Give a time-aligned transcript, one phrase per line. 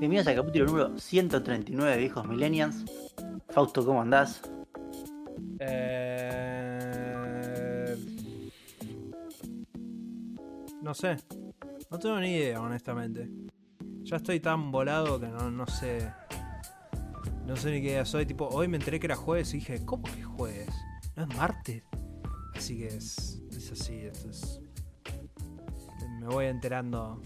[0.00, 2.86] Bienvenidos al capítulo número 139 de Viejos Millennials.
[3.50, 4.40] Fausto, ¿cómo andás?
[5.58, 6.74] Eh...
[10.80, 11.18] No sé.
[11.90, 13.28] No tengo ni idea, honestamente.
[14.04, 16.10] Ya estoy tan volado que no, no sé.
[17.44, 18.24] No sé ni qué día soy.
[18.24, 20.70] Tipo, hoy me enteré que era jueves y dije, ¿cómo que es jueves?
[21.14, 21.82] ¿No es martes?
[22.54, 24.62] Así que es, es así, es.
[26.20, 27.20] Me voy enterando.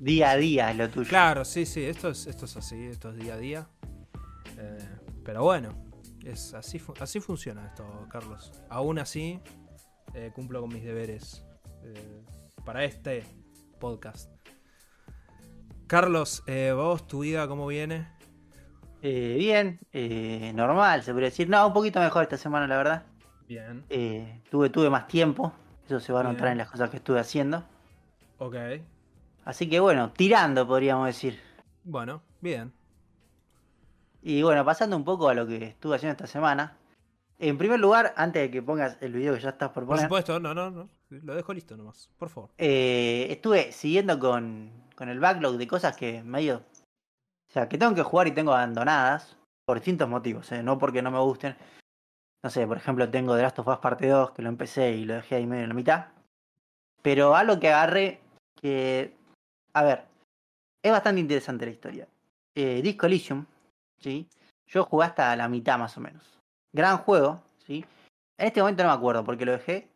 [0.00, 1.08] Día a día es lo tuyo.
[1.08, 3.68] Claro, sí, sí, esto es, esto es así, esto es día a día.
[4.56, 4.88] Eh,
[5.22, 5.74] pero bueno,
[6.24, 8.50] es así, así funciona esto, Carlos.
[8.70, 9.40] Aún así,
[10.14, 11.44] eh, cumplo con mis deberes
[11.84, 12.22] eh,
[12.64, 13.24] para este
[13.78, 14.30] podcast.
[15.86, 18.08] Carlos, vos, tu vida, ¿cómo viene?
[19.02, 21.48] Eh, bien, eh, normal, se podría decir.
[21.50, 23.02] No, un poquito mejor esta semana, la verdad.
[23.46, 23.84] Bien.
[24.50, 25.52] Tuve, tuve más tiempo.
[25.84, 27.64] Eso se va a notar en las cosas que estuve haciendo.
[28.38, 28.56] Ok.
[29.50, 31.40] Así que bueno, tirando, podríamos decir.
[31.82, 32.72] Bueno, bien.
[34.22, 36.76] Y bueno, pasando un poco a lo que estuve haciendo esta semana.
[37.40, 40.04] En primer lugar, antes de que pongas el video que ya estás por Por poner,
[40.04, 40.88] supuesto, no, no, no.
[41.08, 42.50] Lo dejo listo nomás, por favor.
[42.58, 46.58] eh, estuve siguiendo con, con el backlog de cosas que medio.
[47.48, 49.36] O sea, que tengo que jugar y tengo abandonadas.
[49.64, 50.62] Por distintos motivos, ¿eh?
[50.62, 51.56] no porque no me gusten.
[52.44, 55.04] No sé, por ejemplo, tengo The Last of Us Parte 2, que lo empecé y
[55.06, 56.06] lo dejé ahí medio en la mitad.
[57.02, 58.20] Pero algo que agarré
[58.54, 59.18] que.
[59.72, 60.04] A ver,
[60.82, 62.08] es bastante interesante la historia.
[62.54, 63.44] Eh, Disco Elysium,
[63.98, 64.28] ¿sí?
[64.66, 66.22] Yo jugué hasta la mitad más o menos.
[66.72, 67.84] Gran juego, ¿sí?
[68.38, 69.88] En este momento no me acuerdo por qué lo dejé,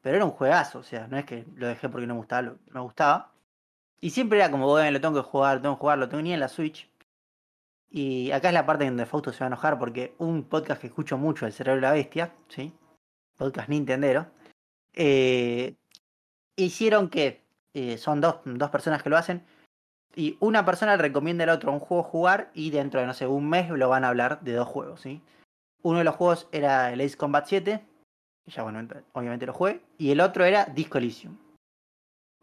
[0.00, 2.42] pero era un juegazo, o sea, no es que lo dejé porque no me gustaba,
[2.42, 3.32] lo- me gustaba.
[4.00, 6.22] Y siempre era como, bueno, lo tengo que jugar, lo tengo que jugar, lo tengo
[6.22, 6.88] ni en la Switch.
[7.90, 10.86] Y acá es la parte donde Fausto se va a enojar porque un podcast que
[10.88, 12.72] escucho mucho, El Cerebro de la Bestia, ¿sí?
[13.36, 14.26] Podcast Nintendero.
[14.94, 15.74] eh,
[16.56, 17.40] hicieron que
[17.74, 19.44] eh, son dos, dos personas que lo hacen.
[20.14, 23.26] Y una persona le recomienda al otro un juego jugar y dentro de, no sé,
[23.26, 25.22] un mes lo van a hablar de dos juegos, ¿sí?
[25.82, 27.84] Uno de los juegos era el Ace Combat 7,
[28.44, 31.36] que ya bueno, ent- obviamente lo jugué, y el otro era Disco Elysium,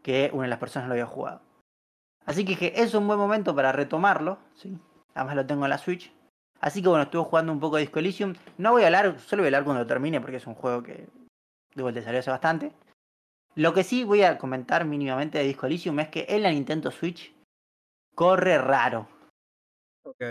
[0.02, 1.42] que una de las personas lo había jugado.
[2.24, 4.78] Así que dije, es un buen momento para retomarlo, ¿sí?
[5.14, 6.12] Además lo tengo en la Switch.
[6.60, 8.34] Así que bueno, estuve jugando un poco de Disco Elysium.
[8.58, 11.06] No voy a hablar, solo voy a hablar cuando termine porque es un juego que
[11.74, 12.72] de vuelta salió hace bastante.
[13.56, 16.90] Lo que sí voy a comentar mínimamente de Disco Elysium es que en la Nintendo
[16.90, 17.34] Switch
[18.14, 19.08] corre raro.
[20.04, 20.22] Ok.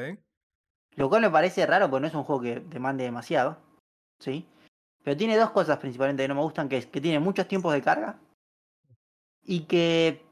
[0.96, 3.58] Lo cual me parece raro porque no es un juego que demande demasiado.
[4.20, 4.48] ¿Sí?
[5.04, 7.74] Pero tiene dos cosas principalmente que no me gustan, que es que tiene muchos tiempos
[7.74, 8.20] de carga.
[9.44, 10.24] Y que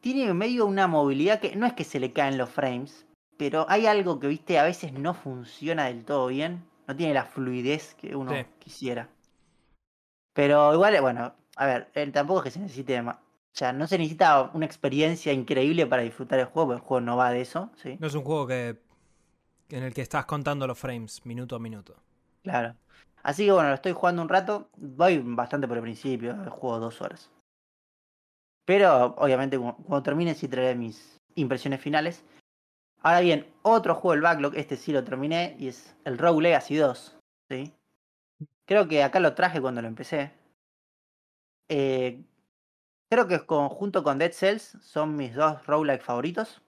[0.00, 3.06] tiene medio una movilidad que no es que se le caen los frames.
[3.36, 6.64] Pero hay algo que, viste, a veces no funciona del todo bien.
[6.86, 8.46] No tiene la fluidez que uno Sí.
[8.60, 9.08] quisiera.
[10.32, 13.14] Pero igual, bueno, a ver, tampoco es que se necesite O
[13.52, 17.16] sea, no se necesita una experiencia increíble para disfrutar el juego, porque el juego no
[17.16, 17.96] va de eso, ¿sí?
[18.00, 18.80] No es un juego que
[19.68, 21.96] en el que estás contando los frames minuto a minuto.
[22.42, 22.74] Claro.
[23.22, 24.68] Así que bueno, lo estoy jugando un rato.
[24.76, 27.30] Voy bastante por el principio, el juego dos horas.
[28.64, 32.24] Pero obviamente cu- cuando termine sí traeré mis impresiones finales.
[33.00, 36.76] Ahora bien, otro juego del backlog, este sí lo terminé, y es el Rogue Legacy
[36.76, 37.16] 2.
[37.50, 37.72] ¿sí?
[38.66, 40.30] Creo que acá lo traje cuando lo empecé.
[41.68, 42.22] Eh,
[43.10, 46.60] creo que con- junto con Dead Cells son mis dos roguelike favoritos.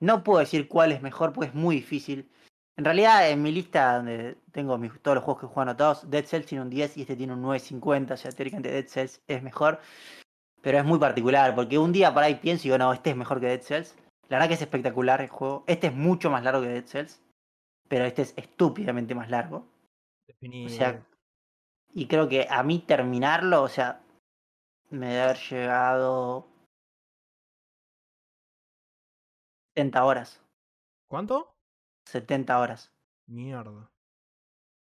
[0.00, 2.30] No puedo decir cuál es mejor, pues es muy difícil.
[2.78, 6.24] En realidad, en mi lista donde tengo mis- todos los juegos que juego anotados, Dead
[6.26, 8.14] Cells tiene un 10 y este tiene un 9.50.
[8.14, 9.80] O sea, teóricamente Dead Cells es mejor.
[10.60, 13.16] Pero es muy particular, porque un día por ahí pienso y digo, no, este es
[13.16, 13.96] mejor que Dead Cells.
[14.28, 15.64] La verdad que es espectacular el juego.
[15.66, 17.22] Este es mucho más largo que Dead Cells.
[17.88, 19.66] Pero este es estúpidamente más largo.
[20.68, 21.06] Sea,
[21.96, 24.02] y creo que a mí terminarlo, o sea,
[24.90, 26.46] me debe haber llegado
[29.74, 30.42] 70 horas.
[31.08, 31.54] ¿Cuánto?
[32.04, 32.92] 70 horas.
[33.26, 33.90] Mierda.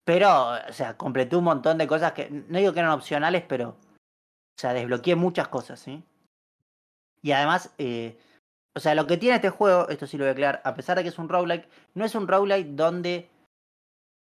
[0.05, 3.69] Pero, o sea, completé un montón de cosas que no digo que eran opcionales, pero,
[3.69, 6.03] o sea, desbloqueé muchas cosas, ¿sí?
[7.23, 8.15] Y además, eh,
[8.75, 10.97] o sea, lo que tiene este juego, esto sí lo voy a aclarar, a pesar
[10.97, 13.27] de que es un roguelike, no es un roguelike donde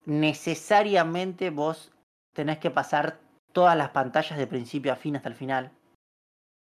[0.03, 1.93] necesariamente vos
[2.37, 3.19] tenés que pasar
[3.51, 5.71] todas las pantallas de principio a fin hasta el final.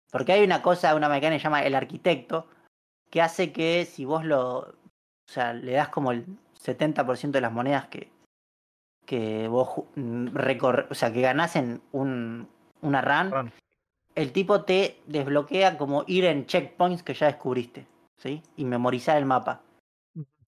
[0.10, 2.48] Porque hay una cosa, una mecánica que se llama el arquitecto,
[3.12, 4.74] que hace que si vos lo, o
[5.30, 6.26] sea, le das como el
[6.58, 8.10] 70% de las monedas que,
[9.06, 12.48] que vos mm, recor- o sea, que ganás en un,
[12.82, 13.52] una run, Run.
[14.16, 17.86] el tipo te desbloquea como ir en checkpoints que ya descubriste,
[18.18, 18.42] ¿sí?
[18.56, 19.64] Y memorizar el mapa.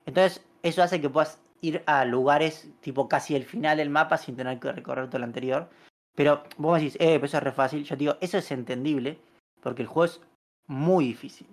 [0.05, 4.35] Entonces, eso hace que puedas ir a lugares tipo casi el final del mapa sin
[4.35, 5.69] tener que recorrer todo el anterior.
[6.15, 7.83] Pero vos me decís, eh, pero eso es re fácil.
[7.83, 9.19] Yo te digo, eso es entendible
[9.61, 10.21] porque el juego es
[10.67, 11.47] muy difícil.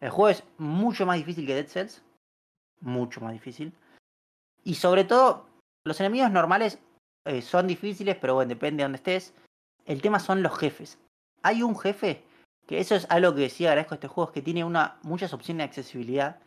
[0.00, 2.02] El juego es mucho más difícil que Dead Cells.
[2.80, 3.72] Mucho más difícil.
[4.62, 5.46] Y sobre todo,
[5.84, 6.78] los enemigos normales
[7.26, 9.34] eh, son difíciles, pero bueno, depende de dónde estés.
[9.86, 10.98] El tema son los jefes.
[11.42, 12.24] Hay un jefe,
[12.66, 15.34] que eso es algo que sí agradezco a este juego, es que tiene una, muchas
[15.34, 16.40] opciones de accesibilidad,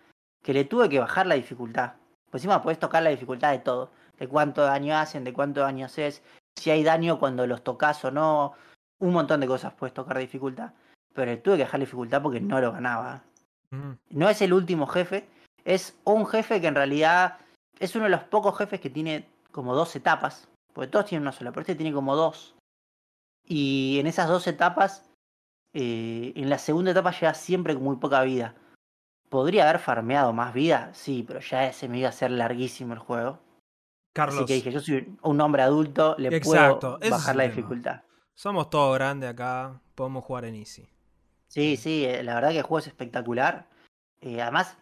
[0.44, 1.94] que le tuve que bajar la dificultad.
[2.30, 3.92] Por encima puedes tocar la dificultad de todo.
[4.18, 6.24] De cuánto daño hacen, de cuánto daño haces,
[6.56, 8.54] si hay daño cuando los tocas o no.
[9.00, 10.72] Un montón de cosas puedes tocar dificultad.
[11.14, 13.24] Pero tuve que bajar la dificultad porque no lo ganaba.
[13.70, 13.92] Mm.
[14.10, 15.28] No es el último jefe,
[15.66, 17.38] es un jefe que en realidad
[17.80, 20.48] es uno de los pocos jefes que tiene como dos etapas.
[20.74, 22.56] Porque todos tienen una sola, pero este tiene como dos.
[23.44, 25.04] Y en esas dos etapas,
[25.74, 28.54] eh, en la segunda etapa llega siempre con muy poca vida.
[29.30, 30.92] ¿Podría haber farmeado más vida?
[30.94, 33.40] Sí, pero ya se me iba a hacer larguísimo el juego.
[34.14, 37.56] Carlos, Así que dije, yo soy un hombre adulto, le Exacto, puedo bajar la tema.
[37.56, 38.02] dificultad.
[38.34, 40.88] somos todos grandes acá, podemos jugar en Easy.
[41.48, 43.68] Sí, sí, eh, la verdad que el juego es espectacular.
[44.22, 44.78] Eh, además,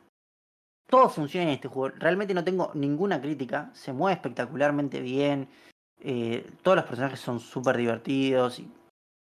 [0.88, 1.96] todo funciona en este juego.
[1.98, 3.70] Realmente no tengo ninguna crítica.
[3.74, 5.50] Se mueve espectacularmente bien.
[6.00, 8.72] Eh, todos los personajes son súper divertidos y,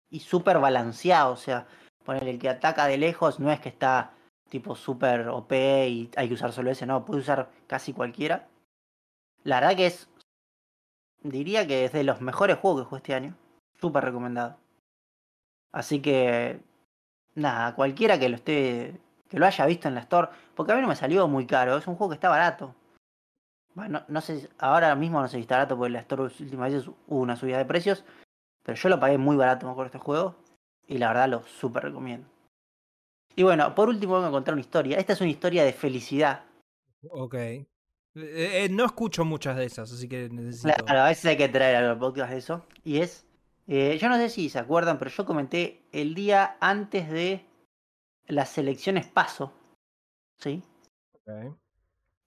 [0.09, 1.39] y súper balanceados.
[1.39, 1.67] O sea,
[2.03, 4.11] poner el que ataca de lejos no es que está
[4.55, 5.51] tipo súper OP
[5.89, 8.47] y hay que usar solo ese, no, puede usar casi cualquiera.
[9.43, 10.07] La verdad que es,
[11.23, 13.35] diría que es de los mejores juegos que jugué este año.
[13.81, 14.57] Súper recomendado.
[15.73, 16.61] Así que
[17.35, 18.97] nada, cualquiera que lo esté,
[19.29, 21.77] que lo haya visto en la store, porque a mí no me salió muy caro,
[21.77, 22.73] es un juego que está barato.
[23.73, 26.87] Bueno, no, sé, ahora mismo no sé si está barato porque la store últimas veces
[26.87, 28.05] hubo una subida de precios,
[28.63, 30.37] pero yo lo pagué muy barato, acuerdo este juego,
[30.87, 32.34] y la verdad lo súper recomiendo.
[33.35, 34.97] Y bueno, por último voy a contar una historia.
[34.97, 36.45] Esta es una historia de felicidad.
[37.09, 37.35] Ok.
[37.35, 37.65] Eh,
[38.15, 40.85] eh, no escucho muchas de esas, así que necesito.
[40.85, 42.65] Claro, a veces hay que traer al podcast de eso.
[42.83, 43.25] Y es,
[43.67, 47.45] eh, yo no sé si se acuerdan, pero yo comenté el día antes de
[48.27, 49.53] las elecciones paso,
[50.39, 50.63] ¿sí?
[51.13, 51.55] Ok.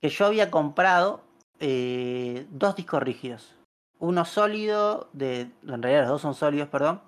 [0.01, 1.25] que yo había comprado
[1.61, 3.57] dos discos rígidos.
[3.99, 7.01] Uno sólido, de, en realidad los dos son sólidos, perdón.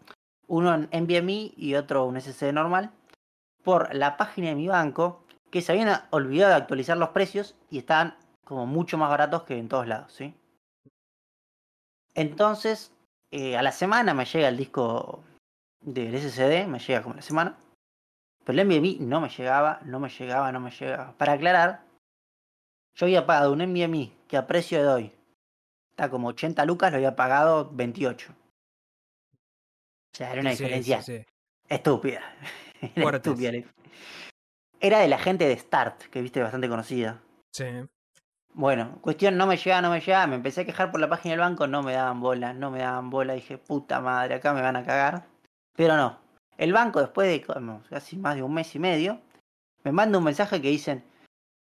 [0.49, 2.93] Uno en NVMe y otro un SSD normal.
[3.63, 7.79] Por la página de mi banco, que se habían olvidado de actualizar los precios y
[7.79, 10.35] estaban como mucho más baratos que en todos lados, ¿sí?
[12.15, 12.93] Entonces,
[13.31, 15.23] eh, a la semana me llega el disco
[15.81, 17.57] del SSD, me llega como la semana.
[18.45, 21.13] Pero el NVMe no me llegaba, no me llegaba, no me llegaba.
[21.17, 21.85] Para aclarar,
[22.95, 25.13] yo había pagado un NVMe que a precio de hoy
[25.91, 28.33] está como 80 lucas, lo había pagado 28.
[30.13, 31.25] O sea, era una Sí, sí, diferencia sí.
[31.69, 32.23] estúpida.
[32.95, 33.39] Era Fuertes.
[34.81, 37.21] de la gente de Start, que viste bastante conocida.
[37.53, 37.67] Sí.
[38.53, 40.27] Bueno, cuestión, no me llegaba, no me llegaba.
[40.27, 42.81] Me empecé a quejar por la página del banco, no me daban bola, no me
[42.81, 43.35] daban bola.
[43.35, 45.27] Dije, puta madre, acá me van a cagar.
[45.77, 46.19] Pero no.
[46.59, 49.21] El banco, después de como casi más de un mes y medio,
[49.85, 51.05] me manda un mensaje que dicen,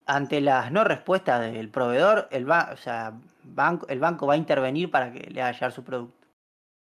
[0.07, 4.39] ante las no respuestas del proveedor, el, ba- o sea, banco, el banco va a
[4.39, 6.29] intervenir para que le haga llegar su producto.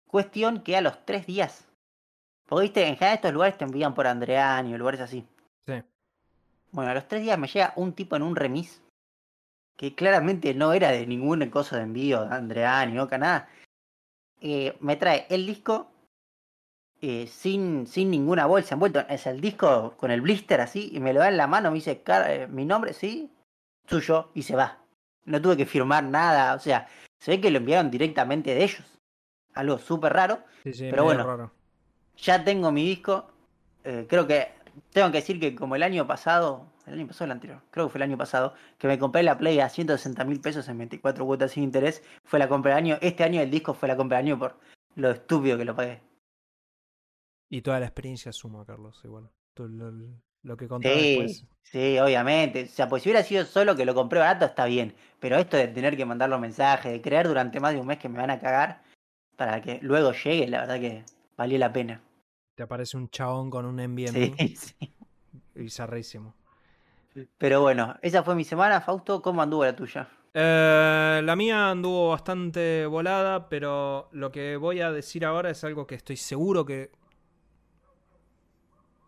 [0.06, 1.66] Cuestión que a los tres días.
[2.50, 5.24] Porque viste, en general estos lugares te envían por Andreani o lugares así.
[5.64, 5.74] Sí.
[6.72, 8.82] Bueno, a los tres días me llega un tipo en un remis
[9.76, 13.48] que claramente no era de ninguna cosa de envío de Andreani o nada.
[14.40, 15.92] Eh, me trae el disco
[17.00, 18.98] eh, sin, sin ninguna bolsa envuelto.
[19.08, 21.70] Es el disco con el blister así y me lo da en la mano.
[21.70, 23.30] Me dice, "Car- eh, mi nombre, sí,
[23.86, 24.78] suyo, y se va.
[25.24, 26.54] No tuve que firmar nada.
[26.54, 26.88] O sea,
[27.20, 28.98] se ve que lo enviaron directamente de ellos.
[29.54, 30.40] Algo súper raro.
[30.64, 31.24] Sí, sí, Pero bueno.
[31.24, 31.52] raro.
[32.22, 33.26] Ya tengo mi disco.
[33.84, 34.48] eh, creo que
[34.92, 37.92] tengo que decir que como el año pasado, el año pasado el anterior, creo que
[37.92, 41.24] fue el año pasado, que me compré la Play a 160 mil pesos en 24
[41.24, 42.98] cuotas sin interés, fue la compra del año.
[43.00, 44.58] Este año el disco fue la compra del año por
[44.96, 46.00] lo estúpido que lo pagué.
[47.48, 49.28] Y toda la experiencia suma, Carlos, igual.
[50.42, 51.46] Lo que contaba Sí, después.
[51.62, 52.64] sí, obviamente.
[52.64, 54.94] O sea, pues si hubiera sido solo que lo compré barato, está bien.
[55.18, 57.98] Pero esto de tener que mandar los mensajes, de creer durante más de un mes
[57.98, 58.82] que me van a cagar,
[59.36, 61.04] para que luego llegue, la verdad que
[61.36, 62.00] valió la pena.
[62.60, 64.94] Te aparece un chabón con un NVMe Sí, sí.
[65.54, 66.34] bizarrísimo.
[67.38, 68.82] Pero bueno, esa fue mi semana.
[68.82, 70.10] Fausto, ¿cómo anduvo la tuya?
[70.34, 75.86] Eh, la mía anduvo bastante volada, pero lo que voy a decir ahora es algo
[75.86, 76.90] que estoy seguro que.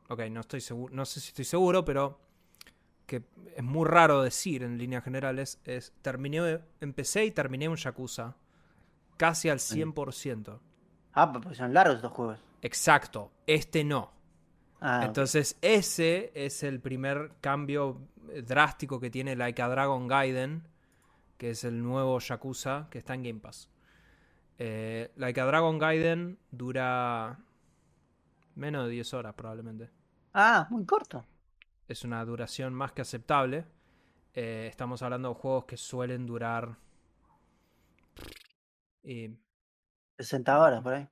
[0.08, 0.94] Ok, no estoy seguro.
[0.94, 2.20] No sé si estoy seguro, pero.
[3.04, 3.22] Que
[3.54, 5.60] es muy raro decir en líneas generales.
[5.66, 5.92] Es.
[6.00, 6.58] Terminé.
[6.80, 8.34] Empecé y terminé un Yakuza.
[9.18, 10.58] Casi al 100%.
[11.12, 12.38] Ah, pues son largos estos juegos.
[12.62, 13.32] Exacto.
[13.46, 14.12] Este no.
[14.80, 15.02] Ah.
[15.04, 20.66] Entonces, ese es el primer cambio eh, drástico que tiene Like a Dragon Gaiden,
[21.36, 23.68] que es el nuevo Yakuza que está en Game Pass.
[24.58, 27.38] Eh, like a Dragon Gaiden dura
[28.54, 29.90] menos de 10 horas probablemente.
[30.34, 31.24] Ah, muy corto.
[31.88, 33.66] es una duración más que aceptable.
[34.34, 36.76] Eh, estamos hablando de juegos que suelen durar.
[39.02, 39.30] Y
[40.18, 41.08] 60 horas por ahí.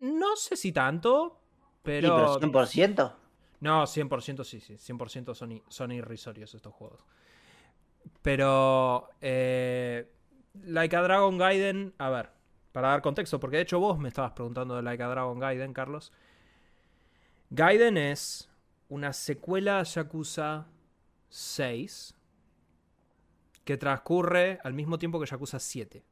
[0.00, 1.38] No sé si tanto,
[1.78, 2.38] Sí, pero.
[2.40, 3.12] pero 100%.
[3.60, 4.74] No, 100% sí, sí.
[4.74, 7.00] 100% son, son irrisorios estos juegos.
[8.22, 9.08] Pero.
[9.20, 10.10] Eh,
[10.64, 11.94] like a Dragon Gaiden.
[11.98, 12.30] A ver,
[12.72, 15.72] para dar contexto, porque de hecho vos me estabas preguntando de Like a Dragon Gaiden,
[15.72, 16.12] Carlos.
[17.50, 18.50] Gaiden es
[18.88, 20.66] una secuela a Yakuza
[21.30, 22.14] 6
[23.64, 26.04] que transcurre al mismo tiempo que Yakuza 7.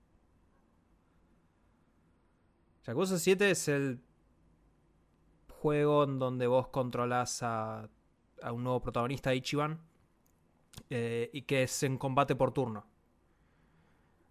[2.87, 4.01] Yakuza 7 es el
[5.49, 7.89] juego en donde vos controlas a,
[8.43, 9.81] a un nuevo protagonista, Ichiban,
[10.91, 12.87] eh, y que es en combate por turno.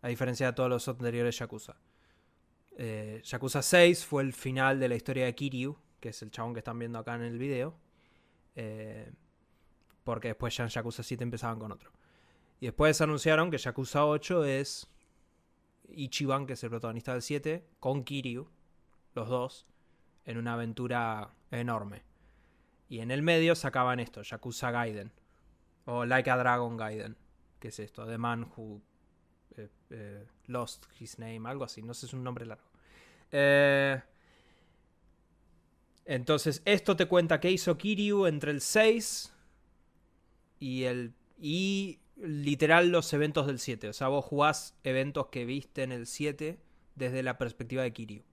[0.01, 1.75] A diferencia de todos los anteriores Yakuza.
[2.77, 6.53] Eh, Yakuza 6 fue el final de la historia de Kiryu, que es el chabón
[6.53, 7.77] que están viendo acá en el video.
[8.55, 9.11] eh,
[10.05, 11.91] porque después ya en Yakuza 7 empezaban con otro.
[12.59, 14.87] Y después anunciaron que Yakuza 8 es
[15.89, 18.47] Ichiban, que es el protagonista del 7, con Kiryu,
[19.13, 19.65] los dos,
[20.25, 22.03] en una aventura enorme.
[22.89, 25.11] Y en el medio sacaban esto, Yakuza Gaiden.
[25.85, 27.15] O Like a Dragon Gaiden.
[27.59, 28.05] Que es esto?
[28.05, 28.81] The Man Who
[29.57, 31.81] eh, eh, Lost His Name, algo así.
[31.81, 32.69] No sé, es un nombre largo.
[33.31, 34.01] Eh,
[36.05, 39.33] entonces, esto te cuenta qué hizo Kiryu entre el 6
[40.59, 41.13] y el.
[41.39, 43.89] y literal los eventos del 7.
[43.89, 46.59] O sea, vos jugás eventos que viste en el 7
[46.95, 48.23] desde la perspectiva de Kiryu.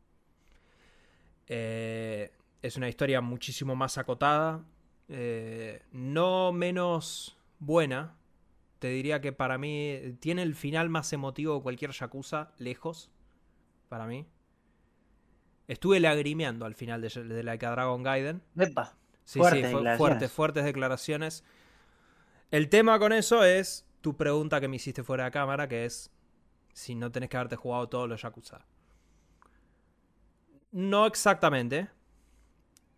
[1.49, 4.65] Eh, es una historia muchísimo más acotada.
[5.09, 8.17] eh, no menos buena.
[8.79, 13.11] Te diría que para mí tiene el final más emotivo de cualquier Yakuza, lejos.
[13.89, 14.27] Para mí.
[15.69, 18.43] Estuve lagrimeando al final de, de Like a Dragon Gaiden.
[18.59, 18.97] Epa.
[19.25, 19.62] Sí, sí,
[19.97, 21.45] fuertes, fuertes declaraciones.
[22.53, 26.11] El tema con eso es tu pregunta que me hiciste fuera de cámara, que es
[26.75, 28.67] si no tenés que haberte jugado todos los Yakuza.
[30.71, 31.89] No exactamente.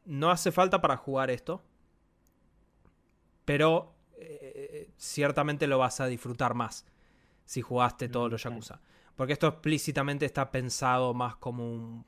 [0.07, 1.63] No hace falta para jugar esto.
[3.45, 6.85] Pero eh, ciertamente lo vas a disfrutar más
[7.45, 8.49] si jugaste todos los Mm.
[8.49, 8.81] Yakuza.
[9.15, 12.05] Porque esto explícitamente está pensado más como un...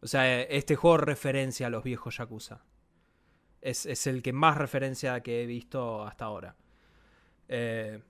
[0.00, 2.62] O sea, este juego referencia a los viejos Yakuza.
[3.62, 6.56] Es, es el que más referencia que he visto hasta ahora.
[7.48, 8.02] Eh,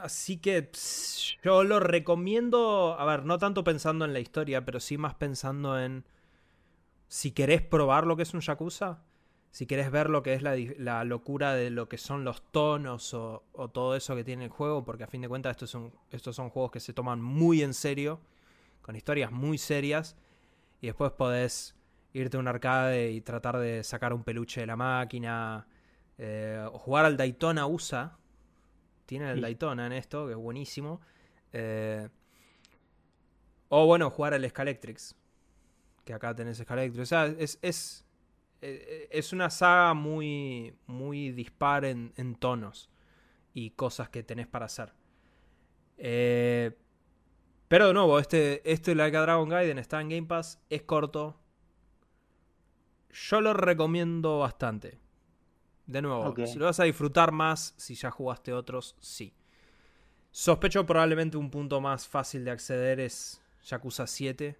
[0.00, 0.70] así que
[1.42, 5.78] yo lo recomiendo, a ver, no tanto pensando en la historia, pero sí más pensando
[5.80, 6.04] en
[7.08, 9.02] si querés probar lo que es un Yakuza,
[9.50, 13.12] si querés ver lo que es la, la locura de lo que son los tonos
[13.14, 15.92] o, o todo eso que tiene el juego, porque a fin de cuentas estos son,
[16.10, 18.20] estos son juegos que se toman muy en serio,
[18.82, 20.16] con historias muy serias,
[20.80, 21.74] y después podés
[22.12, 25.66] irte a un arcade y tratar de sacar un peluche de la máquina,
[26.16, 28.18] eh, o jugar al Daytona USA.
[29.06, 29.42] Tiene el Sí.
[29.42, 31.00] Daytona en esto, que es buenísimo.
[31.52, 32.08] Eh,
[33.68, 35.14] o bueno, jugar al Scalectrix.
[36.04, 37.02] Que acá tenés Scalectrix.
[37.02, 38.04] O sea, es, es,
[38.60, 42.90] eh, es una saga muy, muy dispar en, en tonos
[43.54, 44.92] y cosas que tenés para hacer.
[45.96, 46.76] Eh,
[47.68, 51.38] pero de nuevo, este, este Like a Dragon Gaiden está en Game Pass, es corto.
[53.12, 54.98] Yo lo recomiendo bastante.
[55.86, 59.32] De nuevo, si lo vas a disfrutar más, si ya jugaste otros, sí.
[60.30, 64.58] Sospecho probablemente un punto más fácil de acceder es Yakuza 7.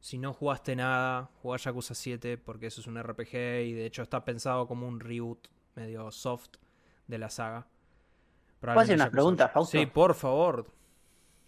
[0.00, 3.34] Si no jugaste nada, jugá Yakuza 7 porque eso es un RPG
[3.66, 6.56] y de hecho está pensado como un reboot medio soft
[7.06, 7.66] de la saga.
[8.60, 9.78] ¿Puedo hacer unas Yakuza- preguntas, Fausto?
[9.78, 10.66] Sí, por favor.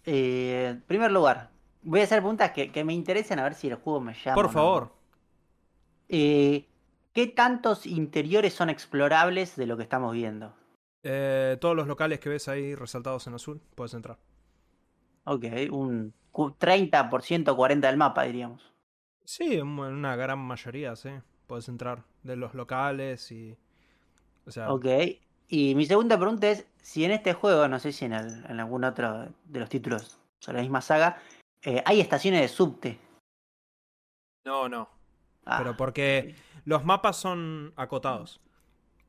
[0.05, 1.49] Eh, en primer lugar,
[1.83, 4.35] voy a hacer preguntas que, que me interesen a ver si el juego me llama.
[4.35, 4.91] Por no.
[6.09, 6.65] Eh,
[7.13, 10.53] ¿Qué tantos interiores son explorables de lo que estamos viendo?
[11.03, 14.17] Eh, todos los locales que ves ahí resaltados en azul, puedes entrar.
[15.25, 18.71] Ok, un cu- 30%, 40% del mapa, diríamos.
[19.25, 21.09] Sí, en una gran mayoría, sí.
[21.47, 23.57] Puedes entrar de los locales y.
[24.45, 24.85] O sea, Ok,
[25.49, 28.59] y mi segunda pregunta es si en este juego, no sé si en, el- en
[28.59, 31.17] algún otro de los títulos sobre la misma saga,
[31.63, 32.99] eh, hay estaciones de subte.
[34.45, 34.96] no, no.
[35.49, 36.35] Ah, Pero porque
[36.65, 38.41] los mapas son acotados.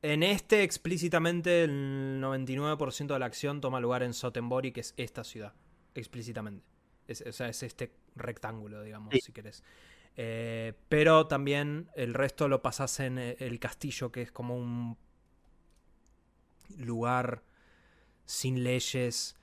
[0.01, 5.23] En este, explícitamente, el 99% de la acción toma lugar en Sotenbori, que es esta
[5.25, 5.53] ciudad.
[5.93, 6.63] Explícitamente.
[7.07, 9.19] Es, o sea, es este rectángulo, digamos, Sí.
[9.19, 9.63] si querés.
[10.15, 14.97] Eh, pero también el resto lo pasás en eh, el castillo, que es como un
[16.77, 17.43] lugar
[18.25, 19.35] sin leyes,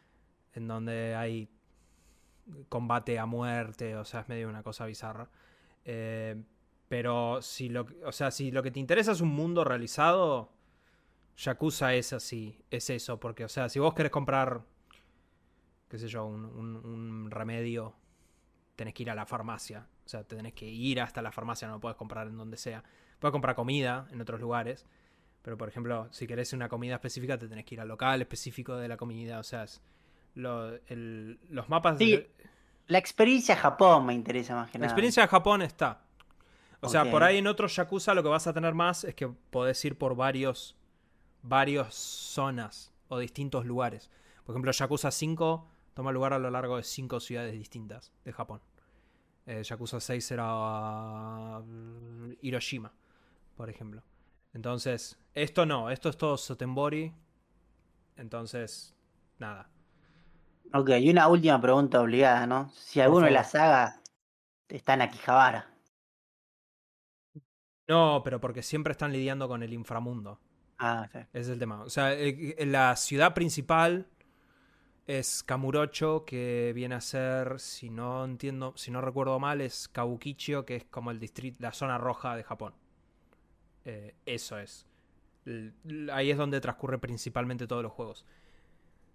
[0.54, 1.50] en donde hay
[2.68, 5.28] combate a muerte, o sea, es medio una cosa bizarra.
[5.84, 6.40] Eh,
[6.88, 10.52] Pero si lo, o sea, si lo que te interesa es un mundo realizado,
[11.36, 13.18] Yakuza es así, es eso.
[13.18, 14.62] Porque, o sea, si vos querés comprar,
[15.88, 17.94] qué sé yo, un, un- un remedio,
[18.76, 19.86] tenés que ir a la farmacia.
[20.04, 22.84] O sea, tenés que ir hasta la farmacia, no lo puedes comprar en donde sea.
[23.18, 24.86] Puedes comprar comida en otros lugares.
[25.42, 28.76] Pero, por ejemplo, si querés una comida específica, te tenés que ir al local específico
[28.76, 29.38] de la comida.
[29.40, 29.80] O sea, es-
[30.34, 31.98] lo- el- los mapas...
[31.98, 32.30] Sí, de-
[32.88, 34.92] La experiencia Japón me interesa más que la nada.
[34.92, 36.02] experiencia de Japón está.
[36.80, 39.28] O sea, por ahí en otros Yakuza lo que vas a tener más es que
[39.28, 40.76] podés ir por varios,
[41.42, 44.11] varios zonas o distintos lugares.
[44.45, 48.61] Por ejemplo, Yakuza 5 toma lugar a lo largo de cinco ciudades distintas de Japón.
[49.47, 52.92] Eh, Yakuza 6 era mm, Hiroshima,
[53.56, 54.02] por ejemplo.
[54.52, 57.12] Entonces, esto no, esto es todo Sotenbori.
[58.16, 58.95] Entonces,
[59.38, 59.68] nada.
[60.73, 62.71] Ok, y una última pregunta obligada, ¿no?
[62.75, 64.00] Si alguno de la saga
[64.68, 65.75] está en Akihabara.
[67.88, 70.40] No, pero porque siempre están lidiando con el inframundo.
[70.78, 71.18] Ah, sí.
[71.32, 71.82] Es el tema.
[71.82, 74.08] O sea, eh, eh, la ciudad principal
[75.06, 80.64] es Kamurocho, que viene a ser, si no entiendo, si no recuerdo mal, es Kabukicho,
[80.64, 82.74] que es como el distrito, la zona roja de Japón.
[83.84, 84.86] Eh, eso es.
[86.12, 88.24] Ahí es donde transcurre principalmente todos los juegos.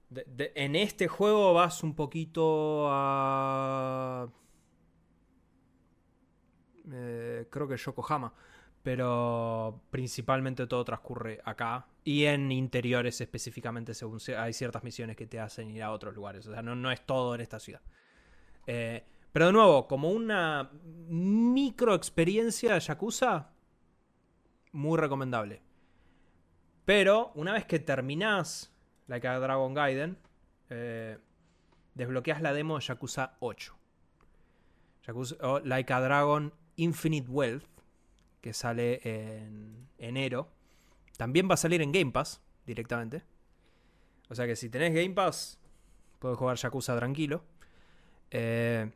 [0.10, 4.28] De- de- en este juego vas un poquito a.
[6.92, 8.34] eh, creo que Yokohama.
[8.84, 11.86] Pero principalmente todo transcurre acá.
[12.04, 16.16] Y en interiores específicamente, según se- hay ciertas misiones que te hacen ir a otros
[16.16, 16.48] lugares.
[16.48, 17.82] O sea, no, no es todo en esta ciudad.
[18.66, 20.72] Eh, pero de nuevo, como una
[21.08, 23.52] micro experiencia de Yakuza,
[24.72, 25.62] muy recomendable.
[26.86, 28.74] Pero una vez que terminás
[29.08, 30.18] Like a Dragon Gaiden,
[30.70, 31.18] eh,
[31.94, 33.76] desbloqueas la demo de Yakuza 8.
[35.06, 37.66] Yakuza, Like a Dragon Infinite Wealth,
[38.42, 40.50] que sale en enero.
[41.18, 43.24] También va a salir en Game Pass directamente.
[44.30, 45.60] O sea que si tenés Game Pass,
[46.20, 47.44] puedes jugar Yakuza tranquilo.
[48.32, 48.90] Eh,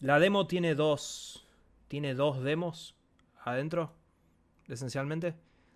[0.00, 1.46] la demo tiene dos.
[1.88, 2.96] Tiene dos demos
[3.44, 3.92] adentro.
[4.68, 5.34] Esencialmente.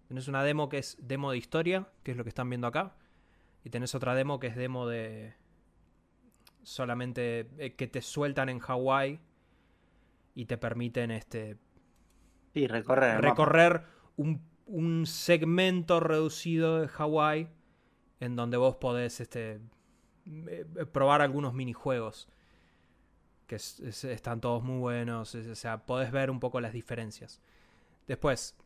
[0.09, 2.95] Tenés una demo que es demo de historia, que es lo que están viendo acá.
[3.65, 5.35] Y tenés otra demo que es demo de.
[6.63, 9.21] Solamente eh, que te sueltan en Hawái.
[10.37, 11.57] Y te permiten este.
[12.55, 13.21] Sí, recorrer.
[13.21, 13.83] recorrer
[14.17, 17.49] un, un segmento reducido de Hawái.
[18.21, 19.61] En donde vos podés este.
[20.27, 22.29] eh, probar algunos minijuegos
[23.47, 27.43] que es- es- están todos muy buenos, o sea, podés ver un poco las diferencias.
[28.07, 28.57] Después,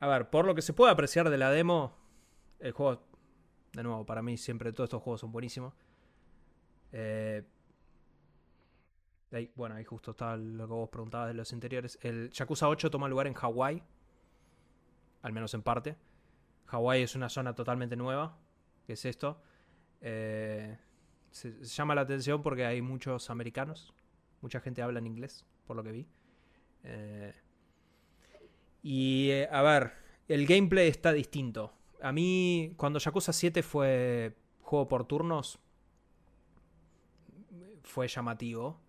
[0.00, 1.94] a ver, por lo que se puede apreciar de la demo,
[2.58, 3.02] el juego,
[3.72, 5.72] de nuevo, para mí siempre todos estos juegos son buenísimos.
[6.92, 7.44] Eh,
[9.32, 11.98] ahí- bueno, ahí justo está lo que vos preguntabas de los interiores.
[12.02, 13.82] El Yakuza 8 toma lugar en Hawái,
[15.22, 15.96] al menos en parte.
[16.66, 18.38] Hawái es una zona totalmente nueva,
[18.86, 19.40] que es esto.
[20.00, 20.76] Eh,
[21.30, 23.94] se, llama la atención porque hay muchos americanos,
[24.40, 26.06] mucha gente habla en inglés, por lo que vi.
[26.84, 27.32] Eh,
[28.82, 29.92] y eh, a ver,
[30.28, 31.72] el gameplay está distinto.
[32.00, 35.60] A mí, cuando Yakuza 7 fue juego por turnos,
[37.82, 38.80] fue llamativo.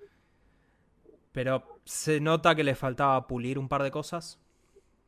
[1.34, 4.40] Pero se nota que le faltaba pulir un par de cosas.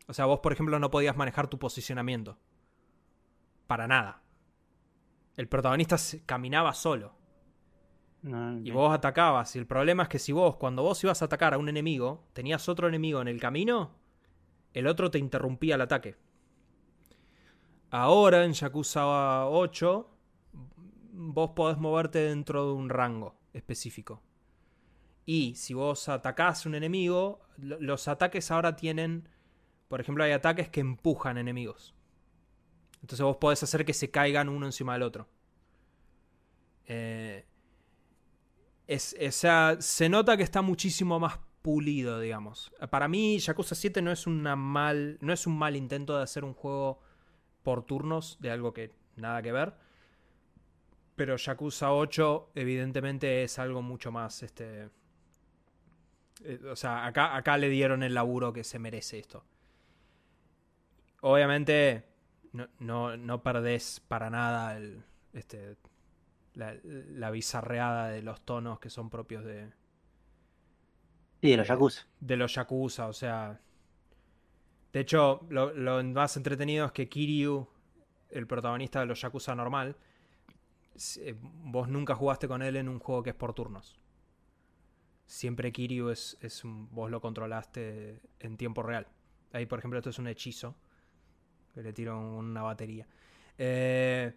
[0.07, 2.37] O sea, vos, por ejemplo, no podías manejar tu posicionamiento.
[3.67, 4.21] Para nada.
[5.37, 7.13] El protagonista caminaba solo.
[8.21, 9.55] No, Y vos atacabas.
[9.55, 12.25] Y el problema es que si vos, cuando vos ibas a atacar a un enemigo,
[12.33, 13.91] tenías otro enemigo en el camino,
[14.73, 16.15] el otro te interrumpía el ataque.
[17.91, 20.09] Ahora en Yakuza 8,
[21.13, 24.21] vos podés moverte dentro de un rango específico.
[25.25, 29.27] Y si vos atacás un enemigo, lo- los ataques ahora tienen.
[29.87, 31.95] Por ejemplo, hay ataques que empujan enemigos.
[33.01, 35.27] Entonces vos podés hacer que se caigan uno encima del otro.
[36.87, 37.45] Eh,
[38.87, 42.71] es, o sea, se nota que está muchísimo más pulido, digamos.
[42.91, 46.43] Para mí, Yakuza 7 no es, una mal, no es un mal intento de hacer
[46.43, 46.99] un juego
[47.63, 49.73] por turnos de algo que nada que ver.
[51.15, 54.43] Pero Yakuza 8, evidentemente, es algo mucho más.
[54.43, 54.89] Este,
[56.43, 59.43] eh, o sea, acá, acá le dieron el laburo que se merece esto.
[61.21, 62.05] Obviamente,
[62.53, 65.75] no, no, no perdés para nada el, este,
[66.53, 69.71] la, la bizarreada de los tonos que son propios de,
[71.41, 72.05] Sí, de los Yakuza.
[72.19, 73.59] de los Yakuza, o sea.
[74.93, 77.67] De hecho, lo, lo más entretenido es que Kiryu,
[78.29, 79.95] el protagonista de los Yakuza normal,
[81.17, 83.99] eh, vos nunca jugaste con él en un juego que es por turnos.
[85.25, 89.07] Siempre Kiryu es, es un- vos lo controlaste en tiempo real.
[89.53, 90.75] Ahí, por ejemplo, esto es un hechizo
[91.73, 93.07] que le tiro una batería.
[93.57, 94.33] Eh,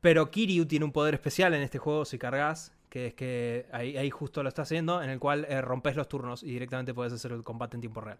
[0.00, 3.96] pero Kiryu tiene un poder especial en este juego si cargas, que es que ahí,
[3.96, 7.12] ahí justo lo está haciendo, en el cual eh, rompes los turnos y directamente puedes
[7.12, 8.18] hacer el combate en tiempo real.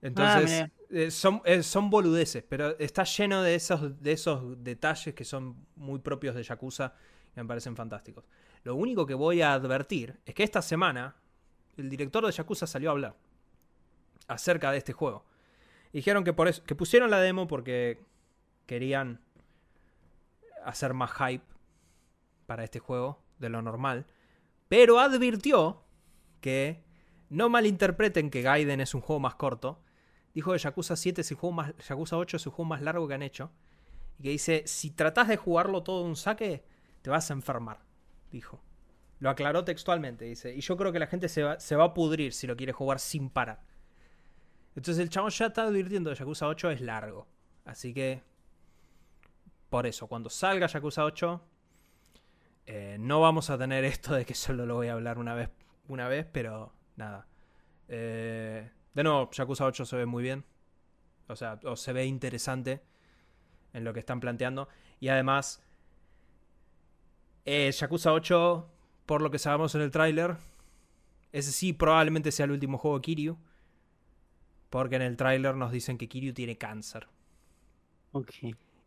[0.00, 5.54] Entonces, eh, son, son boludeces, pero está lleno de esos, de esos detalles que son
[5.76, 6.94] muy propios de Yakuza
[7.36, 8.24] y me parecen fantásticos.
[8.64, 11.16] Lo único que voy a advertir es que esta semana
[11.76, 13.16] el director de Yakuza salió a hablar
[14.28, 15.24] acerca de este juego.
[15.92, 18.00] Dijeron que, por eso, que pusieron la demo porque
[18.66, 19.20] querían
[20.64, 21.44] hacer más hype
[22.46, 24.06] para este juego de lo normal,
[24.68, 25.82] pero advirtió
[26.40, 26.82] que
[27.28, 29.80] no malinterpreten que Gaiden es un juego más corto.
[30.34, 33.08] Dijo que Yakuza 7 es el juego más, Yakuza 8 es el juego más largo
[33.08, 33.50] que han hecho.
[34.18, 36.64] Y que dice, si tratás de jugarlo todo un saque,
[37.02, 37.80] te vas a enfermar.
[38.32, 38.60] Dijo.
[39.20, 40.52] Lo aclaró textualmente, dice.
[40.52, 42.72] Y yo creo que la gente se va, se va a pudrir si lo quiere
[42.72, 43.60] jugar sin parar.
[44.74, 47.28] Entonces el chabón ya está advirtiendo que Yakuza 8 es largo.
[47.64, 48.22] Así que...
[49.68, 51.40] Por eso, cuando salga Yakuza 8,
[52.66, 55.50] eh, no vamos a tener esto de que solo lo voy a hablar una vez,
[55.88, 57.26] una vez pero nada.
[57.88, 60.44] Eh, de nuevo, Yakuza 8 se ve muy bien.
[61.28, 62.82] O sea, o se ve interesante
[63.72, 64.68] en lo que están planteando.
[65.00, 65.62] Y además,
[67.44, 68.68] eh, Yakuza 8,
[69.06, 70.36] por lo que sabemos en el tráiler,
[71.32, 73.38] ese sí probablemente sea el último juego de Kiryu.
[74.70, 77.08] Porque en el tráiler nos dicen que Kiryu tiene cáncer.
[78.12, 78.32] Ok.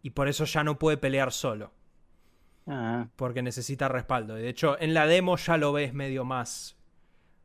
[0.01, 1.71] Y por eso ya no puede pelear solo.
[2.67, 4.37] Ah, Porque necesita respaldo.
[4.37, 6.75] Y de hecho, en la demo ya lo ves medio más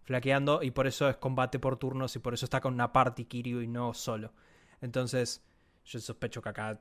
[0.02, 0.62] flaqueando.
[0.62, 2.16] Y por eso es combate por turnos.
[2.16, 4.32] Y por eso está con una party Kiryu y no solo.
[4.80, 5.42] Entonces,
[5.84, 6.80] yo sospecho que acá.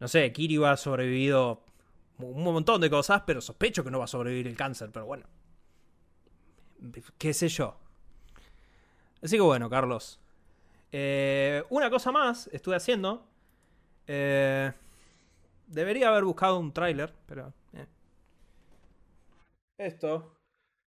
[0.00, 1.63] No sé, Kiryu ha sobrevivido
[2.18, 3.22] un montón de cosas.
[3.26, 4.90] Pero sospecho que no va a sobrevivir el cáncer.
[4.92, 5.26] Pero bueno.
[7.18, 7.76] ¿Qué sé yo?
[9.22, 10.20] Así que bueno, Carlos.
[10.92, 13.26] Eh, una cosa más estuve haciendo.
[14.06, 14.72] Eh,
[15.66, 17.52] debería haber buscado un tráiler, pero...
[17.72, 17.86] eh.
[19.78, 20.38] Esto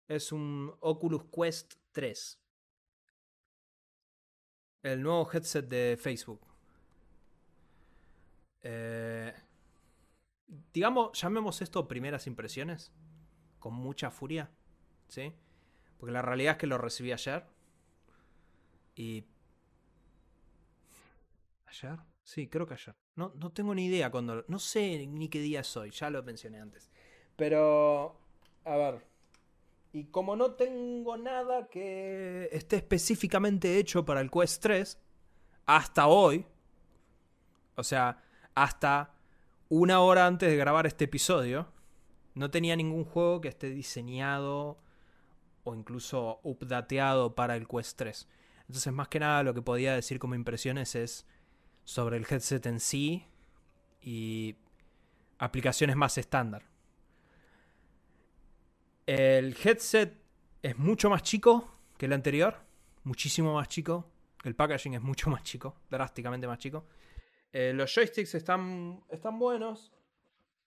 [0.06, 2.38] es un Oculus Quest 3.
[4.82, 6.40] El nuevo headset de Facebook.
[8.62, 9.34] Eh,
[10.72, 12.92] digamos, llamemos esto primeras impresiones.
[13.58, 14.50] Con mucha furia.
[15.08, 15.32] ¿Sí?
[15.98, 17.46] Porque la realidad es que lo recibí ayer.
[18.94, 19.24] Y...
[21.66, 21.98] ¿Ayer?
[22.22, 22.94] Sí, creo que ayer.
[23.14, 24.44] No, no tengo ni idea cuando...
[24.48, 26.90] No sé ni qué día es hoy, ya lo mencioné antes.
[27.36, 28.20] Pero...
[28.64, 29.06] A ver.
[29.92, 34.98] Y como no tengo nada que esté específicamente hecho para el Quest 3,
[35.64, 36.44] hasta hoy,
[37.76, 38.22] o sea,
[38.54, 39.15] hasta
[39.68, 41.68] una hora antes de grabar este episodio,
[42.34, 44.78] no tenía ningún juego que esté diseñado
[45.64, 48.28] o incluso updateado para el Quest 3.
[48.68, 51.26] Entonces, más que nada, lo que podía decir como impresiones es
[51.84, 53.24] sobre el headset en sí
[54.02, 54.56] y
[55.38, 56.64] aplicaciones más estándar.
[59.06, 60.16] El headset
[60.62, 62.56] es mucho más chico que el anterior,
[63.04, 64.04] muchísimo más chico.
[64.44, 66.84] El packaging es mucho más chico, drásticamente más chico.
[67.58, 69.90] Eh, los joysticks están, están buenos.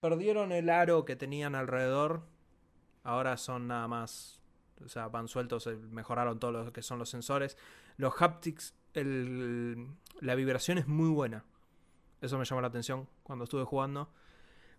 [0.00, 2.26] Perdieron el aro que tenían alrededor.
[3.04, 4.40] Ahora son nada más.
[4.84, 5.68] O sea, van sueltos.
[5.68, 7.56] eh, Mejoraron todo lo que son los sensores.
[7.96, 11.44] Los haptics, la vibración es muy buena.
[12.20, 14.10] Eso me llamó la atención cuando estuve jugando.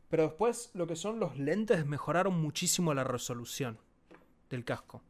[0.09, 3.79] Pero después lo que son los lentes mejoraron muchísimo la resolución
[4.49, 5.01] del casco.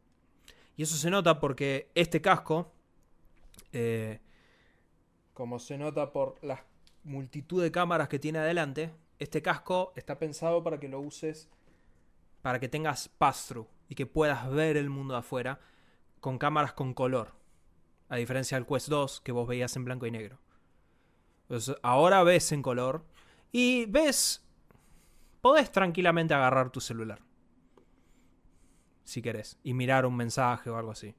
[0.76, 2.70] Y eso se nota porque este casco,
[3.72, 4.20] eh,
[5.34, 6.64] como se nota por la
[7.04, 11.48] multitud de cámaras que tiene adelante, este casco está pensado para que lo uses,
[12.42, 15.60] para que tengas pass-through y que puedas ver el mundo de afuera
[16.20, 17.32] con cámaras con color.
[18.08, 20.38] A diferencia del Quest 2 que vos veías en blanco y negro.
[21.42, 23.04] Entonces, ahora ves en color
[23.52, 24.42] y ves
[25.42, 27.20] podés tranquilamente agarrar tu celular.
[29.04, 29.58] Si querés.
[29.62, 31.14] Y mirar un mensaje o algo así.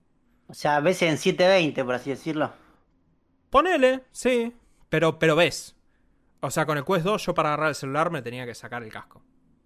[0.48, 2.52] o sea, ves en 720, por así decirlo.
[3.52, 4.52] Ponele, sí.
[4.94, 5.76] Pero, pero ves.
[6.40, 8.84] O sea, con el Quest 2 yo para agarrar el celular me tenía que sacar
[8.84, 9.24] el casco.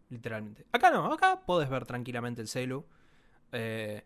[0.09, 0.65] Literalmente.
[0.71, 2.85] Acá no, acá podés ver tranquilamente el celu.
[3.51, 4.05] Eh,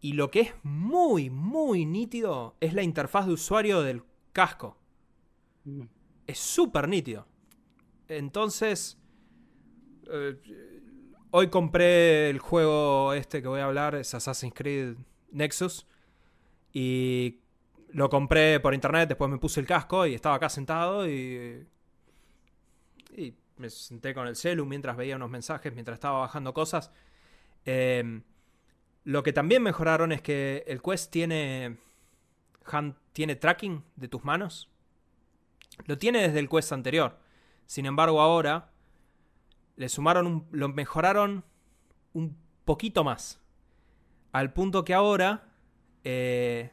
[0.00, 4.02] y lo que es muy, muy nítido es la interfaz de usuario del
[4.32, 4.76] casco.
[5.62, 5.82] Mm.
[6.26, 7.24] es súper nítido.
[8.08, 8.98] Entonces,
[10.10, 10.40] eh,
[11.30, 14.96] hoy compré el juego este que voy a hablar, es Assassin's Creed
[15.30, 15.86] Nexus.
[16.72, 17.41] Y
[17.92, 21.66] lo compré por internet, después me puse el casco y estaba acá sentado y...
[23.16, 26.90] Y me senté con el celu mientras veía unos mensajes, mientras estaba bajando cosas.
[27.66, 28.22] Eh,
[29.04, 31.76] Lo que también mejoraron es que el Quest tiene,
[32.64, 34.70] hand- tiene tracking de tus manos.
[35.86, 37.18] Lo tiene desde el Quest anterior.
[37.66, 38.70] Sin embargo, ahora
[39.76, 41.44] le sumaron, un- lo mejoraron
[42.14, 43.40] un poquito más.
[44.32, 45.48] Al punto que ahora
[46.04, 46.70] eh,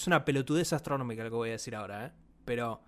[0.00, 2.12] es una pelotudez astronómica lo que voy a decir ahora, ¿eh?
[2.44, 2.80] Pero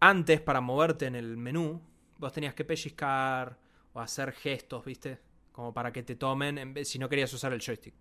[0.00, 1.82] antes, para moverte en el menú,
[2.18, 3.58] vos tenías que pellizcar
[3.92, 5.20] o hacer gestos, ¿viste?
[5.52, 7.94] Como para que te tomen en vez, si no querías usar el joystick.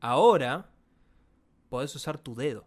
[0.00, 0.70] Ahora
[1.68, 2.66] podés usar tu dedo.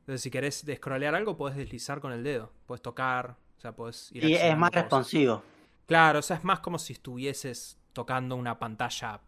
[0.00, 2.52] Entonces, si querés descrollear algo, podés deslizar con el dedo.
[2.66, 4.82] Podés tocar, o sea, podés ir Y es más cosas.
[4.84, 5.42] responsivo.
[5.86, 9.20] Claro, o sea, es más como si estuvieses tocando una pantalla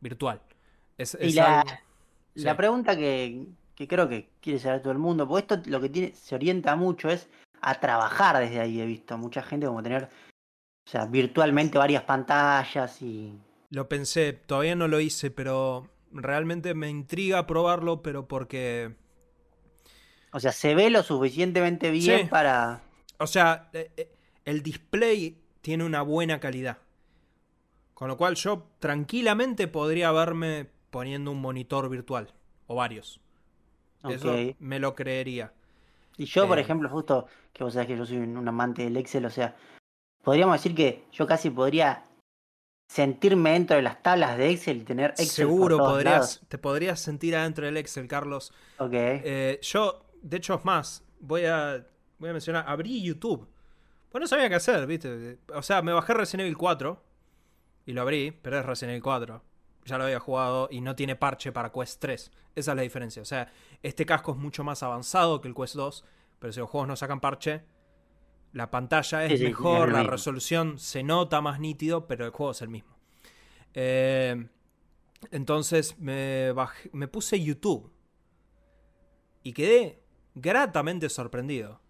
[0.00, 0.42] virtual.
[0.98, 1.72] Es, Y la, algo-
[2.34, 5.88] la pregunta que, que creo que quiere saber todo el mundo, porque esto lo que
[5.88, 7.28] tiene, se orienta mucho es
[7.60, 8.80] a trabajar desde ahí.
[8.80, 13.32] He visto mucha gente como tener, o sea, virtualmente varias pantallas y.
[13.70, 18.96] Lo pensé, todavía no lo hice, pero realmente me intriga probarlo, pero porque...
[20.32, 22.26] O sea, se ve lo suficientemente bien Sí.
[22.28, 22.82] para.
[23.18, 24.12] O sea, eh, eh,
[24.44, 26.78] el display tiene una buena calidad.
[27.94, 32.32] Con lo cual yo tranquilamente podría verme poniendo un monitor virtual.
[32.66, 33.20] O varios.
[34.08, 34.56] Eso Ok.
[34.60, 35.52] me lo creería.
[36.16, 36.62] Y yo, por Eh.
[36.62, 39.56] ejemplo, justo que vos sabés que yo soy un, un amante del Excel, o sea,
[40.22, 42.04] podríamos decir que yo casi podría
[42.88, 45.26] sentirme dentro de las tablas de Excel y tener Excel.
[45.26, 46.40] Seguro por todos podrías, lados.
[46.48, 48.52] te podrías sentir adentro del Excel, Carlos.
[48.78, 48.90] Ok.
[48.92, 51.86] Eh, yo, de hecho, es más, voy a,
[52.18, 53.48] voy a mencionar, abrí YouTube.
[54.10, 55.38] Pues no sabía qué hacer, ¿viste?
[55.54, 57.00] O sea, me bajé Resident Evil 4
[57.86, 59.42] y lo abrí, pero es Resident Evil 4.
[59.86, 62.30] Ya lo había jugado y no tiene parche para Quest 3.
[62.54, 63.22] Esa es la diferencia.
[63.22, 63.50] O sea,
[63.82, 66.04] este casco es mucho más avanzado que el Quest 2,
[66.38, 67.62] pero si los juegos no sacan parche,
[68.52, 72.62] la pantalla es Sí, mejor, la resolución se nota más nítido, pero el juego es
[72.62, 72.96] el mismo.
[73.74, 74.48] Eh,
[75.30, 77.92] entonces me, bajé- me puse YouTube
[79.42, 80.02] y quedé
[80.34, 81.80] gratamente sorprendido.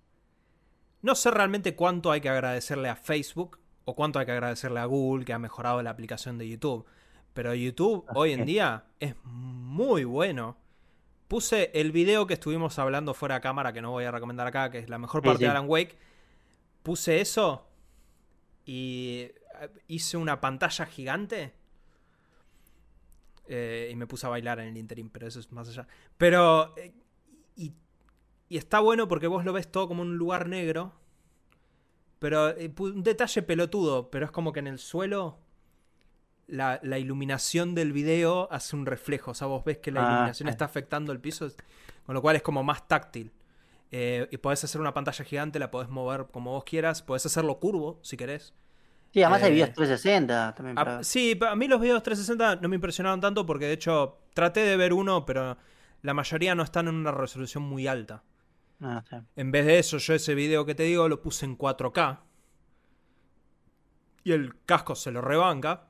[1.02, 4.84] No sé realmente cuánto hay que agradecerle a Facebook o cuánto hay que agradecerle a
[4.84, 6.84] Google que ha mejorado la aplicación de YouTube.
[7.34, 10.56] Pero YouTube hoy en día es muy bueno.
[11.28, 14.70] Puse el video que estuvimos hablando fuera de cámara, que no voy a recomendar acá,
[14.70, 15.44] que es la mejor parte sí.
[15.44, 15.96] de Alan Wake.
[16.82, 17.66] Puse eso
[18.64, 19.28] y
[19.60, 21.54] eh, hice una pantalla gigante.
[23.46, 25.86] Eh, y me puse a bailar en el interim, pero eso es más allá.
[26.16, 26.74] Pero.
[26.76, 26.92] eh,
[27.56, 27.72] y,
[28.48, 30.92] y está bueno porque vos lo ves todo como un lugar negro.
[32.18, 35.38] Pero eh, un detalle pelotudo, pero es como que en el suelo.
[36.50, 39.30] La, la iluminación del video hace un reflejo.
[39.30, 40.50] O sea, vos ves que la Ah, iluminación ah.
[40.52, 41.48] está afectando el piso.
[42.04, 43.32] Con lo cual es como más táctil.
[43.92, 47.02] Eh, y podés hacer una pantalla gigante, la podés mover como vos quieras.
[47.02, 48.54] Podés hacerlo curvo, si querés.
[49.12, 50.74] Sí, además hay eh, videos 360 también.
[50.76, 54.60] Para- sí, a mí los videos 360 no me impresionaron tanto porque de hecho traté
[54.60, 55.56] de ver uno, pero
[56.02, 58.22] la mayoría no están en una resolución muy alta.
[58.80, 59.16] Ah, sí.
[59.36, 62.20] En vez de eso, yo ese video que te digo lo puse en 4K.
[64.24, 65.88] Y el casco se lo rebanca.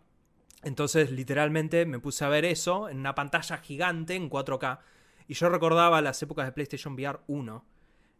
[0.62, 4.80] Entonces, literalmente, me puse a ver eso en una pantalla gigante en 4K.
[5.26, 7.64] Y yo recordaba las épocas de PlayStation VR 1,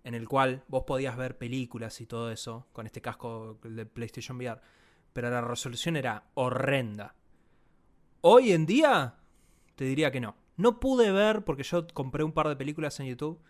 [0.05, 4.37] en el cual vos podías ver películas y todo eso con este casco de PlayStation
[4.39, 4.61] VR.
[5.13, 7.15] Pero la resolución era horrenda.
[8.23, 9.17] Hoy en día,
[9.77, 10.37] te diría que no.
[10.57, 13.41] No pude ver, porque yo compré un par de películas en YouTube,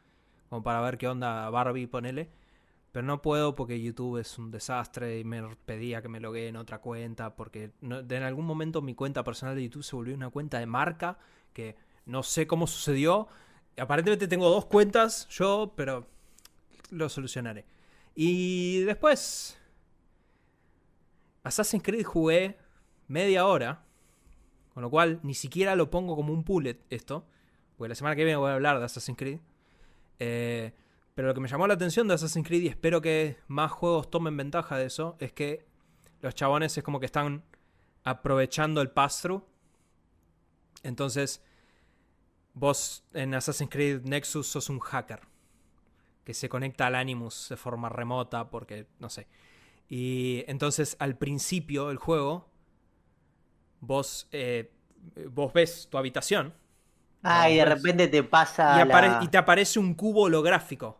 [0.48, 2.30] como para ver qué onda Barbie, ponele.
[2.92, 6.56] Pero no puedo porque YouTube es un desastre y me pedía que me loguee en
[6.56, 10.58] otra cuenta porque en algún momento mi cuenta personal de YouTube se volvió una cuenta
[10.58, 11.18] de marca
[11.52, 13.28] que no sé cómo sucedió.
[13.78, 16.08] Aparentemente tengo dos cuentas yo, pero
[16.90, 17.64] lo solucionaré.
[18.16, 19.56] Y después
[21.44, 22.58] Assassin's Creed jugué
[23.06, 23.84] media hora,
[24.74, 27.24] con lo cual ni siquiera lo pongo como un bullet esto,
[27.76, 29.38] porque la semana que viene voy a hablar de Assassin's Creed.
[30.18, 30.74] Eh,
[31.20, 34.10] pero lo que me llamó la atención de Assassin's Creed, y espero que más juegos
[34.10, 35.66] tomen ventaja de eso, es que
[36.22, 37.44] los chabones es como que están
[38.04, 39.44] aprovechando el pass-through.
[40.82, 41.44] Entonces,
[42.54, 45.20] vos en Assassin's Creed Nexus sos un hacker
[46.24, 49.26] que se conecta al Animus de forma remota porque, no sé.
[49.90, 52.48] Y entonces al principio del juego,
[53.80, 54.72] vos, eh,
[55.30, 56.54] vos ves tu habitación
[57.22, 57.74] Ah, y de ves.
[57.74, 58.82] repente te pasa.
[58.82, 60.96] y, la- y te aparece un cubo holográfico.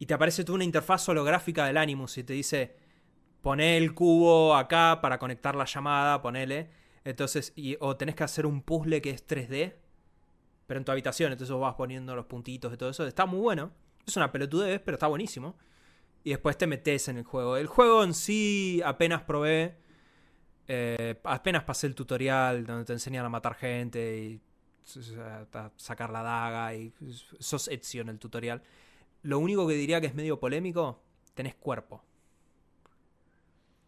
[0.00, 2.74] Y te aparece toda una interfaz holográfica del Animus y te dice,
[3.42, 6.70] poné el cubo acá para conectar la llamada, ponele.
[7.04, 9.74] Entonces, o tenés que hacer un puzzle que es 3D,
[10.66, 11.32] pero en tu habitación.
[11.32, 13.06] Entonces vos vas poniendo los puntitos y todo eso.
[13.06, 13.72] Está muy bueno.
[14.06, 15.54] Es una pelotudez, pero está buenísimo.
[16.24, 17.58] Y después te metes en el juego.
[17.58, 19.76] El juego en sí apenas probé.
[20.66, 24.40] Eh, apenas pasé el tutorial donde te enseñan a matar gente y
[25.76, 26.94] sacar la daga y
[27.38, 28.62] sos Ezio en el tutorial.
[29.22, 31.02] Lo único que diría que es medio polémico,
[31.34, 32.02] tenés cuerpo.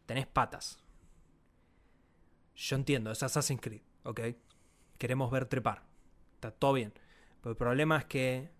[0.06, 0.78] Tenés patas.
[2.54, 4.20] Yo entiendo, es Assassin's Creed, ¿ok?
[4.98, 5.82] Queremos ver trepar.
[6.34, 6.92] Está todo bien.
[7.40, 8.50] Pero el problema es que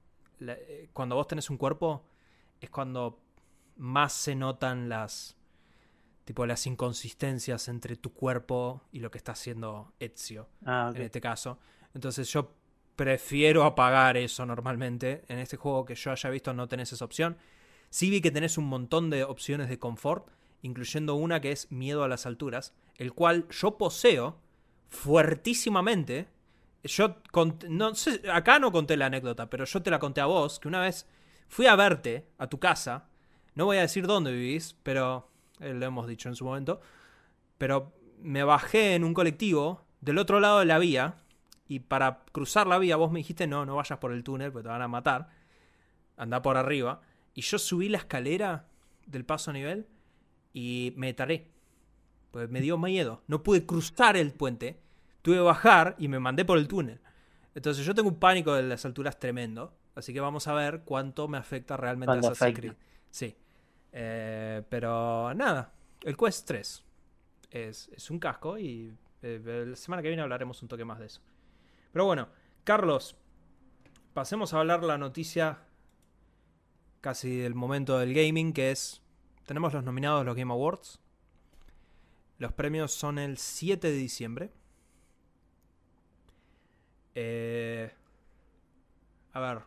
[0.40, 2.04] eh, cuando vos tenés un cuerpo
[2.61, 3.20] es cuando
[3.76, 5.37] más se notan las
[6.24, 11.20] tipo las inconsistencias entre tu cuerpo y lo que está haciendo Ezio Ah, en este
[11.20, 11.58] caso.
[11.94, 12.54] Entonces yo
[12.96, 15.24] prefiero apagar eso normalmente.
[15.28, 17.37] En este juego que yo haya visto no tenés esa opción.
[17.90, 20.28] Sí vi que tenés un montón de opciones de confort,
[20.62, 24.38] incluyendo una que es miedo a las alturas, el cual yo poseo
[24.88, 26.28] fuertísimamente.
[26.85, 27.16] Yo
[27.68, 30.68] no sé, acá no conté la anécdota, pero yo te la conté a vos, que
[30.68, 31.07] una vez
[31.48, 33.09] fui a verte a tu casa.
[33.55, 35.28] No voy a decir dónde vivís, pero
[35.61, 36.81] eh, lo hemos dicho en su momento.
[37.59, 41.21] Pero me bajé en un colectivo del otro lado de la vía
[41.66, 44.64] y para cruzar la vía vos me dijiste no, no vayas por el túnel porque
[44.64, 45.29] te van a matar.
[46.16, 47.01] Anda por arriba.
[47.35, 48.66] Y yo subí la escalera
[49.07, 49.87] del paso a nivel
[50.53, 51.51] y me taré.
[52.31, 53.22] Pues me dio miedo.
[53.27, 54.81] No pude cruzar el puente.
[55.22, 57.01] Tuve que bajar y me mandé por el túnel.
[57.55, 59.75] Entonces yo tengo un pánico de las alturas tremendo.
[59.94, 62.59] Así que vamos a ver cuánto me afecta realmente Cuánto Assassin's.
[62.59, 62.72] Creed.
[63.11, 63.37] Sí.
[63.92, 65.72] Eh, pero nada.
[66.03, 66.85] El Quest 3
[67.51, 71.07] es, es un casco y eh, la semana que viene hablaremos un toque más de
[71.07, 71.20] eso.
[71.92, 72.28] Pero bueno,
[72.64, 73.16] Carlos,
[74.14, 75.61] pasemos a hablar la noticia
[77.00, 79.02] casi del momento del gaming, que es,
[79.44, 81.00] tenemos los nominados los Game Awards.
[82.38, 84.50] Los premios son el 7 de diciembre.
[87.14, 87.92] Eh,
[89.33, 89.62] a ver.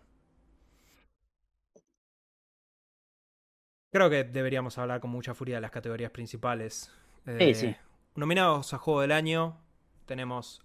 [3.91, 6.91] Creo que deberíamos hablar con mucha furia de las categorías principales.
[7.25, 7.75] Eh, Sí, sí.
[8.15, 9.57] Nominados a Juego del Año
[10.05, 10.64] tenemos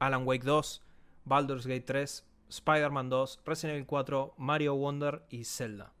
[0.00, 0.82] Alan Wake 2,
[1.24, 5.92] Baldur's Gate 3, Spider-Man 2, Resident Evil 4, Mario Wonder y Zelda.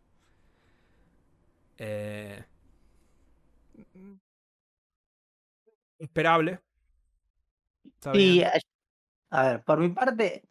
[1.78, 2.44] Eh,
[5.98, 6.60] esperable.
[8.12, 8.48] Bien.
[8.48, 8.60] a
[9.32, 10.42] a ver, por mi parte,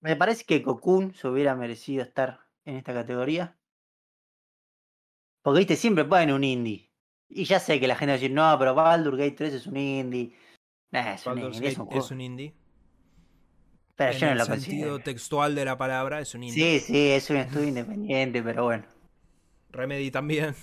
[0.00, 3.58] me parece que Cocoon se hubiera merecido estar en esta categoría.
[5.42, 6.90] Porque, viste, siempre ponen un indie.
[7.28, 9.66] Y ya sé que la gente va a decir, no, pero Baldur Gate 3 es
[9.66, 10.36] un indie.
[10.92, 12.54] Es un es un es un indie.
[13.96, 14.98] Pero en yo no el lo sentido considero.
[15.00, 16.80] textual de la palabra es un indie.
[16.80, 18.84] Sí, sí, es un estudio independiente, pero bueno.
[19.70, 20.54] Remedy también.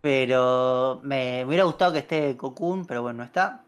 [0.00, 3.64] Pero me, me hubiera gustado que esté Cocoon, pero bueno, no está.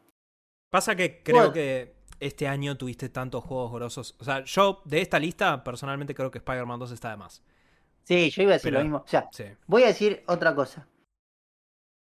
[0.71, 1.53] Pasa que creo Bueno.
[1.53, 4.17] que este año tuviste tantos juegos grosos.
[4.19, 7.43] O sea, yo de esta lista personalmente creo que Spider-Man 2 está de más.
[8.05, 8.99] Sí, yo iba a decir Pero- lo mismo.
[9.05, 9.45] O sea, Sí.
[9.67, 10.87] voy a decir otra cosa.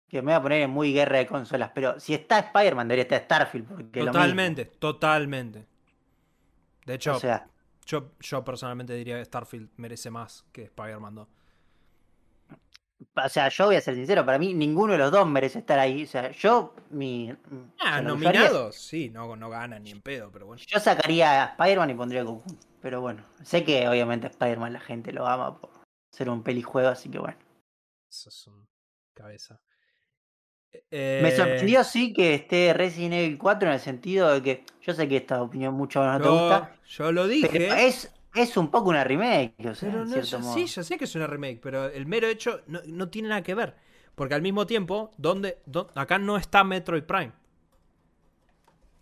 [0.09, 1.71] Que me voy a poner en muy guerra de consolas.
[1.75, 3.69] Pero si está Spider-Man, debería estar Starfield.
[3.69, 4.13] Porque es lo mismo.
[4.13, 5.67] Totalmente, totalmente.
[6.87, 7.49] De hecho, O sea,
[7.87, 11.29] yo, yo personalmente diría que Starfield merece más que Spider-Man 2.
[13.17, 14.25] o sea, yo voy a ser sincero.
[14.25, 16.05] Para mí, ninguno de los dos merece estar ahí.
[16.05, 16.75] O sea, yo.
[16.91, 17.35] Mi,
[17.81, 20.63] Ah, nominados, sí, no, no ganan ni en pedo, pero bueno.
[20.67, 22.59] Yo sacaría a Spider-Man y pondría a Cocoon.
[22.81, 25.71] Pero bueno, sé que obviamente Spider-Man la gente lo ama por
[26.13, 27.39] ser un pelijuego, así que bueno.
[28.11, 28.67] Eso es un
[29.15, 29.59] cabeza.
[30.91, 34.93] Me Eh, sorprendió sí que esté Resident Evil 4 en el sentido de que yo
[34.95, 37.87] sé que esta opinión mucho no te gusta, yo lo pero dije.
[37.87, 40.55] es, es un poco una remake, o sea, Pero en no, cierto yo- modo.
[40.55, 43.43] sí, yo sé que es una remake, pero el mero hecho no, no tiene nada
[43.43, 43.77] que ver.
[44.15, 47.33] Porque al mismo tiempo, ¿dónde, dó- acá no está Metroid Prime.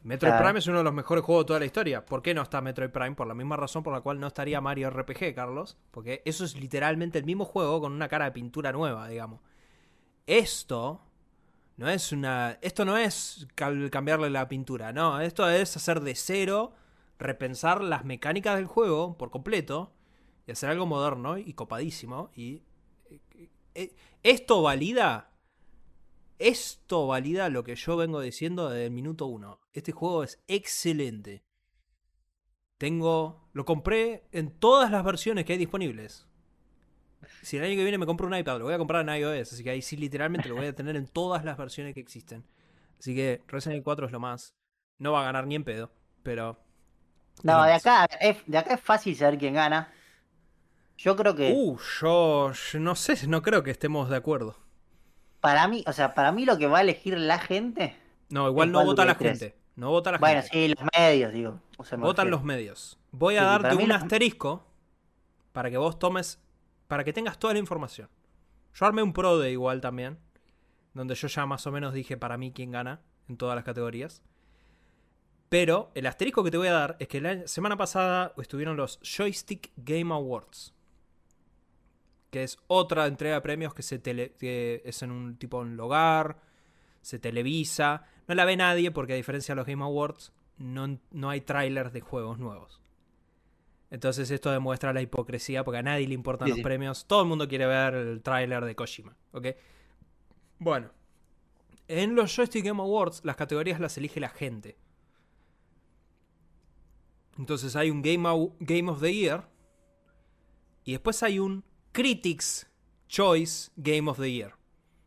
[0.04, 0.44] Metroid Claro.
[0.46, 2.04] Prime es uno de los mejores juegos de toda la historia.
[2.04, 3.14] ¿Por qué no está Metroid Prime?
[3.14, 5.76] Por la misma razón por la cual no estaría Mario RPG, Carlos.
[5.92, 9.40] Porque eso es literalmente el mismo juego con una cara de pintura nueva, digamos.
[10.26, 11.00] Esto
[11.82, 12.58] no es una.
[12.62, 15.20] Esto no es cambiarle la pintura, no.
[15.20, 16.74] Esto es hacer de cero,
[17.18, 19.92] repensar las mecánicas del juego por completo
[20.46, 22.30] y hacer algo moderno y copadísimo.
[22.36, 22.62] Y
[23.10, 25.32] eh, eh, esto valida.
[26.38, 29.58] Esto valida lo que yo vengo diciendo desde el minuto uno.
[29.72, 31.42] Este juego es excelente.
[32.78, 33.50] Tengo.
[33.54, 36.28] Lo compré en todas las versiones que hay disponibles.
[37.42, 39.52] Si el año que viene me compro un iPad, lo voy a comprar en iOS.
[39.52, 42.44] Así que ahí sí, literalmente lo voy a tener en todas las versiones que existen.
[42.98, 44.54] Así que Resident Evil 4 es lo más.
[44.98, 45.90] No va a ganar ni en pedo,
[46.22, 46.58] pero.
[47.42, 49.92] No, de acá, es, de acá es fácil saber quién gana.
[50.98, 54.56] Yo creo que Uh, yo, yo no sé, no creo que estemos de acuerdo.
[55.40, 57.96] para mí, o sea, para mí lo que va a elegir la gente,
[58.28, 59.38] No, igual no vota la Gate 3.
[59.40, 59.56] gente.
[59.76, 60.48] No vota la bueno, gente.
[60.52, 61.60] sí, los medios, digo.
[61.78, 62.36] o sea, me Votan refiero.
[62.36, 62.98] los medios.
[63.10, 64.64] Voy a Sí, darte un asterisco
[65.52, 66.40] para que vos tomes.
[66.92, 68.10] Para que tengas toda la información.
[68.74, 70.18] Yo armé un pro de igual también.
[70.92, 74.22] donde yo ya más o menos dije para mí quién gana en todas las categorías.
[75.48, 79.00] Pero el asterisco que te voy a dar es que la semana pasada estuvieron los
[79.00, 80.74] Joystick Game Awards.
[82.30, 85.78] Que es otra entrega de premios que, se tele, que es en un tipo en
[85.78, 86.42] lugar,
[87.00, 88.04] se televisa.
[88.28, 91.94] No la ve nadie porque a diferencia de los Game Awards, no, no hay trailers
[91.94, 92.81] de juegos nuevos.
[93.92, 96.62] Entonces esto demuestra la hipocresía porque a nadie le importan Sí, los sí.
[96.62, 97.04] premios.
[97.06, 99.14] Todo el mundo quiere ver el tráiler de Kojima.
[99.32, 99.48] ¿ok?
[100.58, 100.90] Bueno.
[101.88, 104.78] En los Joystick Game Awards las categorías las elige la gente.
[107.36, 108.26] Entonces hay un Game,
[108.60, 109.46] Game of the Year.
[110.84, 111.62] Y después hay un
[111.92, 112.70] Critics
[113.08, 114.54] Choice Game of the Year.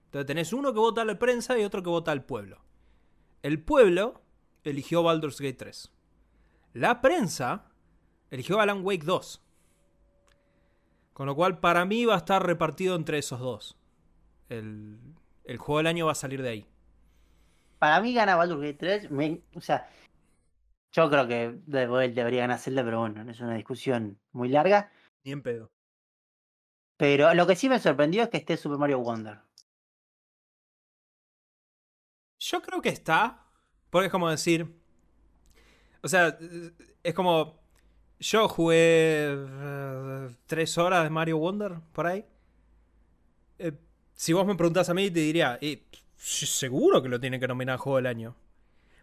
[0.06, 2.62] Entonces tenés uno que vota a la prensa y otro que vota al pueblo.
[3.42, 4.22] El pueblo
[4.64, 5.92] eligió Baldur's Gate 3.
[6.74, 7.72] La prensa
[8.32, 9.42] eligió Alan Wake 2.
[11.14, 13.78] Con lo cual, para mí va a estar repartido entre esos dos.
[14.50, 15.00] El,
[15.46, 16.68] el juego del año va a salir de ahí.
[17.80, 19.12] Para mí gana Baldur's Gate 3.
[19.12, 19.90] me- o sea,
[20.92, 24.92] yo creo que de- debería ganar Zelda, pero bueno, es una discusión muy larga.
[25.24, 25.72] Ni en pedo.
[26.98, 29.40] Pero lo que sí me sorprendió es que esté Super Mario Wonder.
[32.40, 33.46] Yo creo que está.
[33.90, 34.74] Porque es como decir.
[36.02, 36.38] O sea,
[37.04, 37.60] es como.
[38.26, 42.26] Yo jugué eh, tres horas de Mario Wonder por ahí.
[43.60, 43.72] Eh,
[44.16, 45.60] si vos me preguntás a mí, te diría.
[45.62, 45.84] eh,
[46.18, 48.36] seguro que lo tiene que nominar Juego del Año.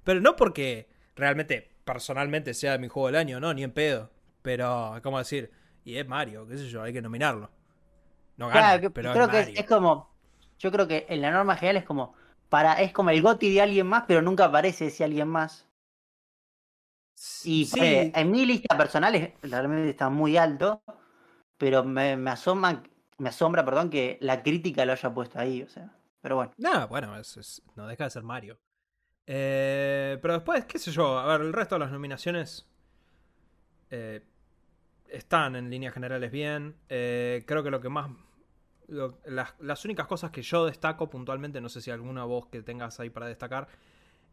[0.03, 4.11] Pero no porque realmente, personalmente, sea mi juego del año, no, ni en pedo.
[4.43, 5.53] Pero, es como decir,
[5.85, 7.49] y es Mario, qué sé yo, hay que nominarlo.
[8.37, 9.61] No gana, Claro, que- pero creo es que Mario.
[9.61, 10.11] es como.
[10.59, 12.15] Yo creo que en la norma general es como.
[12.49, 15.69] Para, es como el goti de alguien más, pero nunca aparece ese alguien más.
[17.45, 20.83] Y Sí, eh, en mi lista personal es- realmente está muy alto,
[21.59, 22.83] pero me, me asoma,
[23.19, 25.91] me asombra, perdón, que la crítica lo haya puesto ahí, o sea.
[26.23, 26.53] Pero bueno.
[26.57, 28.59] No, bueno, es- es- no deja de ser Mario.
[29.27, 32.67] Eh, pero después, qué sé yo, a ver, el resto de las nominaciones
[33.91, 34.23] eh,
[35.09, 36.77] están en líneas generales bien.
[36.89, 38.11] Creo que lo que más...
[38.89, 42.63] lo- las, las únicas cosas que yo destaco puntualmente, no sé si alguna voz que
[42.63, 43.69] tengas ahí para destacar,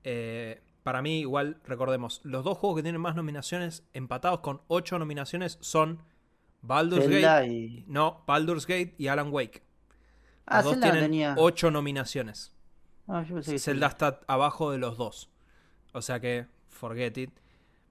[0.03, 4.97] eh, para mí igual, recordemos, los dos juegos que tienen más nominaciones, empatados con ocho
[4.97, 6.01] nominaciones, son
[6.63, 7.47] Baldur's Zelda Gate...
[7.53, 7.85] y.
[7.87, 9.61] No, Baldur's Gate y Alan Wake.
[10.47, 11.35] Ah, Los dos Zelda tienen tenía.
[11.37, 12.55] ocho nominaciones.
[13.07, 15.29] Ah, yo pensé que Zelda está abajo de los dos.
[15.93, 17.29] O sea que, forget it.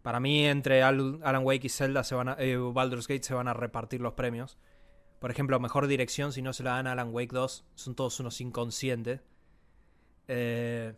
[0.02, 3.32] Para mí, entre Al- Alan Wake y Zelda, se van a, eh, Baldur's Gate se
[3.34, 4.58] van a repartir los premios.
[5.20, 8.18] Por ejemplo, mejor dirección, si no se la dan a Alan Wake 2, son todos
[8.18, 9.20] unos inconscientes.
[10.26, 10.94] Eh,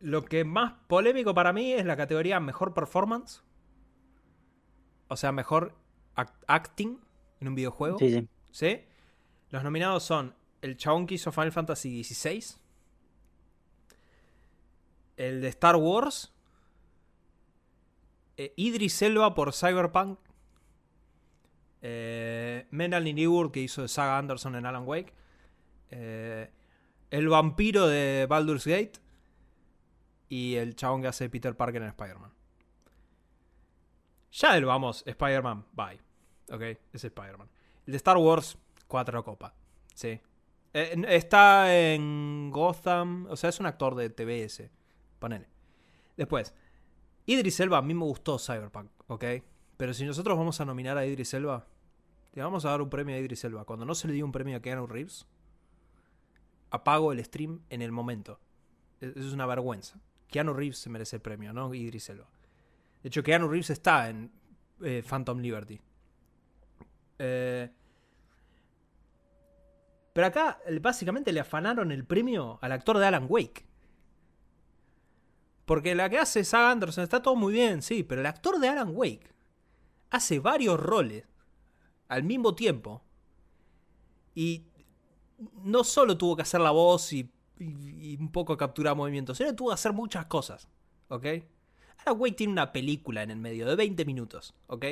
[0.00, 3.42] lo que más polémico para mí es la categoría mejor performance.
[5.08, 5.74] O sea, mejor
[6.16, 6.98] act- acting
[7.40, 7.98] en un videojuego.
[7.98, 8.28] Sí, sí.
[8.50, 8.80] ¿Sí?
[9.50, 12.44] Los nominados son el chabón que hizo Final Fantasy XVI,
[15.16, 16.32] el de Star Wars,
[18.36, 20.18] eh, Idris Elba por Cyberpunk,
[21.82, 23.04] eh, Menal
[23.52, 25.12] que hizo de Saga Anderson en Alan Wake,
[25.90, 26.50] eh,
[27.10, 29.00] el vampiro de Baldur's Gate
[30.28, 32.32] y el chabón que hace Peter Parker en Spider-Man.
[34.32, 36.00] Ya del vamos, Spider-Man, bye.
[36.50, 37.48] Ok, es Spider-Man.
[37.86, 39.52] El de Star Wars, cuatro copas.
[39.94, 40.20] Sí.
[40.74, 43.26] Eh, está en Gotham.
[43.30, 44.70] O sea, es un actor de TBS.
[45.18, 45.48] Ponele.
[46.16, 46.54] Después,
[47.26, 49.24] Idris Elba, a mí me gustó Cyberpunk, ¿ok?
[49.76, 51.66] Pero si nosotros vamos a nominar a Idris Elba,
[52.34, 53.64] le vamos a dar un premio a Idris Elba.
[53.64, 55.26] Cuando no se le dio un premio a Keanu Reeves,
[56.70, 58.40] apago el stream en el momento.
[59.00, 60.00] Es es una vergüenza.
[60.28, 62.08] Keanu Reeves merece el premio, no Idris.
[62.08, 64.30] De hecho, Keanu Reeves está en
[64.82, 65.80] eh, Phantom Liberty.
[67.18, 67.70] Eh,
[70.12, 73.66] pero acá eh, básicamente le afanaron el premio al actor de Alan Wake.
[75.64, 78.68] Porque la que hace Saga Anderson está todo muy bien, sí, pero el actor de
[78.68, 79.32] Alan Wake
[80.10, 81.24] hace varios roles
[82.08, 83.02] al mismo tiempo.
[84.34, 84.64] Y
[85.62, 89.52] no solo tuvo que hacer la voz y, y- y un poco capturar movimientos, que
[89.52, 90.68] tuvo que hacer muchas cosas.
[91.08, 91.24] ¿Ok?
[92.04, 94.54] Alan Wake tiene una película en el medio de 20 minutos.
[94.66, 94.84] ¿Ok?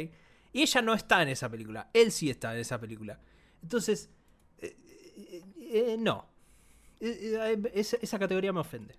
[0.52, 1.88] Y ella no está en esa película.
[1.92, 3.18] Él sí está en esa película.
[3.62, 4.10] Entonces,
[4.58, 4.74] eh,
[5.16, 6.26] eh, eh, no.
[6.98, 8.96] Esa, esa categoría me ofende.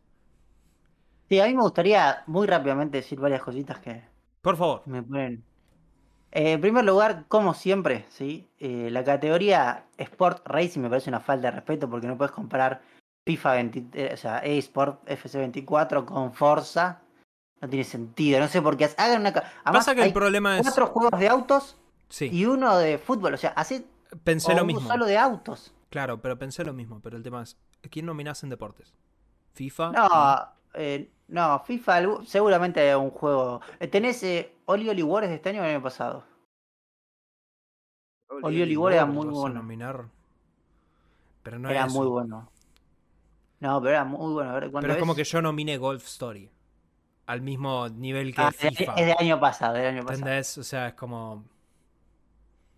[1.30, 4.02] Sí, a mí me gustaría muy rápidamente decir varias cositas que
[4.42, 4.84] Por favor.
[4.86, 5.44] me ponen.
[6.32, 8.48] Eh, en primer lugar, como siempre, ¿sí?
[8.60, 12.82] Eh, la categoría Sport Racing me parece una falta de respeto porque no puedes comparar
[13.28, 17.02] FIFA 20, eh, o sea, eSport FC24 con Forza.
[17.62, 18.90] No tiene sentido, no sé por qué.
[18.98, 19.30] Hagan una.
[19.30, 20.64] Además, Pasa que hay el problema es.
[20.64, 21.78] cuatro juegos de autos
[22.10, 23.86] Sí, y uno de fútbol, o sea, hace
[24.24, 24.88] pensé o lo mismo.
[24.88, 25.74] solo de autos.
[25.90, 27.00] Claro, pero pensé lo mismo.
[27.02, 27.58] Pero el tema es.
[27.90, 28.94] quién nominás en deportes?
[29.54, 29.92] FIFA.
[29.92, 30.08] No,
[30.76, 33.62] eh, no, FIFA seguramente un juego.
[33.80, 36.24] Eh, ¿Tenés eh, Oli Oli Wars de este año o del año pasado?
[38.44, 39.56] Oli Oli Wars era muy bueno.
[39.56, 40.06] nominar.
[41.44, 42.10] Pero no era es muy eso.
[42.12, 42.50] bueno.
[43.60, 44.52] No, pero era muy bueno.
[44.52, 46.50] A ver, ¿cuándo Pero es como que yo nomine Golf Story.
[47.26, 48.94] Al mismo nivel que Ah, FIFA.
[48.96, 50.20] es del año pasado, del año pasado.
[50.20, 50.58] ¿Entendés?
[50.58, 51.44] O sea, es como.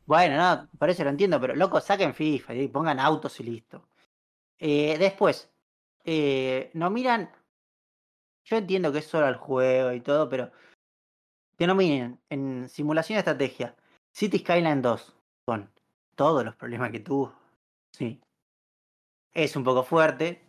[0.06, 3.84] Bueno, no, por eso lo entiendo, pero loco, saquen FIFA y pongan autos y listo.
[4.58, 5.52] Eh, después,
[6.04, 7.30] eh, nominan.
[8.46, 10.52] Yo entiendo que es solo el juego y todo, pero
[11.56, 13.76] que nominen en simulación de estrategia
[14.12, 15.16] City Skyline 2
[15.46, 15.70] con
[16.16, 17.32] todos los problemas que tuvo.
[17.92, 18.20] Sí.
[19.32, 20.42] Es un poco fuerte.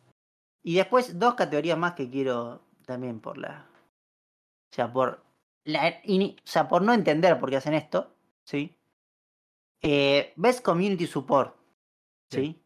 [0.63, 3.67] Y después dos categorías más que quiero también por la.
[4.71, 5.25] O sea, por.
[5.65, 8.15] La, o sea, por no entender por qué hacen esto.
[8.45, 8.77] ¿Sí?
[9.83, 11.57] Eh, Best Community Support.
[12.31, 12.61] ¿Sí?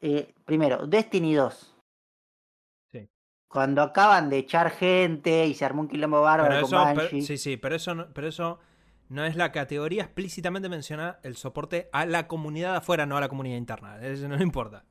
[0.00, 1.76] Eh, primero, Destiny 2.
[2.92, 3.08] Sí.
[3.48, 7.38] Cuando acaban de echar gente y se armó un quilombo bárbaro Pero con eso, sí,
[7.38, 8.60] sí, pero eso, no, pero eso
[9.08, 13.28] no es la categoría explícitamente menciona el soporte a la comunidad afuera, no a la
[13.28, 14.00] comunidad interna.
[14.00, 14.84] Eso no importa.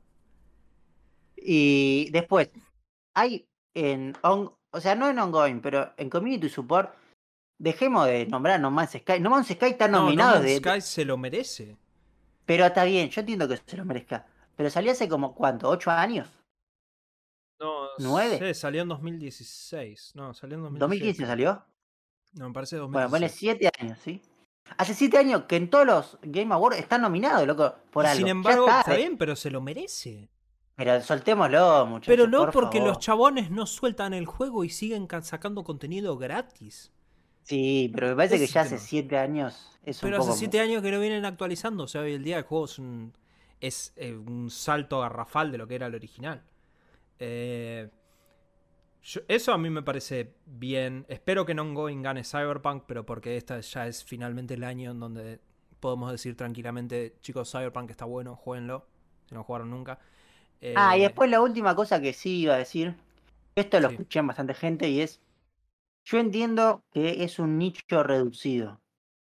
[1.50, 2.50] Y después,
[3.16, 4.14] hay en.
[4.22, 6.94] on- o sea, no en ongoing, pero en Community Support.
[7.60, 9.20] Dejemos de nombrar a No Man's Sky.
[9.22, 10.70] No Man's Sky está No, nominado No Man's de.
[10.72, 11.78] Sky se lo merece.
[12.46, 14.28] Pero está bien, yo entiendo que se lo merezca.
[14.58, 15.70] Pero salió hace como, ¿cuánto?
[15.70, 16.28] ¿Ocho años?
[17.60, 18.38] No, ¿Nueve?
[18.38, 20.12] sé, salió en 2016.
[20.16, 21.24] No, salió en 2015.
[21.24, 21.66] ¿2015 salió?
[22.34, 23.12] No, me parece Bueno, 2016.
[23.12, 24.22] ponle siete años, ¿sí?
[24.78, 28.18] Hace siete años que en todos los Game Awards está nominado, loco, por Y algo.
[28.20, 28.98] Sin embargo, está, está eh.
[28.98, 30.30] bien, pero se lo merece.
[30.78, 32.08] Pero soltémoslo, muchachos.
[32.08, 32.94] Pero no por porque favor.
[32.96, 36.94] los chabones no sueltan el juego y siguen ca- sacando contenido gratis.
[37.44, 38.80] Sí, pero me parece que ya hace tema.
[38.80, 40.38] siete años es Pero un hace poco...
[40.40, 41.86] siete años que lo vienen actualizando.
[41.86, 43.14] O sea, hoy el día el juego es un,
[43.62, 46.44] es, eh, un salto garrafal de lo que era el original.
[47.20, 47.90] Eh,
[49.02, 51.06] yo- eso a mí me parece bien.
[51.10, 51.74] Espero que no
[52.04, 55.40] gane Cyberpunk, pero porque esta ya es finalmente el año en donde
[55.80, 58.88] podemos decir tranquilamente, chicos, Cyberpunk está bueno, jueguenlo.
[59.28, 60.00] Si no jugaron nunca.
[60.76, 62.96] Ah, y Eh, después la última cosa que sí iba a decir,
[63.56, 63.96] esto lo Sí.
[63.96, 65.22] escuché en bastante gente y es,
[66.06, 68.80] yo entiendo que es un nicho reducido,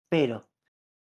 [0.09, 0.45] pero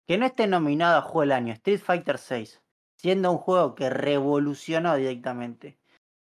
[0.07, 2.49] que no esté nominado a Juego del Año Street Fighter VI,
[2.97, 5.79] siendo un juego que revolucionó directamente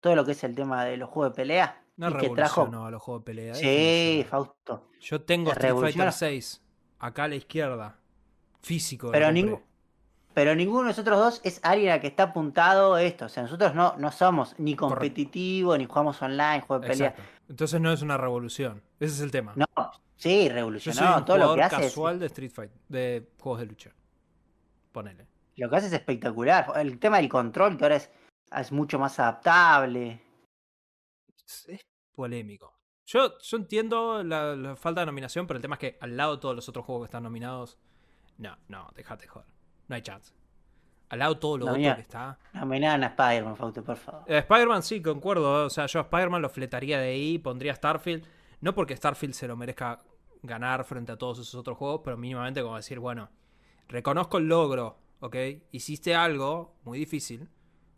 [0.01, 2.63] todo lo que es el tema de los juegos de pelea no y que trajo...
[2.63, 3.53] a los juegos de pelea.
[3.55, 4.25] Sí.
[4.29, 4.89] Fausto.
[4.99, 6.11] Yo tengo Te Street Fighter.
[6.11, 6.61] 6
[6.99, 7.97] acá a la izquierda.
[8.61, 9.11] Físico.
[9.11, 9.61] Pero ningún-
[10.35, 13.25] Pero ninguno de nosotros dos es alguien a que está apuntado esto.
[13.25, 17.07] O sea, nosotros no, no somos ni competitivos, ni jugamos online, juegos de pelea.
[17.11, 17.31] Exacto.
[17.47, 18.83] Entonces no es una revolución.
[18.99, 19.53] Ese es el tema.
[19.55, 19.65] No,
[20.17, 20.99] sí, Yo revolucionó.
[20.99, 23.91] soy un Todo lo que hace, es, casual de Street Fight, de juegos de lucha.
[24.91, 25.25] Ponele.
[25.55, 26.67] lo que hace es espectacular.
[26.75, 28.11] El tema del control, que ahora es,
[28.51, 30.21] es mucho más adaptable.
[31.47, 31.81] Es, es
[32.13, 32.73] polémico.
[33.05, 36.35] Yo, yo entiendo la, la falta de nominación, pero el tema es que al lado
[36.35, 37.77] de todos los otros juegos que están nominados,
[38.37, 39.54] no, no, déjate joder.
[39.87, 40.33] No hay chance.
[41.09, 41.95] Al lado todo lo No, otro mira.
[41.95, 42.37] que está.
[42.53, 44.23] Nominaban a Spider-Man, Fausto, por favor.
[44.27, 45.61] Eh, Spider-Man sí, concuerdo.
[45.61, 45.65] ¿eh?
[45.65, 48.25] O sea, yo a Spider-Man lo fletaría de ahí, pondría Starfield.
[48.61, 50.01] No porque Starfield se lo merezca
[50.41, 53.29] ganar frente a todos esos otros juegos, pero mínimamente como decir, bueno,
[53.87, 55.35] reconozco el logro, ¿ok?
[55.71, 57.47] Hiciste algo muy difícil.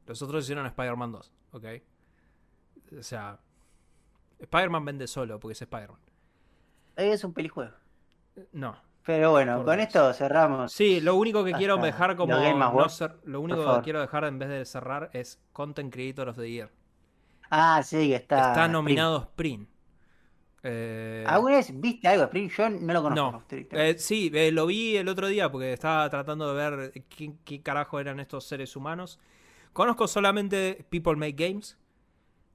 [0.05, 1.65] Los otros hicieron Spider-Man 2, ¿ok?
[2.99, 3.39] O sea,
[4.39, 5.99] Spider-Man vende solo porque es Spider-Man.
[6.97, 7.73] Es un pelijuego.
[8.51, 8.75] No.
[9.08, 10.74] Pero bueno, con esto cerramos.
[10.74, 12.34] Sí, lo único que quiero dejar como.
[12.36, 16.36] no cer- lo único que quiero dejar en vez de cerrar es Content Creator of
[16.36, 16.70] the Year.
[17.49, 18.49] Ah, sí, está.
[18.49, 19.70] Está nominado Sprint.
[20.62, 22.49] Eh, ¿Alguna vez viste algo de Spring?
[22.49, 23.43] Yo no lo conozco.
[23.49, 23.68] No.
[23.80, 27.62] Eh, sí, eh, lo vi el otro día porque estaba tratando de ver qué, qué
[27.62, 29.22] carajo eran estos seres humanos.
[29.72, 31.78] Conozco solamente People Make Games,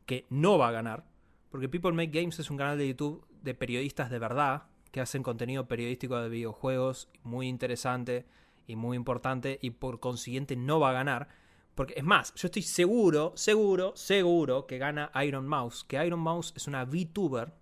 [0.04, 1.04] que no va a ganar,
[1.50, 5.22] porque People Make Games es un canal de YouTube de periodistas de verdad que hacen
[5.24, 8.24] contenido periodístico de videojuegos muy interesante
[8.68, 11.28] y muy importante y por consiguiente no va a ganar.
[11.74, 16.52] Porque es más, yo estoy seguro, seguro, seguro que gana Iron Mouse, que Iron Mouse
[16.56, 17.52] es una VTuber,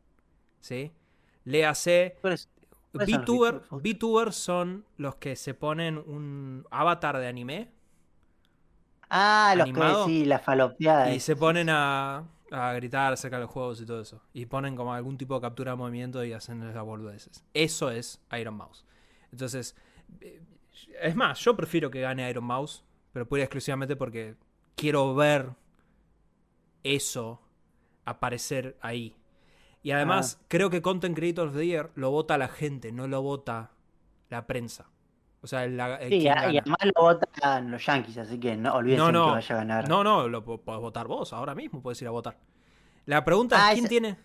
[0.60, 0.92] ¿sí?
[1.44, 2.48] Léase ¿Cuáles-
[2.92, 3.62] ¿Cuáles son los VTuber?
[3.70, 7.70] VTubers son los que se ponen un avatar de anime
[9.08, 11.12] Ah, los que sí, la falopeada.
[11.14, 14.22] y se ponen a, a gritar acerca de los juegos y todo eso.
[14.32, 17.44] Y ponen como algún tipo de captura de movimiento y hacen esas boludeces.
[17.54, 18.84] Eso es Iron Mouse.
[19.32, 19.76] Entonces,
[20.20, 20.42] eh,
[21.00, 24.36] es más, yo prefiero que gane Iron Mouse, pero pura y exclusivamente porque
[24.74, 25.50] quiero ver
[26.82, 27.40] eso
[28.04, 29.16] aparecer ahí.
[29.82, 33.22] Y además, creo que Content Creator of the Year lo vota la gente, no lo
[33.22, 33.70] vota
[34.28, 34.90] la prensa.
[35.42, 38.38] O sea, el, la- el Sí, quién a- y además lo votan los Yankees, así
[38.38, 39.32] que no olvídense No, que no.
[39.32, 39.88] vaya a ganar.
[39.88, 42.36] No, no, lo po- podés votar vos, ahora mismo puedes ir a votar.
[43.06, 44.16] La pregunta Ah, es, ¿quién esa- tiene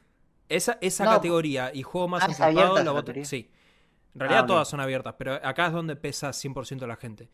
[0.49, 2.83] esa, esa No, categoría y juego más ah, ¿es enfocado?
[2.83, 3.13] la vota-?
[3.23, 3.49] Sí.
[4.13, 7.29] En realidad Ah, todas son abiertas, pero acá es donde pesa 100% la gente.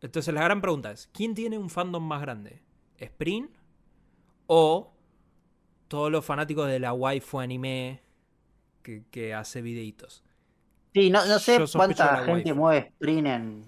[0.00, 2.62] Entonces la gran pregunta es, ¿quién tiene un fandom más grande?
[2.98, 3.50] ¿Sprint
[4.46, 4.92] o
[5.88, 8.02] todos los fanáticos de la waifu anime
[8.82, 10.21] que, que hace videitos?
[10.94, 13.64] Sí, no, no sé cuánta gente mueve sprint en.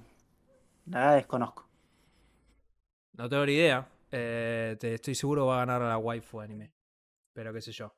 [0.87, 1.67] La verdad desconozco.
[3.13, 3.89] No tengo ni idea.
[4.11, 6.73] Eh, te estoy seguro va a ganar la waifu anime.
[7.33, 7.95] Pero qué sé yo.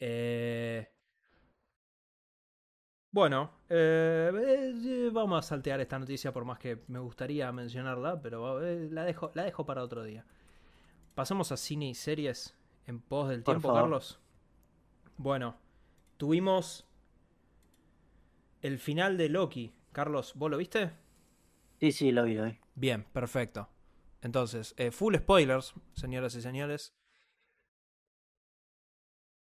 [0.00, 0.88] Eh,
[3.12, 4.30] Bueno, eh,
[4.84, 9.04] eh, vamos a saltear esta noticia por más que me gustaría mencionarla, pero eh, la,
[9.04, 10.24] dejo, la dejo para otro día.
[11.14, 13.82] Pasamos a cine y series en pos del Por tiempo, favor.
[13.82, 14.20] Carlos.
[15.16, 15.56] Bueno,
[16.16, 16.86] tuvimos
[18.62, 19.74] el final de Loki.
[19.92, 20.92] Carlos, ¿vos lo viste?
[21.80, 22.58] Sí, sí, lo vi, lo vi.
[22.74, 23.68] Bien, perfecto.
[24.22, 26.94] Entonces, eh, full spoilers, señoras y señores.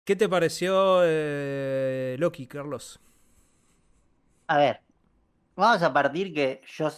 [0.03, 2.99] ¿Qué te pareció eh, Loki, Carlos?
[4.47, 4.81] A ver,
[5.55, 6.89] vamos a partir que yo.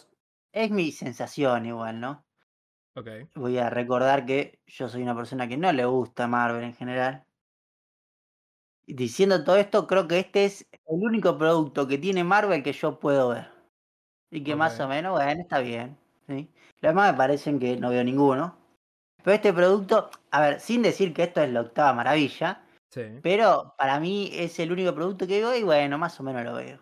[0.51, 2.25] Es mi sensación igual, ¿no?
[2.95, 3.07] Ok.
[3.35, 7.26] Voy a recordar que yo soy una persona que no le gusta Marvel en general.
[8.88, 12.99] Diciendo todo esto, creo que este es el único producto que tiene Marvel que yo
[12.99, 13.49] puedo ver.
[14.31, 15.97] Y que más o menos, bueno, está bien.
[16.27, 16.49] ¿sí?
[16.81, 18.57] Los demás me parecen que no veo ninguno.
[19.23, 23.75] Pero este producto, a ver, sin decir que esto es la octava maravilla, Sí, pero
[23.77, 26.79] para mí es el único producto que veo y bueno, más o menos lo veo.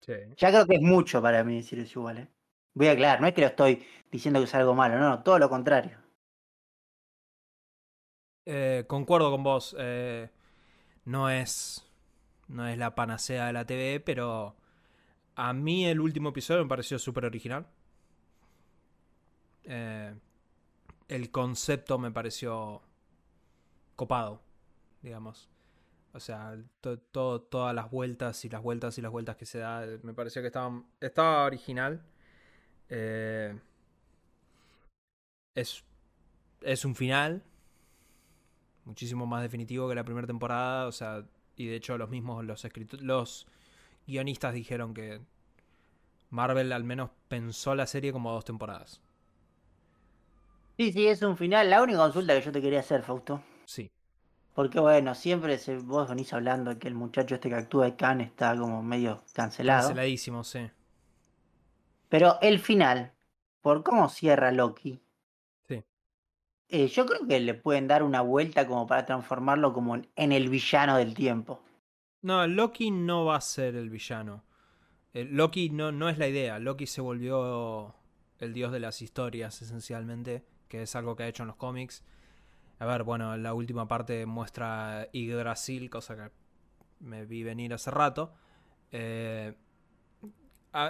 [0.00, 0.36] sí.
[0.36, 2.28] Ya creo que es mucho para mí decir eso igual, ¿eh?
[2.74, 5.22] Voy a aclarar, no es que lo estoy diciendo que es algo malo, no, no,
[5.22, 5.98] todo lo contrario.
[8.44, 9.76] Eh, concuerdo con vos.
[9.78, 10.30] eh,
[11.04, 11.84] no es.
[12.48, 14.56] No es la panacea de la TV, pero.
[15.36, 17.66] A mí el último episodio me pareció súper original.
[19.64, 20.14] Eh,
[21.08, 22.82] el concepto me pareció
[23.96, 24.40] copado,
[25.02, 25.48] digamos.
[26.14, 29.58] O sea, to- to- todas las vueltas y las vueltas y las vueltas que se
[29.58, 32.02] da, me pareció que estaban, estaba original.
[32.90, 33.58] Eh,
[35.54, 35.84] es,
[36.62, 37.42] es un final
[38.84, 41.24] muchísimo más definitivo que la primera temporada, o sea,
[41.56, 42.66] y de hecho los mismos los
[43.00, 43.46] los
[44.06, 45.20] guionistas dijeron que
[46.30, 49.00] Marvel al menos pensó la serie como dos temporadas.
[50.78, 51.68] Sí, sí, es un final.
[51.68, 53.42] La única consulta que yo te quería hacer, Fausto.
[53.66, 53.90] Sí.
[54.54, 57.96] Porque bueno, siempre se, vos venís hablando de que el muchacho este que actúa de
[57.96, 59.88] Khan está como medio cancelado.
[59.88, 60.70] Canceladísimo, sí.
[62.08, 63.12] Pero el final,
[63.60, 65.00] por cómo cierra Loki.
[66.72, 70.48] Eh, yo creo que le pueden dar una vuelta como para transformarlo como en- el
[70.48, 71.62] villano del tiempo.
[72.22, 74.44] No, Loki no va a ser el villano.
[75.14, 76.58] Eh, Loki no, no es la idea.
[76.58, 77.94] Loki se volvió
[78.38, 82.04] el dios de las historias, esencialmente, que es algo que ha hecho en los cómics.
[82.78, 86.30] A ver, bueno, la última parte muestra Yggdrasil, cosa que
[87.00, 88.32] me vi venir hace rato.
[88.92, 89.54] Eh,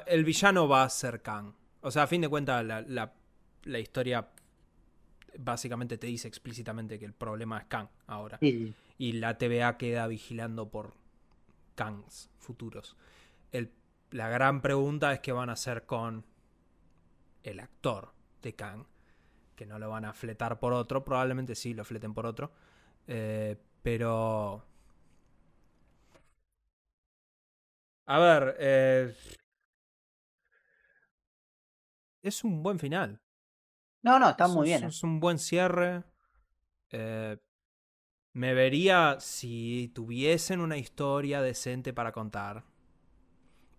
[0.07, 1.55] el villano va a ser Kang.
[1.81, 3.13] O sea, a fin de cuentas, la, la-
[3.65, 4.29] la historia
[5.39, 10.07] básicamente te dice explícitamente que el problema es Kang ahora Sí, y la TVA queda
[10.07, 10.95] vigilando por
[11.75, 12.97] Kangs futuros.
[13.53, 13.73] El-
[14.11, 16.25] la gran pregunta es qué van a hacer con
[17.43, 18.13] el actor
[18.43, 18.85] de Kang,
[19.57, 22.53] que no lo van a fletar por otro, probablemente sí lo fleten por otro,
[23.07, 24.65] eh, pero...
[28.07, 29.15] A ver, eh,
[32.23, 33.22] es un buen final.
[34.03, 34.85] No, no, está Es- muy bien.
[34.85, 36.05] Es un buen cierre.
[36.91, 37.39] Eh,
[38.35, 42.65] me vería si tuviesen una historia decente para contar.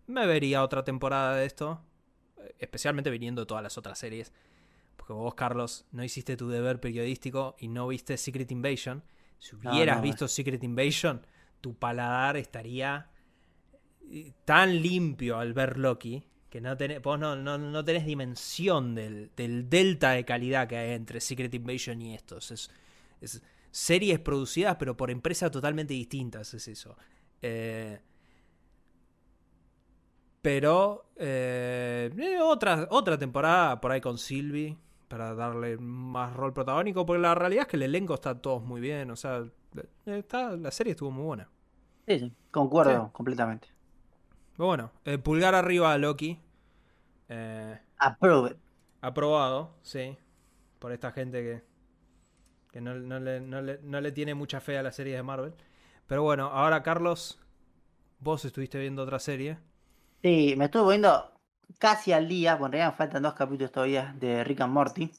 [0.07, 1.81] Me vería otra temporada de esto.
[2.37, 4.31] eh, Especialmente viniendo de todas las otras series.
[4.97, 9.03] Porque vos, Carlos, no hiciste tu deber periodístico y no viste Secret Invasion.
[9.39, 11.25] Si hubieras no, visto Secret Invasion,
[11.61, 13.09] tu paladar estaría
[14.09, 18.93] eh, tan limpio al ver Loki que no tenés, vos no, no, no tenés dimensión
[18.93, 22.51] del, del delta de calidad que hay entre Secret Invasion y estos.
[22.51, 22.69] Es,
[23.21, 23.41] es
[23.71, 26.95] series producidas pero por empresas totalmente distintas, es eso.
[27.41, 27.99] Eh,
[30.43, 34.77] pero eh, eh, otra, otra temporada por ahí con Sylvie
[35.07, 38.79] para darle más rol protagónico, porque la realidad es que el elenco está todos muy
[38.79, 39.43] bien, o sea,
[40.05, 41.49] está, la serie estuvo muy buena.
[42.07, 43.72] Sí, sí, concuerdo completamente.
[44.55, 46.39] Pero bueno, eh, pulgar arriba a Loki.
[47.29, 48.55] Eh, Approve.
[49.01, 50.17] aprobado, sí.
[50.79, 51.63] Por esta gente que,
[52.71, 55.23] que no, no le, no le- no le tiene mucha fe a la serie de
[55.23, 55.53] Marvel.
[56.07, 57.39] Pero bueno, ahora Carlos,
[58.19, 59.57] vos estuviste viendo otra serie.
[60.23, 61.33] Sí, me estuve viendo
[61.79, 65.11] casi al día, bueno, en realidad me faltan dos capítulos todavía de Rick and Morty.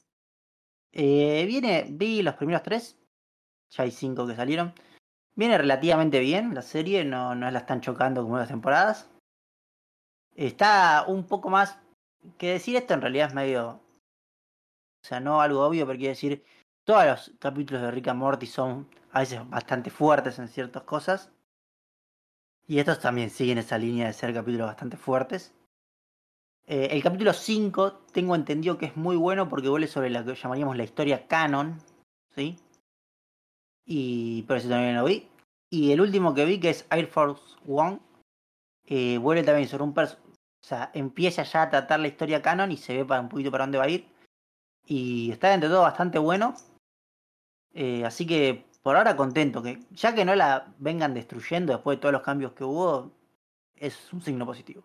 [0.93, 2.97] Eh, viene, vi los primeros tres,
[3.71, 4.73] ya hay cinco que salieron.
[5.35, 9.09] Viene relativamente bien la serie, no, no la están chocando como las temporadas.
[10.35, 11.79] Está un poco más.
[12.37, 13.69] Que decir esto en realidad es medio.
[13.69, 16.43] O sea, no algo obvio, pero quiero decir.
[16.83, 21.31] Todos los capítulos de Rick and Morty son a veces bastante fuertes en ciertas cosas.
[22.67, 25.53] Y estos también siguen esa línea de ser capítulos bastante fuertes.
[26.67, 30.35] Eh, el capítulo 5 tengo entendido que es muy bueno porque vuelve sobre lo que
[30.35, 31.79] llamaríamos la historia canon.
[32.35, 32.57] ¿Sí?
[33.85, 35.27] Y por eso también lo vi.
[35.69, 37.99] Y el último que vi, que es Air Force One,
[38.85, 39.93] eh, vuelve también sobre un.
[40.65, 43.51] O sea, empieza ya a tratar la historia canon y se ve para un poquito
[43.51, 44.07] para dónde va a ir.
[44.83, 46.55] Y está entre todo bastante bueno.
[47.75, 49.61] Eh, así que por ahora contento.
[49.61, 53.11] que Ya que no la vengan destruyendo después de todos los cambios que hubo,
[53.75, 54.83] es un signo positivo.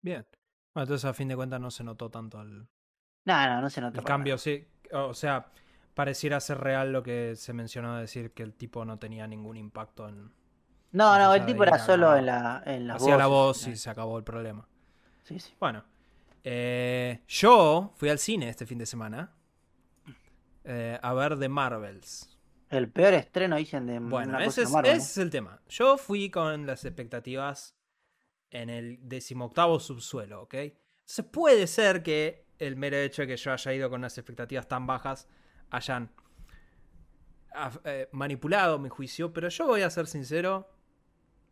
[0.00, 0.26] Bien.
[0.72, 2.66] Bueno, entonces a fin de cuentas no se notó tanto el,
[3.26, 3.98] No, no, no se nota.
[3.98, 4.32] el cambio.
[4.36, 4.38] nada.
[4.38, 5.52] Sí, o sea,
[5.92, 9.58] pareciera ser real lo que se mencionó de decir que el tipo no tenía ningún
[9.58, 10.32] impacto en.
[10.92, 13.76] No, no, el tipo era solo en la, en las Hacía la voces, voz y
[13.76, 14.68] se acabó el problema.
[15.24, 15.54] Sí, sí.
[15.58, 15.84] Bueno,
[16.44, 19.32] eh, yo fui al cine este fin de semana
[20.64, 22.28] eh, a ver The Marvels.
[22.68, 24.96] El peor estreno dicen de Bueno, ese es, Marvel, ¿no?
[24.96, 25.60] ese es el tema.
[25.68, 27.74] Yo fui con las expectativas
[28.50, 30.54] en el decimoctavo subsuelo, ¿ok?
[30.54, 34.68] Entonces puede ser que el mero hecho de que yo haya ido con unas expectativas
[34.68, 35.26] tan bajas
[35.70, 36.10] hayan
[37.84, 40.70] eh, manipulado mi juicio, pero yo voy a ser sincero,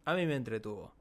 [0.04, 0.92] a mí me entretuvo.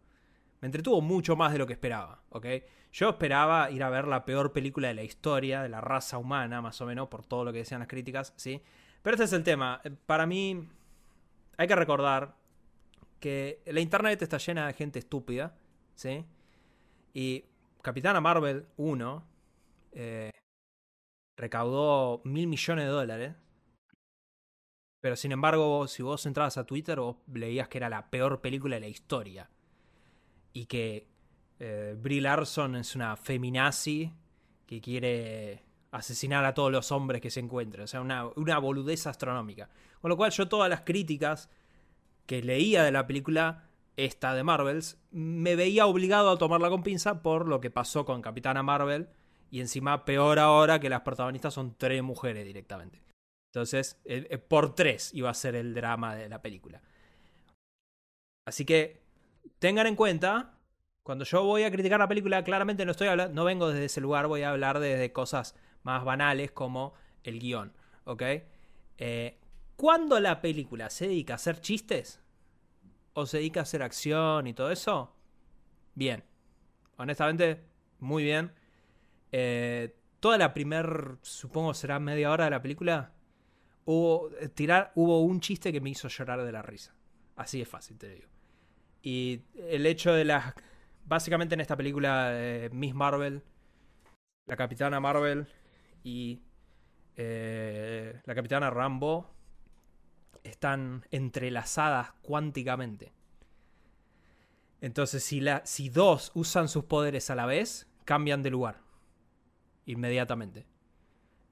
[0.61, 2.45] Me entretuvo mucho más de lo que esperaba, ¿ok?
[2.91, 6.61] Yo esperaba ir a ver la peor película de la historia, de la raza humana,
[6.61, 8.61] más o menos, por todo lo que decían las críticas, ¿sí?
[9.01, 9.79] Pero este es el tema.
[9.83, 10.67] Eh, Para mí,
[11.57, 12.35] hay que recordar
[13.19, 15.55] que la internet está llena de gente estúpida,
[15.95, 16.25] ¿sí?
[17.13, 17.45] Y
[17.81, 19.23] Capitana Marvel 1
[19.93, 20.31] eh,
[21.37, 23.35] recaudó mil millones de dólares.
[25.01, 28.75] Pero sin embargo, si vos entrabas a Twitter, vos leías que era la peor película
[28.75, 29.49] de la historia.
[30.51, 31.07] Y que
[31.59, 34.11] eh, Brie Larson es una feminazi
[34.65, 37.85] que quiere asesinar a todos los hombres que se encuentren.
[37.85, 39.69] O sea, una, una boludez astronómica.
[40.01, 41.49] Con lo cual yo todas las críticas
[42.25, 43.69] que leía de la película
[44.05, 48.21] esta de Marvels, me veía obligado a tomarla con pinza por lo que pasó con
[48.21, 49.09] Capitana Marvel.
[49.51, 53.01] Y encima peor ahora que las protagonistas son tres mujeres directamente.
[53.49, 53.99] Entonces,
[54.47, 56.81] por tres iba a ser el drama de la película.
[58.45, 59.01] Así que
[59.59, 60.57] tengan en cuenta,
[61.03, 64.01] cuando yo voy a criticar la película, claramente no estoy hablando, no vengo desde ese
[64.01, 66.93] lugar, voy a hablar desde cosas más banales como
[67.23, 67.73] el guion,
[68.05, 68.23] ¿ok?
[68.97, 69.39] Eh,
[69.75, 72.21] cuando la película se dedica a hacer chistes
[73.13, 75.15] o se dedica a hacer acción y todo eso,
[75.95, 76.23] bien.
[76.97, 77.63] Honestamente,
[77.99, 78.51] muy bien.
[79.31, 83.13] Eh, toda la primer, supongo será media hora de la película,
[83.89, 86.93] hubo, tirar, hubo un chiste que me hizo llorar de la risa.
[87.35, 88.27] Así es fácil, te digo.
[89.01, 90.53] Y el hecho de las...
[91.05, 93.41] Básicamente en esta película, eh, Miss Marvel,
[94.45, 95.47] la Capitana Marvel
[96.03, 96.39] y
[97.15, 99.33] eh, la Capitana Rambo
[100.43, 103.11] están entrelazadas cuánticamente.
[104.81, 108.81] Entonces, si, la, si dos usan sus poderes a la vez, cambian de lugar.
[109.87, 110.67] Inmediatamente.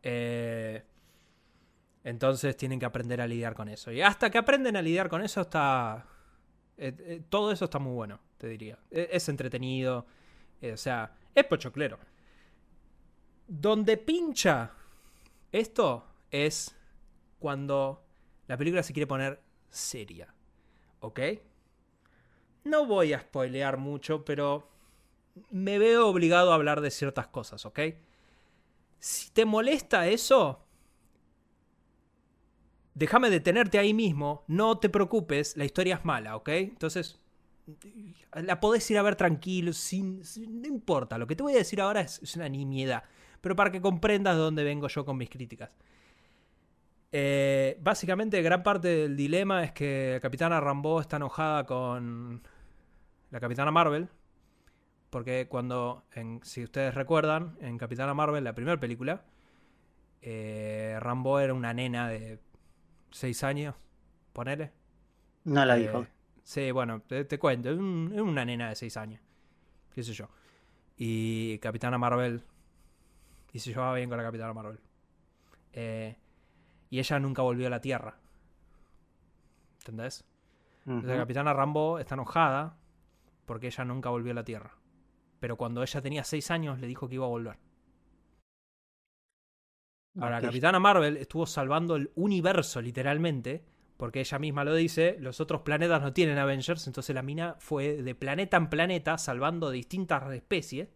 [0.04, 0.84] Eh,
[2.10, 3.92] entonces tienen que aprender a lidiar con eso.
[3.92, 6.06] Y hasta que aprenden a lidiar con eso está...
[6.78, 8.80] eh, eh, todo eso está muy bueno, te diría.
[8.92, 10.06] E- Es, entretenido.
[10.62, 12.00] eh, o sea, es pochoclero.
[13.48, 14.72] Donde pincha
[15.52, 16.76] esto es
[17.40, 18.04] cuando
[18.48, 20.34] la película se quiere poner seria.
[21.02, 21.20] ¿Ok?
[22.64, 24.70] No voy a spoilear mucho, pero
[25.52, 27.80] me veo obligado a hablar de ciertas cosas, ¿ok?
[29.00, 30.67] Si te molesta eso,
[32.98, 36.50] déjame detenerte ahí mismo, no te preocupes, la historia es mala, ¿ok?
[36.50, 37.20] Entonces,
[38.34, 41.80] la podés ir a ver tranquilo, sin, no importa, lo que te voy a decir
[41.80, 43.04] ahora es, una nimiedad,
[43.40, 45.70] pero para que comprendas de dónde vengo yo con mis críticas.
[47.12, 52.42] Eh, básicamente, gran parte del dilema es que Capitana Rambo está enojada con
[53.30, 54.10] la Capitana Marvel,
[55.12, 56.04] porque cuando,
[56.42, 59.24] si ustedes recuerdan, en Capitana Marvel, la primera película,
[60.22, 62.40] eh, Rambo era una nena de
[63.18, 63.76] 6 años,
[64.34, 64.72] ponele.
[65.46, 66.06] No la Eh, dijo.
[66.44, 69.22] sí, bueno, te, te cuento, es, un- es una nena de 6 años,
[69.94, 70.28] qué sé yo.
[70.98, 72.44] Y Capitana Marvel,
[73.54, 74.80] y se llevaba bien con la Capitana Marvel.
[75.74, 76.16] Eh,
[76.90, 78.18] y ella nunca volvió a la Tierra.
[79.80, 80.24] ¿Entendés?
[80.86, 82.78] La Capitana Rambo está enojada
[83.46, 84.72] porque ella nunca volvió a la Tierra.
[85.40, 87.58] pero cuando ella tenía 6 años le dijo que iba a volver.
[90.20, 90.46] Ahora, Ok.
[90.46, 93.64] Capitana Marvel estuvo salvando el universo literalmente,
[93.98, 98.02] porque ella misma lo dice, los otros planetas no tienen Avengers, entonces la mina fue
[98.02, 100.90] de planeta en planeta salvando distintas especies,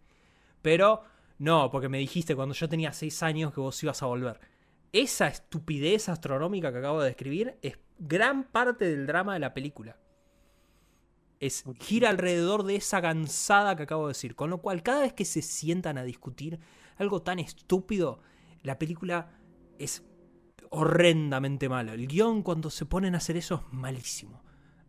[0.62, 1.04] pero
[1.40, 4.40] no, porque me dijiste cuando yo tenía 6 años que vos ibas a volver.
[4.94, 9.98] Esa estupidez astronómica que acabo de describir es gran parte del drama de la película.
[11.40, 14.36] Es, gira alrededor de esa gansada que acabo de decir.
[14.36, 16.60] Con lo cual, cada vez que se sientan a discutir
[16.98, 18.20] algo tan estúpido,
[18.64, 19.30] la película
[19.80, 20.04] es
[20.70, 21.94] horrendamente malo.
[21.94, 24.42] El guion, cuando se ponen a hacer eso, es malísimo.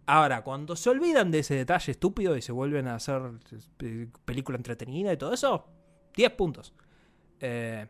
[0.07, 3.23] Ahora, cuando se olvidan de ese detalle estúpido y se vuelven a hacer
[3.81, 5.67] eh, película entretenida y todo eso,
[6.17, 6.75] 10 puntos.
[7.41, 7.87] Eh,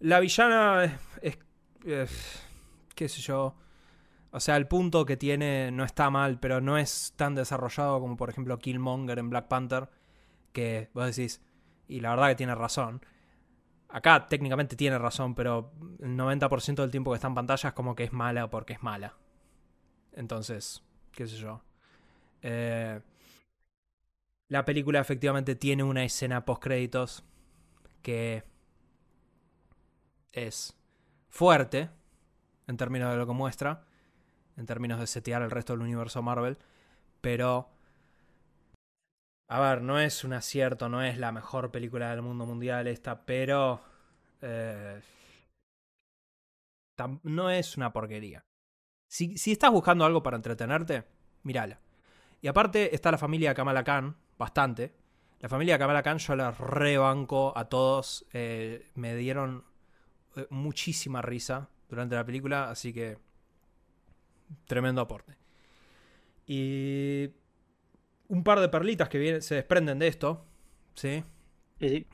[0.00, 1.38] la villana es, es-
[1.84, 2.42] es-
[2.94, 3.54] qué sé yo.
[4.30, 8.16] O sea, el punto que tiene no está mal, pero no es tan desarrollado como
[8.16, 9.88] por ejemplo Killmonger en Black Panther,
[10.52, 11.40] que vos decís,
[11.88, 13.00] y la verdad que tiene razón.
[13.88, 17.94] Acá técnicamente tiene razón, pero el 90% del tiempo que está en pantalla es como
[17.94, 19.14] que es mala porque es mala.
[20.12, 20.82] Entonces,
[21.12, 21.62] qué sé yo.
[22.42, 23.00] Eh,
[24.48, 27.24] la película efectivamente tiene una escena post créditos
[28.02, 28.44] que
[30.32, 30.76] es
[31.28, 31.90] fuerte
[32.66, 33.84] en términos de lo que muestra,
[34.56, 36.58] en términos de setear el resto del universo Marvel,
[37.20, 37.68] pero
[39.48, 43.24] a ver, no es un acierto, no es la mejor película del mundo mundial esta,
[43.24, 43.80] pero
[44.40, 45.00] eh,
[47.22, 48.44] no es una porquería.
[49.08, 51.04] Si, si estás buscando algo para entretenerte,
[51.44, 51.80] mírala.
[52.40, 54.94] Y aparte está la familia Kamala Khan, bastante.
[55.40, 58.26] La familia Kamala Khan yo la rebanco a todos.
[58.32, 59.64] eh, me dieron
[60.36, 63.18] eh, muchísima risa durante la película, así que
[64.66, 65.36] tremendo aporte.
[66.46, 67.30] Y
[68.28, 70.44] un par de perlitas que se desprenden de esto,
[70.94, 71.24] ¿sí?
[71.80, 72.06] Sí, sí.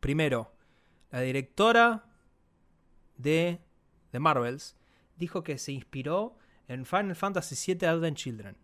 [0.00, 0.52] Primero,
[1.10, 2.04] la directora
[3.16, 3.58] de,
[4.12, 4.76] de Marvels
[5.16, 6.36] dijo que se inspiró
[6.68, 8.56] en Final Fantasy VII Advent Children.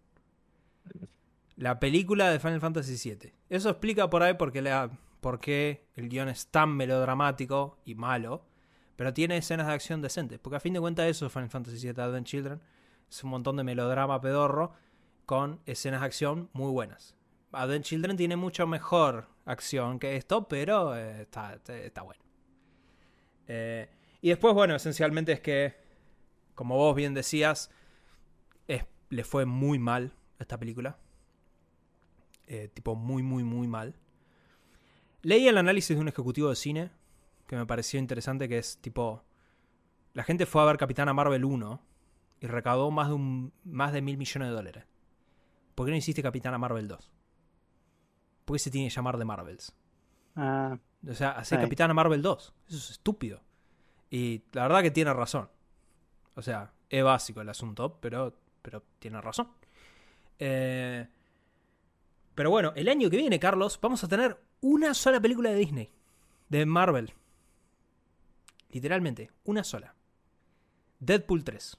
[1.57, 3.33] La película de Final Fantasy VII.
[3.49, 4.91] Eso explica por ahí por qué, la-
[5.21, 8.45] por qué el guion es tan melodramático y malo,
[8.97, 10.39] pero tiene escenas de acción decentes.
[10.41, 12.61] Porque a fin de cuentas eso es Final Fantasy VII Advent Children.
[13.09, 14.73] Es un montón de melodrama pedorro
[15.27, 17.17] con escenas de acción muy buenas.
[17.53, 22.23] Advent Children tiene mucho mejor acción que esto, pero eh, está, está bueno.
[23.47, 23.89] Eh,
[24.21, 25.75] y después, bueno, esencialmente es que,
[26.55, 27.71] como vos bien decías,
[28.69, 30.99] es- le fue muy mal esta película.
[32.47, 33.95] Eh, tipo, muy, muy, muy mal.
[35.23, 36.91] Leí el análisis de un ejecutivo de cine
[37.47, 39.23] que me pareció interesante, que es tipo,
[40.13, 41.81] la gente fue a ver Capitana Marvel 1
[42.41, 44.85] y recaudó más de, un, más de mil millones de dólares.
[45.75, 47.11] ¿Por qué no hiciste Capitana Marvel 2?
[48.45, 49.75] ¿Por qué se tiene que llamar de Marvels?
[50.37, 51.61] Ah, O sea, hacer.
[51.61, 52.55] Capitana Marvel 2.
[52.69, 53.41] Eso es estúpido.
[54.11, 55.49] Y la verdad que tiene razón.
[56.35, 59.49] O sea, es básico el asunto, pero, pero tiene razón.
[60.39, 61.07] Eh,
[62.35, 65.91] pero bueno, el año que viene, Carlos, vamos a tener una sola película de Disney.
[66.49, 67.13] De Marvel.
[68.71, 69.95] Literalmente, una sola.
[70.99, 71.77] Deadpool 3.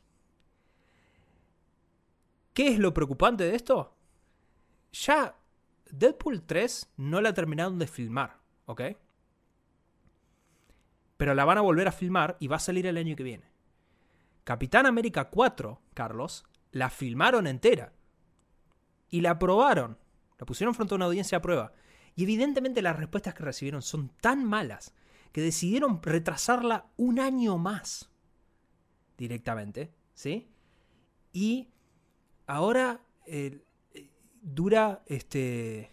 [2.55, 3.93] ¿Qué es lo preocupante de esto?
[4.93, 5.37] Ya
[5.91, 8.81] Deadpool 3 no la terminaron de filmar, ¿ok?
[11.17, 13.51] Pero la van a volver a filmar y va a salir el año que viene.
[14.45, 17.91] Capitán América 4, Carlos, la filmaron entera.
[19.09, 19.97] Y la aprobaron.
[20.39, 21.73] La pusieron frente a una audiencia a prueba.
[22.15, 24.95] Y evidentemente las respuestas que recibieron son tan malas
[25.33, 28.09] que decidieron retrasarla un año más.
[29.17, 30.49] Directamente, ¿sí?
[31.33, 31.74] Y
[32.47, 33.63] ahora eh,
[34.41, 35.79] dura, este...
[35.79, 35.89] eh,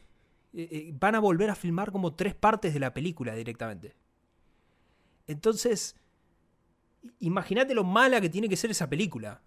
[0.53, 3.95] eh, van a volver a filmar como tres partes de la película directamente.
[5.27, 5.97] Entonces,
[7.21, 9.41] imagínate lo mala que tiene que ser esa película.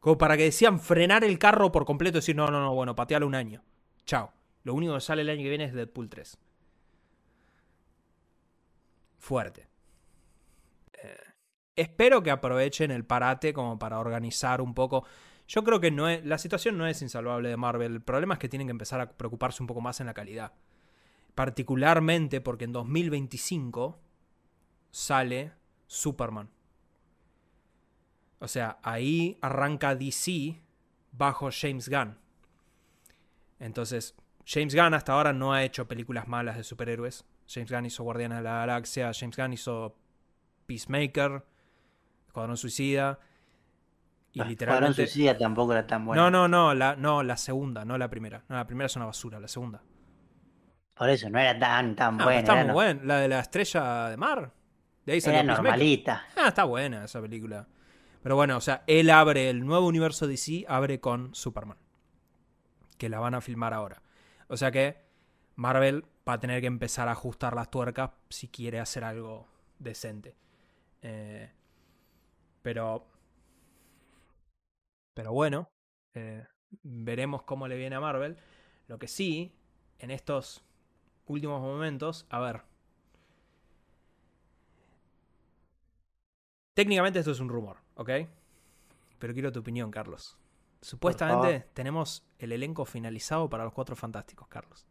[0.00, 2.94] Como para que decían frenar el carro por completo y decir, no, no, no, bueno,
[2.94, 3.62] patealo un año.
[4.04, 4.32] Chao.
[4.64, 6.38] Lo único que sale el año que viene es Deadpool 3.
[9.18, 9.68] Fuerte.
[11.74, 15.04] Espero que aprovechen el parate como para organizar un poco.
[15.48, 17.92] Yo creo que no es, la situación no es insalvable de Marvel.
[17.92, 20.52] El problema es que tienen que empezar a preocuparse un poco más en la calidad.
[21.34, 23.98] Particularmente porque en 2025
[24.90, 25.52] sale
[25.86, 26.50] Superman.
[28.38, 30.60] O sea, ahí arranca DC
[31.12, 32.18] bajo James Gunn.
[33.60, 37.24] Entonces, James Gunn hasta ahora no ha hecho películas malas de superhéroes.
[37.46, 39.96] James Gunn hizo Guardianes de la Galaxia, James Gunn hizo
[40.66, 41.44] Peacemaker,
[42.26, 43.20] Escuadrón Suicida.
[44.34, 45.06] Y Escuadrón literalmente.
[45.06, 46.22] Suicida tampoco era tan bueno.
[46.22, 48.44] No, no, no la, no, la segunda, no la primera.
[48.48, 49.82] No, la primera es una basura, la segunda.
[50.94, 52.40] Por eso no era tan, tan Ah, buena.
[52.40, 53.00] está era, muy no- buena.
[53.04, 54.52] La de la estrella de mar.
[55.04, 56.24] De ahí salió era normalita.
[56.36, 57.66] Ah, está buena esa película.
[58.22, 61.76] Pero bueno, o sea, él abre el nuevo universo DC, abre con Superman.
[62.98, 64.00] Que la van a filmar ahora.
[64.48, 64.96] O sea que
[65.56, 70.36] Marvel va a tener que empezar a ajustar las tuercas si quiere hacer algo decente.
[71.02, 71.50] Eh,
[72.62, 73.08] pero.
[75.14, 75.68] Pero bueno.
[76.14, 76.46] eh,
[76.82, 78.36] veremos cómo le viene a Marvel.
[78.88, 79.54] Lo que sí,
[79.98, 80.64] en estos
[81.26, 82.26] últimos momentos.
[82.30, 82.62] A ver.
[86.74, 88.10] Técnicamente esto es un rumor, ¿ok?
[89.18, 90.38] Pero quiero tu opinión, Carlos.
[90.80, 94.86] Supuestamente tenemos el elenco finalizado para los Cuatro Fantásticos, Carlos.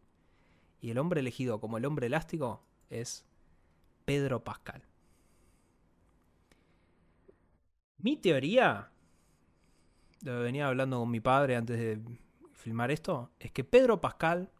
[0.79, 3.25] Y el hombre elegido como el hombre elástico es
[4.05, 4.83] Pedro Pascal.
[7.97, 8.91] Mi teoría,
[10.23, 12.01] lo que venía hablando con mi padre antes de
[12.53, 14.51] filmar esto, es que Pedro Pascal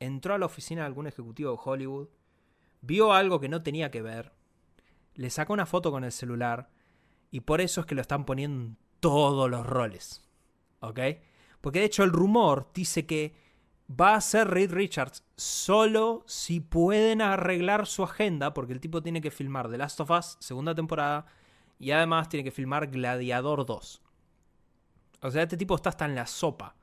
[0.00, 2.08] entró a la oficina de algún ejecutivo de Hollywood,
[2.80, 4.32] vio algo que no tenía que ver,
[5.14, 6.70] le sacó una foto con el celular
[7.30, 10.28] y por eso es que lo están poniendo en todos los roles.
[10.80, 10.98] ¿Ok?
[11.60, 13.34] Porque de hecho el rumor dice que
[13.88, 19.20] va a ser Reed Richards solo si pueden arreglar su agenda, porque el tipo tiene
[19.20, 21.26] que filmar The Last of Us, segunda temporada,
[21.78, 24.02] y además tiene que filmar Gladiador 2.
[25.22, 26.74] O sea, este tipo está hasta en la sopa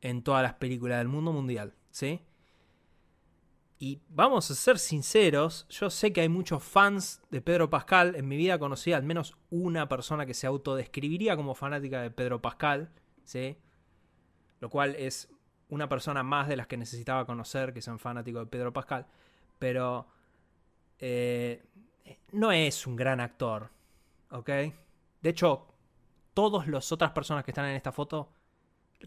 [0.00, 2.20] en todas las películas del mundo mundial, ¿sí?
[3.78, 8.14] Y vamos a ser sinceros, yo sé que hay muchos fans de Pedro Pascal.
[8.14, 12.40] En mi vida conocí al menos una persona que se autodescribiría como fanática de Pedro
[12.40, 12.92] Pascal,
[13.24, 13.58] ¿sí?
[14.60, 15.30] Lo cual es
[15.68, 19.06] una persona más de las que necesitaba conocer que sean fanáticos de Pedro Pascal.
[19.58, 20.06] Pero
[20.98, 21.64] eh,
[22.32, 23.70] no es un gran actor,
[24.30, 24.48] ¿ok?
[24.48, 25.73] De hecho,
[26.34, 28.30] todas las otras personas que están en esta foto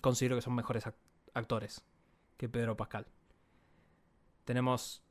[0.02, 0.96] considero que son mejores ac-
[1.34, 1.84] actores
[2.38, 3.06] que Pedro Pascal.
[4.46, 5.04] Tenemos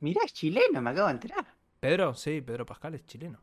[0.00, 1.46] Mirá, es chileno, me acabo de enterar.
[1.78, 3.38] Pedro, sí, Pedro Pascal es chileno.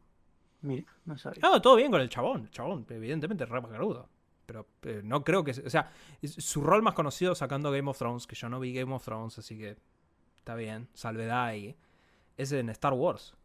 [0.61, 1.39] Mira, no sabía.
[1.43, 2.41] Ah, todo bien con el chabón.
[2.43, 4.09] El chabón, evidentemente, es re carudo.
[4.45, 5.51] Pero eh, no creo que.
[5.51, 5.91] O sea,
[6.21, 9.03] es- su rol más conocido sacando Game of Thrones, que yo no vi Game of
[9.05, 9.77] Thrones, así que
[10.35, 11.77] está bien, salvedad ahí.
[12.35, 13.35] Es en Star Wars.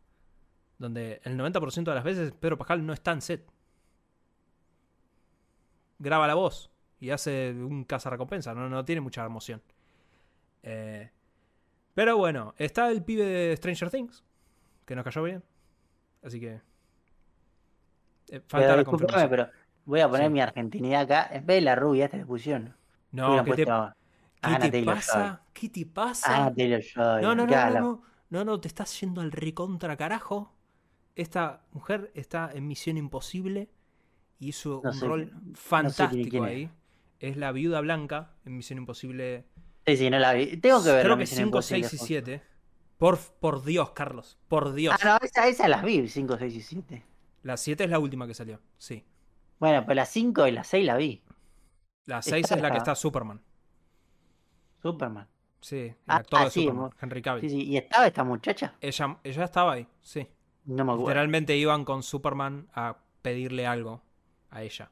[0.78, 3.48] Donde el 90% de las veces Pedro Pascal no está en set.
[6.04, 8.54] Graba la voz y hace un cazarrecompensa.
[8.54, 9.62] No, no tiene mucha emoción.
[10.62, 11.10] Eh,
[11.94, 14.24] pero bueno, está el pibe de Stranger Things,
[14.84, 15.42] que nos cayó bien.
[16.22, 16.60] Así que.
[18.28, 19.30] eh, falta Pero la discúlpame, confirmación.
[19.30, 19.48] pero
[19.84, 20.32] voy a poner Sí.
[20.32, 21.28] mi argentinidad acá.
[21.30, 22.74] En vez de la rubia, esta le pusieron.
[23.12, 23.66] No, ¿qué te,
[24.60, 25.42] qué te pasa?
[25.52, 26.50] ¿Qué te pasa?
[27.20, 30.52] No, no, no, no, no, no, no, te estás yendo al recontra carajo.
[31.14, 33.70] Esta mujer está en Misión Imposible
[34.38, 36.50] hizo No un sé- rol no sé fantástico quién es.
[36.50, 36.70] ahí.
[37.20, 39.44] Es la viuda blanca en Misión Imposible.
[39.86, 40.56] Sí, sí, no la vi.
[40.58, 42.06] Tengo que ver Creo la que Misión 5, Imposible, 6 y justo.
[42.06, 42.42] 7.
[42.98, 44.38] Por, por Dios, Carlos.
[44.48, 44.94] Por Dios.
[45.02, 47.02] Ah, no, esa, esa las vi, 5, 6 y 7.
[47.42, 48.60] La 7 es la última que salió.
[48.78, 49.04] Sí.
[49.58, 51.22] Bueno, pues las 5 y las 6 la vi.
[52.06, 53.40] La 6 Está es la que está Superman.
[54.82, 55.28] Superman.
[55.60, 57.40] Sí, el Ah, actor de sí, Superman, Henry Cavill.
[57.42, 57.62] Sí, sí.
[57.68, 58.74] ¿Y estaba esta muchacha?
[58.80, 60.26] Ella, ella estaba ahí, sí.
[60.66, 61.08] No me acuerdo.
[61.08, 64.02] Literalmente iban con Superman a pedirle algo
[64.54, 64.90] a ella.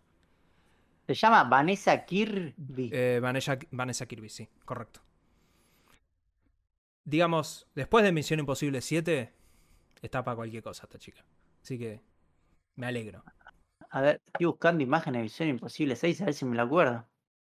[1.06, 2.90] Se llama Vanessa Kirby.
[2.92, 5.00] Eh, Vanessa, Vanessa Kirby, sí, correcto.
[7.04, 9.32] Digamos, después de Misión Imposible 7,
[10.02, 11.24] está para cualquier cosa esta chica.
[11.62, 12.00] Así que
[12.76, 13.24] me alegro.
[13.90, 17.06] A ver, estoy buscando imágenes de Misión Imposible 6, a ver si me la acuerdo.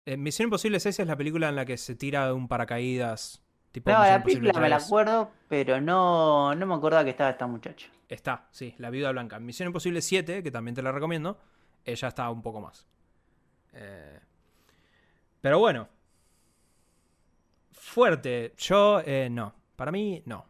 [0.05, 3.41] Eh, Misión Imposible 6 es la película en la que se tira de un paracaídas.
[3.71, 4.85] Tipo No, la película me la 3.
[4.87, 7.87] acuerdo, pero no, no me acordaba que estaba esta muchacha.
[8.07, 9.39] Está, sí, la viuda blanca.
[9.39, 11.39] Misión Imposible 7, que también te la recomiendo,
[11.85, 12.85] ella está un poco más.
[13.73, 14.19] Eh,
[15.41, 15.87] pero bueno.
[17.71, 18.53] Fuerte.
[18.57, 19.53] Yo, eh, no.
[19.75, 20.45] Para mí, no.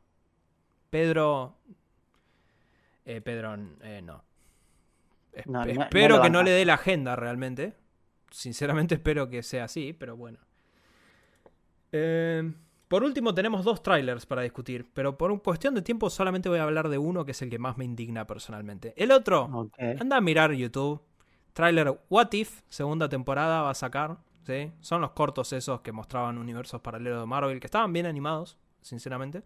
[0.90, 1.56] Pedro.
[3.06, 4.24] eh, Pedro, eh, no.
[5.34, 7.76] Es- No, no- no espero que no le dé la agenda realmente.
[8.32, 10.38] Sinceramente espero que sea así, pero bueno.
[11.92, 12.52] Eh,
[12.88, 16.60] por último, tenemos dos trailers para discutir, pero por un cuestión de tiempo solamente voy
[16.60, 18.94] a hablar de uno que es el que más me indigna personalmente.
[18.98, 19.48] El otro,
[20.00, 21.02] anda a mirar YouTube.
[21.60, 24.18] Trailer What If, segunda temporada va a sacar.
[24.44, 24.72] ¿sí?
[24.80, 29.44] Son los cortos esos que mostraban universos paralelos de Marvel, que estaban bien animados, sinceramente.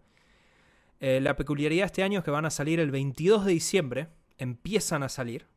[1.00, 4.08] Eh, la peculiaridad este año es que van a salir el 22 de diciembre,
[4.38, 5.48] empiezan a salir,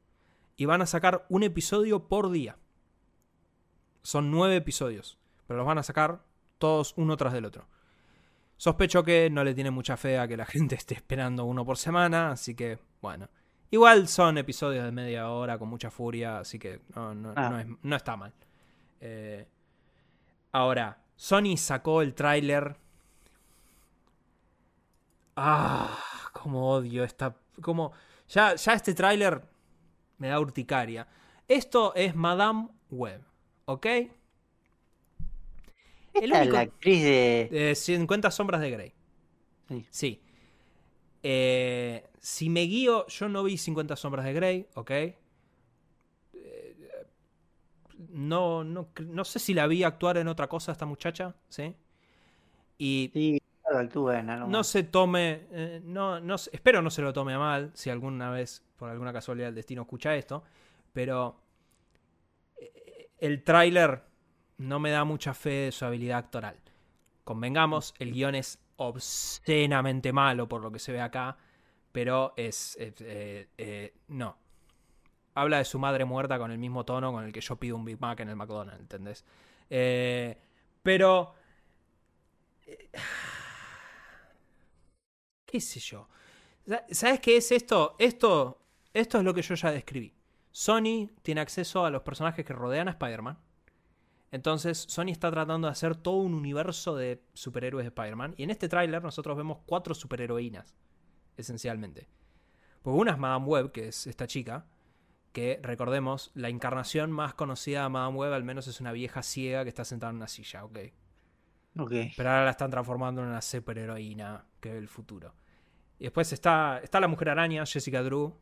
[0.56, 2.58] y van a sacar un episodio por día.
[4.02, 6.24] Son nueve episodios, pero los van a sacar
[6.58, 7.68] todos uno tras del otro.
[8.56, 11.78] Sospecho que no le tiene mucha fe a que la gente esté esperando uno por
[11.78, 13.30] semana, así que bueno.
[13.70, 17.50] Igual son episodios de media hora con mucha furia, así que no, no- Ah.
[17.50, 18.34] no es- no está mal.
[19.02, 19.46] Eh,
[20.54, 22.76] ahora, Sony sacó el tráiler
[25.36, 25.98] Ah,
[26.34, 27.36] como odio esta.
[27.62, 27.92] Como.
[28.30, 29.42] Ya, ya este tráiler
[30.18, 31.08] me da urticaria.
[31.48, 33.22] Esto es Madame Web,
[33.66, 33.86] ¿ok?
[36.14, 37.50] Esta es la actriz de.
[37.52, 38.94] de 50 Sombras de Grey.
[39.70, 39.86] Sí.
[39.92, 40.22] Sí.
[41.24, 44.92] Eh, si me guío, yo no vi 50 Sombras de Grey, ¿ok?
[44.92, 45.16] Eh,
[48.10, 51.76] no, no, no sé si la vi actuar en otra cosa esta muchacha, ¿sí?
[52.78, 53.40] Y Sí,
[54.44, 54.68] no más.
[54.68, 58.30] se tome, eh, no, no se- espero no se lo tome a mal, si alguna
[58.32, 60.44] vez, por alguna casualidad, el destino escucha esto,
[60.94, 61.42] pero
[62.58, 64.04] eh, el tráiler
[64.58, 66.58] no me da mucha fe de su habilidad actoral.
[67.24, 71.38] Convengamos, el guion es obscenamente malo por lo que se ve acá,
[71.92, 72.78] pero es...
[72.80, 74.38] eh, eh, no.
[75.36, 77.86] Habla de su madre muerta con el mismo tono con el que yo pido un
[77.86, 79.26] Big Mac en el McDonald's, ¿entendés?
[79.70, 80.38] Eh,
[80.84, 81.36] pero...
[85.46, 86.08] ¿Qué sé yo?
[86.68, 87.96] Sa- ¿Sabes qué es esto?
[88.00, 88.62] Esto,
[88.94, 90.14] esto es lo que yo ya describí.
[90.52, 93.38] Sony tiene acceso a los personajes que rodean a Spider-Man.
[94.32, 98.36] Entonces, Sony está tratando de hacer todo un universo de superhéroes de Spider-Man.
[98.38, 100.76] Y en este tráiler nosotros vemos cuatro superheroínas,
[101.38, 102.08] esencialmente.
[102.82, 104.66] Porque una es Madame Web, que es esta chica,
[105.32, 109.64] que recordemos, la encarnación más conocida de Madame Web al menos es una vieja ciega
[109.64, 110.80] que está sentada en una silla, ¿ok?
[111.80, 111.92] Ok.
[112.16, 115.36] Pero ahora la están transformando en una superheroína que ve el futuro.
[116.00, 118.36] Y después está, está la mujer araña, Jessica Drew.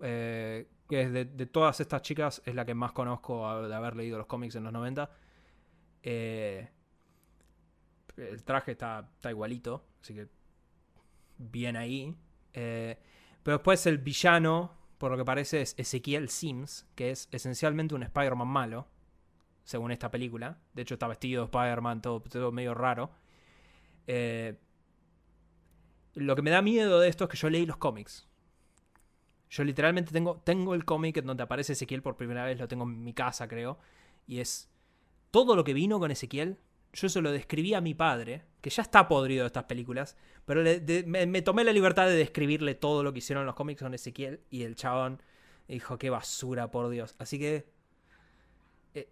[0.00, 4.18] Eh, que es de, todas estas chicas es la que más conozco de haber leído
[4.18, 5.10] los cómics en los 90.
[6.02, 6.68] Eh,
[8.16, 10.28] el traje está, igualito, así que
[11.38, 12.16] bien ahí.
[12.52, 12.98] Eh,
[13.42, 18.02] pero después el villano, por lo que parece, es Ezequiel Sims, que es esencialmente un
[18.02, 18.88] Spider-Man malo
[19.64, 20.58] según esta película.
[20.74, 23.10] De hecho, está vestido de Spider-Man, todo, todo medio raro.
[26.14, 28.28] Lo que me da miedo de esto es que yo leí los cómics.
[29.54, 32.82] Yo literalmente tengo, tengo el cómic en donde aparece Ezequiel por primera vez, lo tengo
[32.82, 33.78] en mi casa, creo.
[34.26, 34.68] Y es
[35.30, 36.58] todo lo que vino con Ezequiel.
[36.92, 40.64] Yo se lo describí a mi padre, que ya está podrido de estas películas, pero
[41.06, 44.64] me, tomé la libertad de describirle todo lo que hicieron los cómics con Ezequiel y
[44.64, 45.22] el chabón
[45.68, 47.14] dijo, qué basura, por Dios.
[47.20, 47.64] Así que
[48.94, 49.08] eh,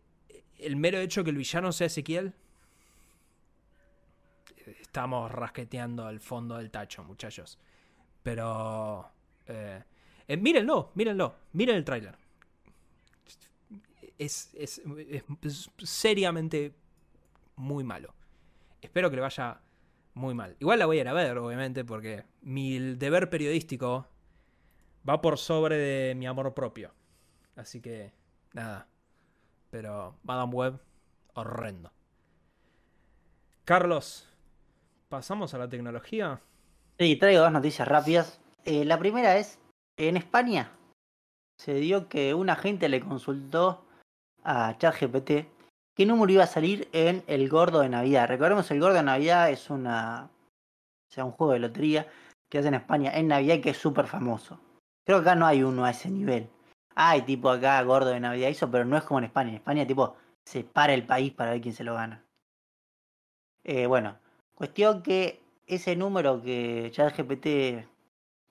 [0.59, 2.35] el mero hecho que el villano sea Ezequiel,
[4.57, 7.61] eh, estamos rasqueteando al fondo del tacho, muchachos.
[8.25, 9.09] Pero...
[9.47, 9.85] eh,
[10.33, 12.17] eh, mírenlo, mírenlo, miren el tráiler.
[14.19, 14.83] Es, es-
[15.43, 16.75] es- seriamente
[17.57, 18.15] muy malo.
[18.81, 19.61] Espero que le vaya
[20.15, 20.57] muy mal.
[20.61, 24.07] Igual la voy a ir a ver, obviamente, porque mi deber periodístico
[25.09, 26.93] va por sobre de mi amor propio.
[27.57, 28.13] Así que,
[28.53, 28.89] nada.
[29.71, 30.81] Pero Madame Web,
[31.35, 31.93] horrendo.
[33.65, 34.29] Carlos,
[35.09, 36.41] ¿pasamos a la tecnología?
[36.99, 38.41] Sí, traigo dos noticias rápidas.
[38.65, 39.59] Eh, la primera es,
[39.97, 40.71] en España
[41.59, 43.85] se dio que un agente le consultó
[44.43, 45.47] a ChatGPT
[45.95, 48.29] qué número iba a salir en el gordo de Navidad.
[48.29, 50.31] Recordemos, el gordo de Navidad es una,
[51.17, 52.09] un juego de lotería
[52.51, 54.59] que hacen en España en Navidad que es súper famoso.
[55.05, 56.49] Creo que acá no hay uno a ese nivel.
[56.95, 59.51] Hay tipo acá gordo de Navidad eso, pero no es como en España.
[59.51, 62.25] En España tipo se para el país para ver quién se lo gana.
[63.65, 64.19] Eh, bueno,
[64.55, 67.87] cuestión que ese número que ChatGPT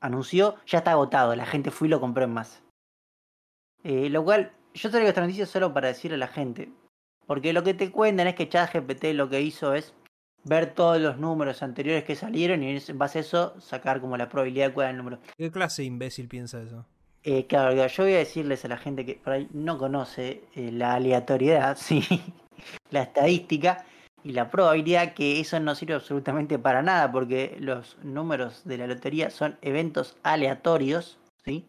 [0.01, 1.35] anunció ya está agotado.
[1.35, 2.61] La gente fue y lo compró en más.
[3.83, 6.71] Eh, lo cual, yo traigo esta noticia solo para decirle a la gente.
[7.25, 9.93] Porque lo que te cuentan es que ChatGPT lo que hizo es
[10.43, 14.27] ver todos los números anteriores que salieron y en base a eso sacar como la
[14.27, 15.19] probabilidad de cuál era el número.
[15.37, 16.85] ¿Qué clase de imbécil piensa eso?
[17.23, 20.43] Eh, claro, claro, yo voy a decirles a la gente que por ahí no conoce
[20.55, 22.03] eh, la aleatoriedad, sí,
[22.89, 23.85] la estadística
[24.23, 28.87] y la probabilidad que eso no sirve absolutamente para nada porque los números de la
[28.87, 31.65] lotería son eventos aleatorios, ¿sí?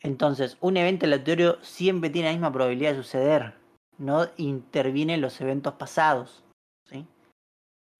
[0.00, 3.54] Entonces, un evento aleatorio siempre tiene la misma probabilidad de suceder,
[3.98, 6.44] no intervienen los eventos pasados,
[6.84, 7.06] ¿sí?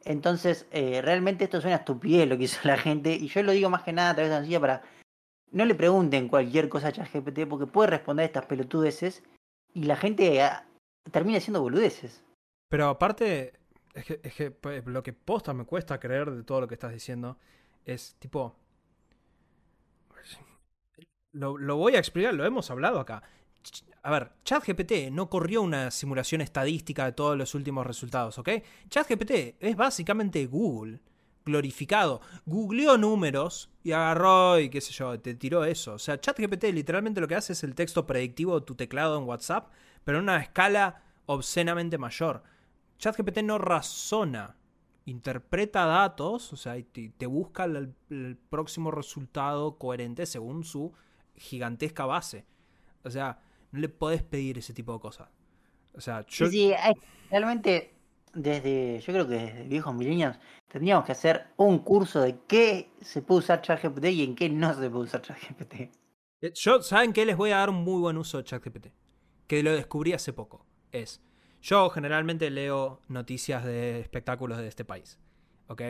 [0.05, 3.53] Entonces, eh, realmente esto es una estupidez lo que hizo la gente y yo lo
[3.53, 4.83] digo más que nada a través de la sencilla para
[5.51, 9.23] no le pregunten cualquier cosa a ChatGPT porque puede responder estas pelotudeces
[9.73, 10.67] y la gente ah,
[11.11, 12.26] termina siendo boludeces.
[12.69, 13.55] Pero aparte,
[13.95, 16.75] es que, es que pues, lo que posta me cuesta creer de todo lo que
[16.75, 17.39] estás diciendo
[17.85, 18.57] es tipo...
[21.33, 23.23] Lo, lo voy a explicar, lo hemos hablado acá.
[24.03, 28.49] A ver, ChatGPT no corrió una simulación estadística de todos los últimos resultados, ¿ok?
[28.89, 31.01] ChatGPT es básicamente Google
[31.45, 32.21] glorificado.
[32.45, 35.95] Googleó números y agarró y qué sé yo, te tiró eso.
[35.95, 39.25] O sea, ChatGPT literalmente lo que hace es el texto predictivo de tu teclado en
[39.25, 39.71] WhatsApp,
[40.05, 42.43] pero en una escala obscenamente mayor.
[42.99, 44.57] ChatGPT no razona
[45.05, 50.93] interpreta datos, o sea, y te, te busca el, el próximo resultado coherente según su
[51.37, 52.45] gigantesca base.
[53.05, 53.41] O sea,
[53.71, 55.29] no le podés pedir ese tipo de cosas.
[55.95, 56.47] O sea, yo...
[56.47, 56.75] Sí, sí,
[57.31, 57.95] realmente
[58.35, 63.23] desde, yo creo que desde viejos millennials tendríamos que hacer un curso de qué se
[63.23, 65.75] puede usar ChatGPT y en qué no se puede usar ChatGPT.
[66.43, 67.25] Eh, Yo, ¿saben qué?
[67.25, 68.89] Les voy a dar un muy buen uso de ChatGPT.
[69.47, 70.67] Que lo descubrí hace poco.
[70.93, 71.23] Es,
[71.67, 75.19] yo generalmente leo noticias de espectáculos de este país.
[75.67, 75.83] ¿Ok?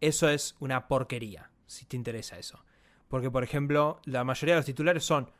[0.00, 2.64] Eso es una porquería, si te interesa eso.
[3.06, 5.30] Porque, por ejemplo, la mayoría de los titulares son...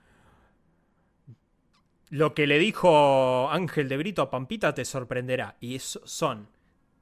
[2.10, 5.56] Lo que le dijo Ángel de Brito a Pampita te sorprenderá.
[5.58, 6.48] Y son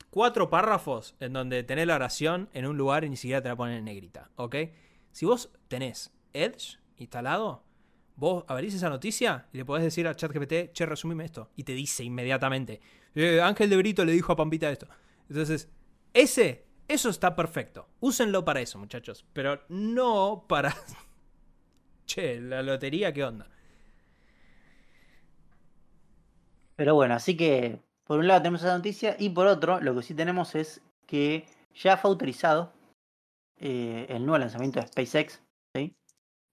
[0.09, 3.57] cuatro párrafos en donde tenés la oración en un lugar y ni siquiera te la
[3.57, 4.31] ponen en negrita.
[4.37, 4.57] ¿Ok?
[5.13, 7.63] Si vos tenés Edge instalado,
[8.17, 11.51] vos abrís esa noticia y le podés decir a ChatGPT, che, resumime esto.
[11.57, 12.81] Y te dice inmediatamente,
[13.15, 14.89] "Eh, Ángel de Brito le dijo a Pampita esto.
[15.29, 15.69] Entonces,
[16.13, 17.89] ese, eso está perfecto.
[18.01, 19.25] Úsenlo para eso, muchachos.
[19.33, 20.75] Pero no para...
[22.07, 23.47] che, la lotería, ¿qué onda?
[26.77, 30.03] Pero bueno, así que por un lado tenemos esa noticia y por otro lo que
[30.03, 32.73] sí tenemos es que ya fue autorizado
[33.59, 35.43] eh, el nuevo lanzamiento de SpaceX.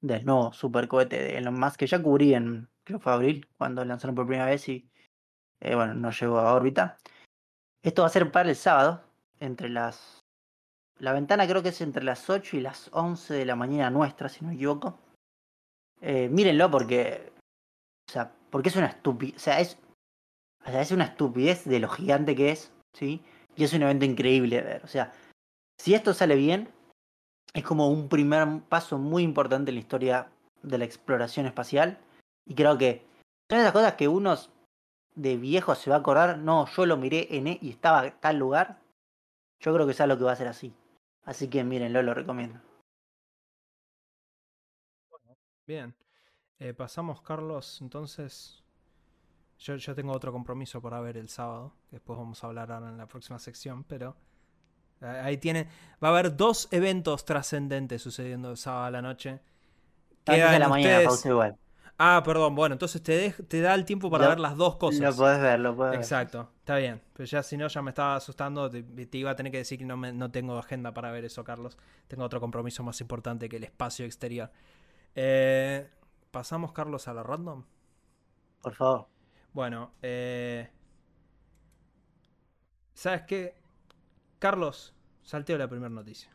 [0.01, 4.15] Del nuevo supercohete de Elon Musk que ya cubrí en, creo fue abril, cuando lanzaron
[4.15, 4.89] por primera vez y
[5.59, 6.97] eh, bueno, no llegó a órbita.
[7.81, 9.03] Esto va a ser para el sábado,
[9.39, 10.19] entre las...
[10.99, 14.29] La ventana creo que es entre las 8 y las 11 de la mañana nuestra,
[14.29, 14.99] si no me equivoco.
[16.01, 17.31] Eh, mírenlo porque...
[18.09, 19.35] O sea, porque es una estupidez.
[19.35, 19.77] O sea, es
[20.67, 23.23] o sea, es una estupidez de lo gigante que es, ¿sí?
[23.55, 24.83] Y es un evento increíble de ver.
[24.83, 25.13] O sea,
[25.77, 26.69] si esto sale bien,
[27.53, 30.29] es como un primer paso muy importante en la historia
[30.61, 31.97] de la exploración espacial.
[32.45, 33.05] Y creo que
[33.49, 34.35] son esas cosas que uno
[35.15, 36.37] de viejo se va a acordar.
[36.37, 38.79] No, yo lo miré en e y estaba en tal lugar.
[39.59, 40.73] Yo creo que es algo que va a ser así.
[41.23, 42.59] Así que mírenlo, lo recomiendo.
[45.65, 45.95] Bien.
[46.59, 48.63] Eh, pasamos, Carlos, entonces...
[49.59, 51.73] Yo, yo tengo otro compromiso para ver el sábado.
[51.89, 54.15] Después vamos a hablar ahora en la próxima sección, pero...
[55.01, 55.67] Ahí tiene...
[56.03, 59.31] Va a haber dos eventos trascendentes sucediendo el sábado a la noche.
[59.31, 59.43] Antes
[60.25, 61.57] de Quedan la mañana, pausa igual.
[61.97, 62.55] Ah, perdón.
[62.55, 65.01] Bueno, entonces te, da el tiempo para Lo- ver las dos cosas.
[65.01, 65.95] Lo podés ver, lo ver.
[65.95, 67.01] Exacto, está bien.
[67.13, 68.69] Pero ya si no, ya me estaba asustando.
[68.69, 71.25] Te, te iba a tener que decir que no, me- no tengo agenda para ver
[71.25, 71.77] eso, Carlos.
[72.07, 74.51] Tengo otro compromiso más importante que el espacio exterior.
[75.15, 75.89] Eh,
[76.31, 77.63] Pasamos, Carlos, a la random.
[78.61, 79.07] Por favor.
[79.53, 80.69] Bueno, eh,
[82.93, 83.56] ¿sabes qué?
[84.39, 84.93] Carlos,
[85.23, 86.29] salteo la primera noticia.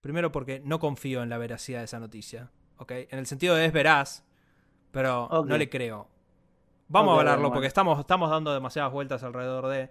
[0.00, 2.50] Primero porque no confío en la veracidad de esa noticia.
[2.76, 2.90] ¿Ok?
[2.90, 4.24] En el sentido de es veraz,
[4.90, 6.08] pero no le creo.
[6.88, 9.90] Vamos a hablarlo bueno, porque estamos, estamos dando demasiadas vueltas alrededor de.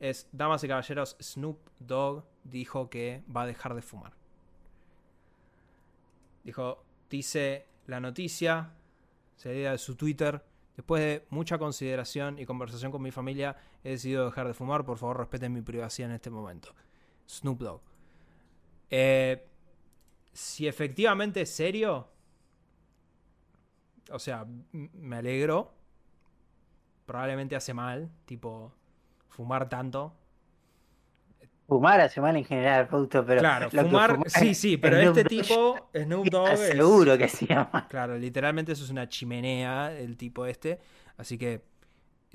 [0.00, 4.14] Es, damas y caballeros, Snoop Dogg dijo que va a dejar de fumar.
[6.42, 8.72] Dijo, dice la noticia,
[9.36, 10.42] salida de su Twitter.
[10.82, 14.84] Después de mucha consideración y conversación con mi familia, he decidido dejar de fumar.
[14.84, 16.74] Por favor, respeten mi privacidad en este momento.
[17.28, 17.80] Snoop Dogg.
[18.90, 19.46] Eh,
[20.32, 22.08] si efectivamente es serio,
[24.10, 25.72] o sea, me alegro.
[27.06, 28.72] Probablemente hace mal, tipo,
[29.28, 30.12] fumar tanto.
[31.66, 33.40] Fumar hace mal en general, Fausto, pero.
[33.40, 37.86] claro, fumar, sí, sí, pero Snoop este tipo, Snoop Dogg, es- Seguro que se llama.
[37.88, 40.80] Claro, literalmente eso es una chimenea, el tipo este.
[41.16, 41.62] Así que,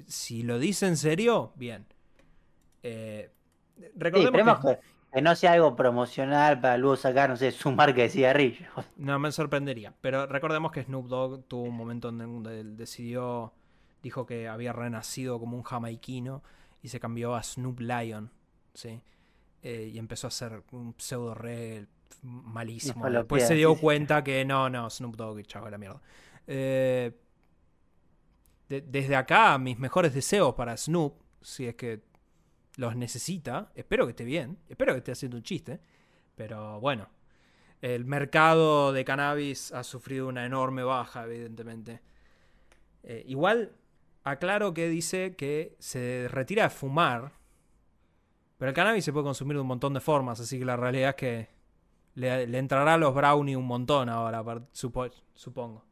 [0.07, 1.85] si lo dice en serio, bien.
[2.83, 3.31] Eh,
[3.95, 4.59] recordemos
[5.13, 8.67] que no sea algo promocional para luego sacar, no sé, su marca de cigarrillos.
[8.95, 9.93] no me sorprendería.
[10.01, 13.53] Pero recordemos que Snoop Dogg tuvo un momento en donde él decidió,
[14.01, 16.43] dijo que había renacido como un jamaiquino
[16.81, 18.31] y se cambió a Snoop Lion,
[18.73, 19.01] ¿sí?
[19.69, 21.87] Eh, y empezó a hacer un pseudo re
[22.21, 23.09] malísimo.
[23.09, 23.81] Después se dio sí, sí.
[23.81, 26.01] cuenta que no, no, Snoop Dogg, chavo, la mierda.
[26.47, 27.11] Eh,
[28.69, 32.01] de- desde acá, mis mejores deseos para Snoop, si es que
[32.77, 33.71] los necesita.
[33.75, 35.81] Espero que esté bien, espero que esté haciendo un chiste.
[36.35, 37.09] Pero bueno,
[37.81, 41.99] el mercado de cannabis ha sufrido una enorme baja, evidentemente.
[43.03, 43.73] Eh, igual,
[44.23, 47.33] aclaro que dice que se retira de fumar.
[48.57, 51.09] Pero el cannabis se puede consumir de un montón de formas, así que la realidad
[51.11, 51.49] es que
[52.15, 54.43] le, entrará a los brownie un montón ahora,
[54.73, 55.83] supo- supongo.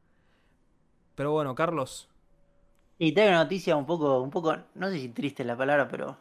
[1.16, 2.10] Pero bueno, Carlos,
[2.98, 6.12] Y tengo una noticia un poco, un poco, no sé si triste la palabra, pero.
[6.12, 6.18] O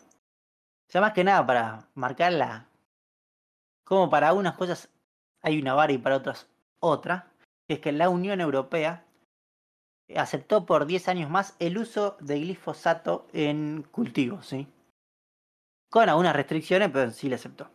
[0.89, 2.69] sea, más que nada para marcarla.
[3.85, 4.91] Como para unas cosas
[5.41, 6.49] hay una vara y para otras
[6.81, 7.33] otra.
[7.67, 9.05] Que es que la Unión Europea
[10.17, 14.67] aceptó por 10 años más el uso de glifosato en cultivos, ¿sí?
[15.95, 17.71] Con algunas restricciones, pero sí le aceptó.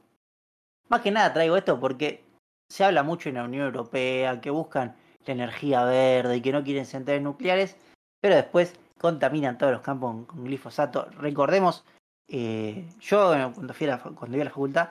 [0.89, 2.25] Más que nada traigo esto porque
[2.69, 4.93] se habla mucho en la Unión Europea que buscan
[5.25, 7.77] la energía verde y que no quieren centrales nucleares,
[8.19, 11.05] pero después contaminan todos los campos con, glifosato.
[11.11, 11.85] Recordemos,
[12.27, 14.89] eh, yo cuando fui a la, cuando iba a la facultad,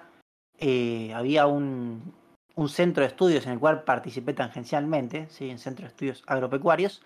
[0.56, 2.14] eh, había un,
[2.54, 5.50] un, centro de estudios en el cual participé tangencialmente, ¿sí?
[5.50, 7.02] en centro de estudios agropecuarios,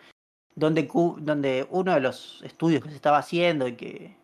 [0.54, 0.88] donde,
[1.18, 4.21] donde uno de los estudios que se estaba haciendo y que,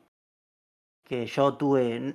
[1.09, 2.15] que yo tuve,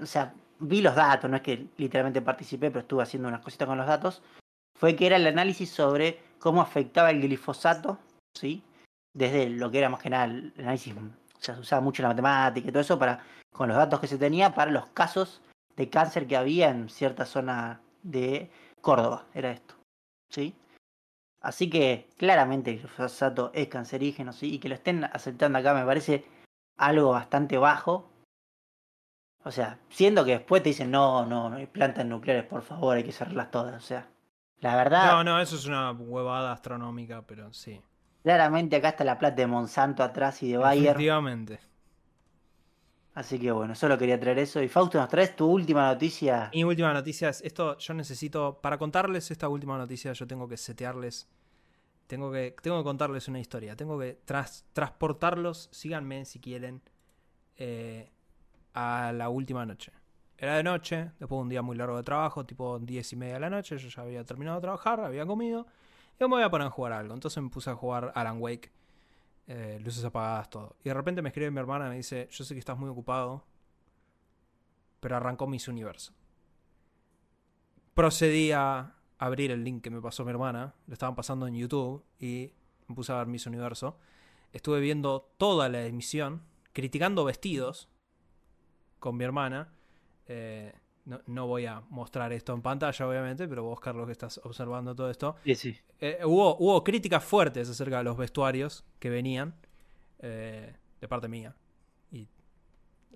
[0.00, 3.66] o sea, vi los datos, no es que literalmente participé, pero estuve haciendo unas cositas
[3.66, 4.22] con los datos,
[4.78, 7.98] fue que era el análisis sobre cómo afectaba el glifosato,
[8.34, 8.62] ¿sí?
[9.12, 12.08] Desde lo que era más que nada el análisis, o sea, se usaba mucho la
[12.08, 15.42] matemática y todo eso para, con los datos que se tenía para los casos
[15.76, 18.50] de cáncer que había en cierta zona de
[18.80, 19.74] Córdoba, era esto,
[20.30, 20.54] ¿sí?
[21.40, 24.54] Así que claramente el glifosato es cancerígeno, ¿sí?
[24.54, 26.24] Y que lo estén aceptando acá me parece
[26.76, 28.08] algo bastante bajo,
[29.44, 32.96] o sea, siendo que después te dicen, no, no, no hay plantas nucleares, por favor,
[32.96, 33.82] hay que cerrarlas todas.
[33.82, 34.08] O sea,
[34.60, 35.12] la verdad.
[35.12, 37.80] No, no, eso es una huevada astronómica, pero sí.
[38.22, 40.90] Claramente acá está la plata de Monsanto atrás y de Bayer.
[40.90, 41.60] Efectivamente.
[43.14, 44.62] Así que bueno, solo quería traer eso.
[44.62, 46.50] Y Fausto, ¿nos traes tu última noticia?
[46.54, 47.76] Mi última noticia es esto.
[47.78, 51.28] Yo necesito, para contarles esta última noticia, yo tengo que setearles.
[52.06, 53.74] Tengo que, tengo que contarles una historia.
[53.76, 54.20] Tengo que
[54.72, 55.68] transportarlos.
[55.72, 56.80] Síganme si quieren.
[57.56, 58.12] Eh,
[58.78, 59.90] a la última noche.
[60.36, 63.34] Era de noche, después de un día muy largo de trabajo, tipo 10 y media
[63.34, 65.66] de la noche, yo ya había terminado de trabajar, había comido,
[66.18, 67.12] y me voy a poner a jugar algo.
[67.12, 68.70] Entonces me puse a jugar Alan Wake,
[69.48, 70.76] eh, luces apagadas, todo.
[70.84, 72.88] Y de repente me escribe mi hermana y me dice, yo sé que estás muy
[72.88, 73.44] ocupado,
[75.00, 76.12] pero arrancó Miss Universo.
[77.94, 82.04] Procedí a abrir el link que me pasó mi hermana, lo estaban pasando en YouTube,
[82.20, 82.52] y
[82.86, 83.98] me puse a ver Miss Universo.
[84.52, 86.42] Estuve viendo toda la emisión,
[86.72, 87.88] criticando vestidos,
[88.98, 89.68] con mi hermana.
[90.26, 90.72] Eh,
[91.26, 95.10] no, voy a mostrar esto en pantalla, obviamente, pero vos, Carlos, que estás observando todo
[95.10, 95.36] esto.
[95.42, 95.76] Sí, sí.
[96.00, 99.54] Eh, hubo, hubo críticas fuertes acerca de los vestuarios que venían
[100.18, 101.56] eh, de parte mía.
[102.12, 102.28] Y,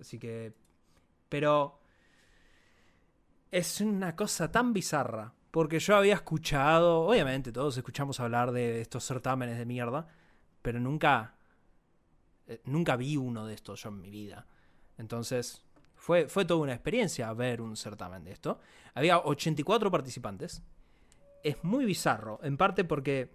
[0.00, 0.54] así que.
[1.28, 1.80] Pero.
[3.50, 5.34] Es una cosa tan bizarra.
[5.50, 7.02] Porque yo había escuchado.
[7.02, 10.08] Obviamente, todos escuchamos hablar de estos certámenes de mierda.
[10.62, 11.34] Pero nunca.
[12.64, 14.46] nunca vi uno de estos yo en mi vida.
[14.96, 15.62] Entonces,
[16.02, 18.58] fue, toda una experiencia ver un certamen de esto.
[18.94, 20.60] Había 84 participantes.
[21.44, 23.30] Es muy bizarro, en parte porque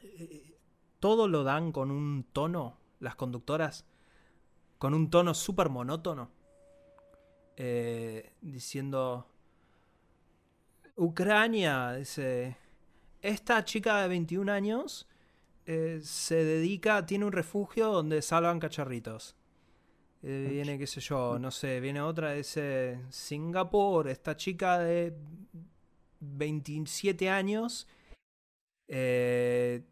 [0.00, 0.56] eh,
[1.00, 3.84] todo lo dan con un tono, las conductoras,
[4.78, 6.30] con un tono súper monótono.
[7.56, 9.26] Eh, diciendo,
[10.94, 12.56] Ucrania, dice,
[13.20, 15.08] esta chica de 21 años
[15.66, 19.34] eh, se dedica, tiene un refugio donde salvan cacharritos.
[20.22, 25.16] Eh, viene, qué sé yo, no sé, viene otra, de Singapur, esta chica de
[26.20, 27.86] 27 años
[28.88, 29.82] eh,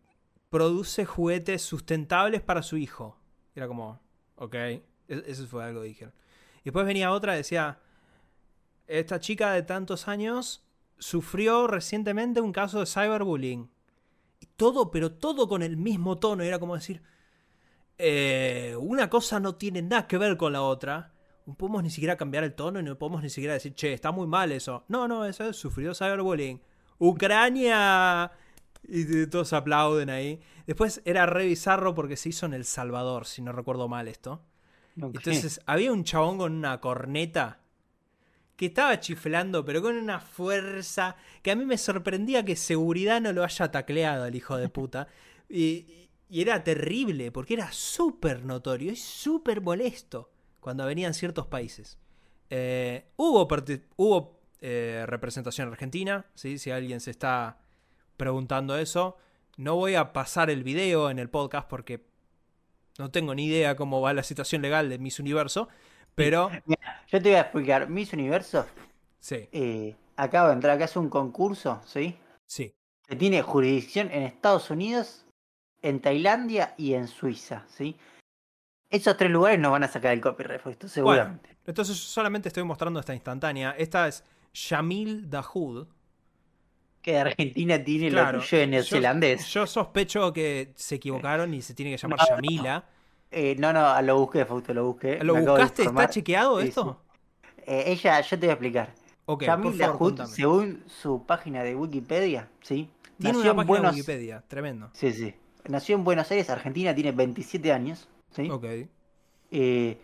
[0.48, 3.16] produce juguetes sustentables para su hijo.
[3.54, 4.00] Era como,
[4.36, 6.14] ok, e-, eso fue algo que dijeron.
[6.60, 7.78] Y después venía otra, decía,
[8.86, 10.64] esta chica de tantos años
[10.98, 13.70] sufrió recientemente un caso de cyberbullying.
[14.40, 17.02] Y todo, pero todo con el mismo tono, era como decir,
[17.98, 21.12] eh, una cosa no tiene nada que ver con la otra.
[21.46, 24.10] No podemos ni siquiera cambiar el tono y no podemos ni siquiera decir, che, está
[24.10, 24.84] muy mal eso.
[24.88, 26.60] No, no, eso es sufrió cyberbullying.
[26.98, 28.32] Ucrania.
[28.88, 30.40] Y todos aplauden ahí.
[30.66, 34.42] Después era re bizarro porque se hizo en El Salvador, si no recuerdo mal esto.
[34.96, 37.60] Entonces había un chabón con una corneta
[38.56, 43.32] que estaba chiflando, pero con una fuerza que a mí me sorprendía que seguridad no
[43.32, 45.08] lo haya tacleado el hijo de puta.
[45.48, 50.30] Y, y era terrible, porque era súper notorio y súper molesto
[50.60, 51.98] cuando venían ciertos países.
[52.50, 53.46] Eh, hubo
[53.96, 56.58] hubo eh, representación argentina, ¿sí?
[56.58, 57.58] si alguien se está
[58.16, 59.16] preguntando eso.
[59.56, 62.04] No voy a pasar el video en el podcast porque
[62.98, 65.68] no tengo ni idea cómo va la situación legal de Miss Universo,
[66.14, 66.50] pero...
[67.08, 67.88] yo te voy a explicar.
[67.88, 68.66] Miss Universo
[69.20, 69.48] sí.
[69.52, 72.16] Eh, acaba de entrar, acá es un concurso, ¿sí?
[72.46, 72.74] Sí.
[73.06, 75.25] Que tiene jurisdicción en Estados Unidos
[75.86, 77.96] en Tailandia y en Suiza, ¿sí?
[78.90, 81.48] Esos tres lugares no van a sacar el copyright, esto seguramente.
[81.48, 83.70] Bueno, entonces solamente estoy mostrando esta instantánea.
[83.78, 85.86] Esta es Shamil Dahoud.
[87.02, 89.46] Que de Argentina tiene lo tuyo de neozelandés.
[89.46, 92.84] Yo, sospecho que se equivocaron y se tiene que llamar Shamila.
[93.30, 95.22] Eh, no, no, lo busqué, Fausto, lo busqué.
[95.22, 95.84] ¿Lo buscaste?
[95.84, 97.00] ¿Está chequeado esto?
[97.64, 98.94] Eh, ella, yo te voy a explicar.
[99.24, 102.88] Okay, Shamil Dahoud, según su página de Wikipedia, ¿sí?
[103.18, 104.90] Tiene una página de Wikipedia, tremendo.
[104.92, 105.34] Sí, sí
[105.68, 108.08] nació en Buenos Aires, Argentina, tiene 27 años.
[108.30, 108.50] ¿sí?
[108.50, 108.64] Ok.
[109.50, 109.98] Eh,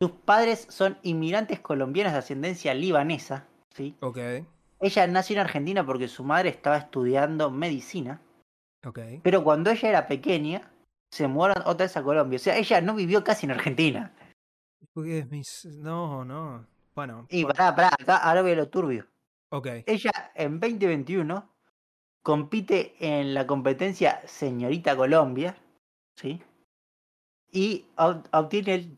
[0.00, 3.94] Sus padres son inmigrantes colombianos de ascendencia libanesa, ¿sí?
[4.00, 4.18] Ok,
[4.80, 8.20] Ella nació en Argentina porque su madre estaba estudiando medicina,
[8.84, 8.98] ok.
[9.22, 10.70] pero cuando ella era pequeña,
[11.10, 12.36] se mudaron otra vez a Colombia.
[12.36, 14.12] O sea, ella no vivió casi en Argentina.
[15.78, 16.66] No, no.
[16.94, 19.06] Bueno, Y pará, pará, acá ahora veo lo turbio.
[19.50, 19.66] ok.
[19.86, 21.48] Ella en 2021
[22.26, 25.56] compite en la competencia Señorita Colombia,
[26.16, 26.42] ¿sí?
[27.52, 28.96] Y ob- obtiene el,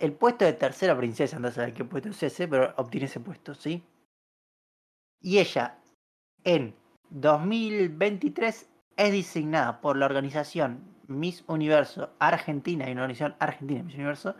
[0.00, 3.52] el puesto de tercera princesa, no sé qué puesto es ese, pero obtiene ese puesto,
[3.54, 3.82] ¿sí?
[5.20, 5.76] Y ella
[6.44, 6.74] en
[7.10, 14.34] 2023 es designada por la organización Miss Universo Argentina y una organización Argentina Miss Universo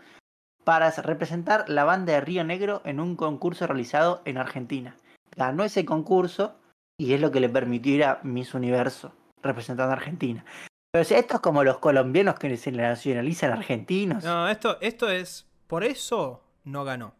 [0.64, 4.96] para representar la banda de Río Negro en un concurso realizado en Argentina
[5.36, 6.56] ganó ese concurso
[6.98, 10.44] y es lo que le permitió ir a Miss Universo representando a Argentina.
[10.92, 14.24] Pero esto es como los colombianos que se nacionalizan argentinos.
[14.24, 15.46] No, esto, esto es.
[15.66, 17.14] Por eso no ganó.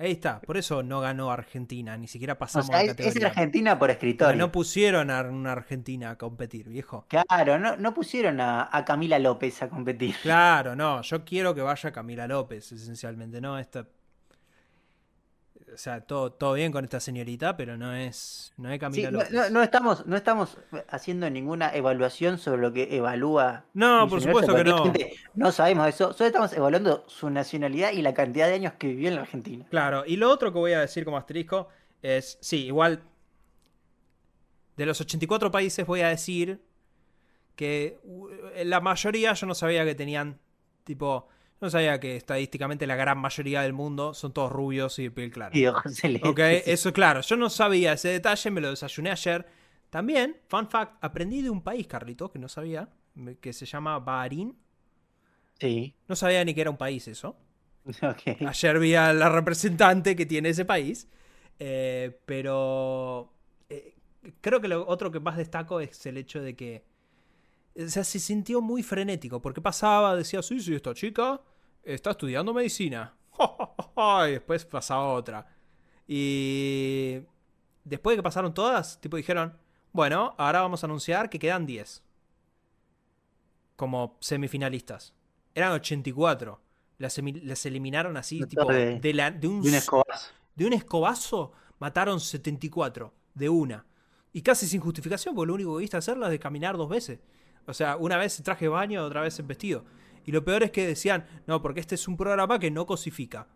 [0.00, 3.18] Ahí está, por eso no ganó Argentina, ni siquiera o pasamos sea, de es, es
[3.18, 3.26] categoría.
[3.28, 4.36] Argentina por escritorio.
[4.36, 7.04] no pusieron a una Argentina a competir, viejo.
[7.08, 10.14] Claro, no, no pusieron a, a Camila López a competir.
[10.22, 13.58] Claro, no, yo quiero que vaya Camila López, esencialmente, ¿no?
[13.58, 13.88] Esta.
[15.74, 18.52] O sea, todo, todo bien con esta señorita, pero no es.
[18.56, 19.30] No es Camila López.
[19.30, 20.56] no- no estamos, no estamos
[20.88, 23.64] haciendo ninguna evaluación sobre lo que evalúa.
[23.74, 24.92] No, por supuesto que no.
[25.34, 29.08] No sabemos eso, solo estamos evaluando su nacionalidad y la cantidad de años que vivió
[29.08, 29.66] en la Argentina.
[29.70, 31.68] Claro, y lo otro que voy a decir como asterisco
[32.02, 33.02] es, sí, igual,
[34.76, 36.60] de los 84 países voy a decir
[37.56, 38.28] que uh,
[38.64, 40.38] la mayoría yo no sabía que tenían,
[40.84, 41.28] tipo,
[41.60, 45.30] no sabía que estadísticamente la gran mayoría del mundo son todos rubios y de piel
[45.30, 45.56] clara.
[45.56, 49.46] Y ojos celestes, Ok, eso claro, yo no sabía ese detalle, me lo desayuné ayer.
[49.90, 52.88] También, fun fact, aprendí de un país, Carlito, que no sabía,
[53.40, 54.56] que se llama Bahrein.
[55.60, 57.36] Sí, No sabía ni que era un país eso.
[58.02, 58.42] ok.
[58.46, 61.08] Ayer vi a la representante que tiene ese país.
[61.58, 63.32] eh, pero
[63.68, 63.94] eh,
[64.40, 66.84] creo que lo otro que más destaco es el hecho de que.
[67.78, 69.40] O sea, se sintió muy frenético.
[69.40, 71.40] Porque pasaba, decía, sí, sí, esta chica
[71.82, 73.14] está estudiando medicina.
[74.28, 75.46] y después pasaba otra.
[76.06, 77.20] Y
[77.84, 79.56] después de que pasaron todas, tipo dijeron,
[79.92, 82.02] bueno, ahora vamos a anunciar que quedan 10.
[83.76, 85.14] Como semifinalistas.
[85.54, 86.60] Eran 84.
[86.98, 90.30] Las, las eliminaron así, tipo, de- de, la- de un, De un escobazo.
[90.56, 93.86] de un escobazo mataron 74 de una.
[94.32, 97.20] Y casi sin justificación, porque lo único que viste hacerla es de caminar dos veces.
[97.68, 99.84] O sea, una vez en traje de baño, otra vez en vestido.
[100.24, 103.46] Y lo peor es que decían, no, porque este es un programa que no cosifica.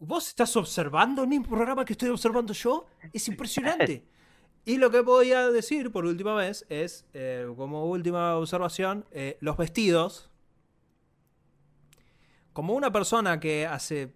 [0.00, 2.86] ¿Vos estás observando el mismo programa que estoy observando yo?
[3.12, 4.04] Es impresionante.
[4.64, 9.36] Y lo que voy a decir por última vez es, eh, como última observación, eh,
[9.40, 10.30] los vestidos.
[12.52, 14.14] Como una persona que hace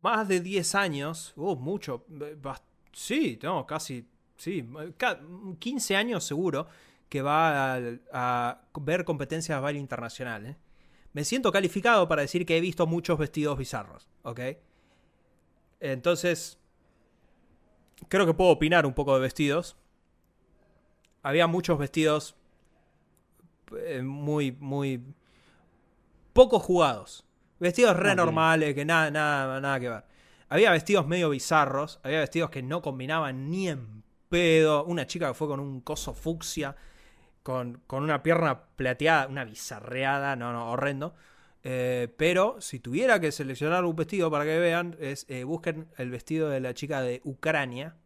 [0.00, 2.62] más de 10 años, uh, mucho, eh, bast-
[2.98, 4.06] sí, no, casi,
[4.36, 5.20] sí, ca-
[5.58, 6.66] 15 años seguro
[7.08, 7.80] que va a,
[8.12, 10.46] a ver competencias de baile internacional.
[10.46, 10.56] ¿eh?
[11.12, 14.40] Me siento calificado para decir que he visto muchos vestidos bizarros, ¿ok?
[15.80, 16.58] Entonces,
[18.08, 19.76] creo que puedo opinar un poco de vestidos.
[21.22, 22.34] Había muchos vestidos
[23.76, 25.02] eh, muy, muy
[26.32, 27.24] poco jugados.
[27.60, 30.04] Vestidos re normales, que nada, nada, nada que ver.
[30.48, 34.84] Había vestidos medio bizarros, había vestidos que no combinaban ni en pedo.
[34.84, 36.76] Una chica que fue con un coso fucsia,
[37.42, 41.14] con, con una pierna plateada, una bizarreada, no, no, horrendo.
[41.64, 46.10] Eh, pero si tuviera que seleccionar un vestido para que vean, es eh, busquen el
[46.10, 47.96] vestido de la chica de Ucrania.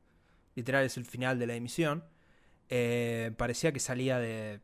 [0.54, 2.04] Literal es el final de la emisión.
[2.68, 4.60] Eh, parecía que salía de.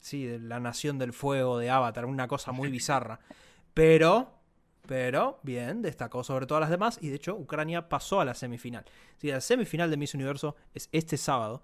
[0.00, 3.20] Sí, de la Nación del Fuego de Avatar, una cosa muy bizarra.
[3.74, 4.41] Pero,
[4.86, 6.98] pero, bien, destacó sobre todas las demás.
[7.00, 8.84] Y de hecho, Ucrania pasó a la semifinal.
[9.18, 11.62] Sí, la semifinal de Miss Universo es este sábado.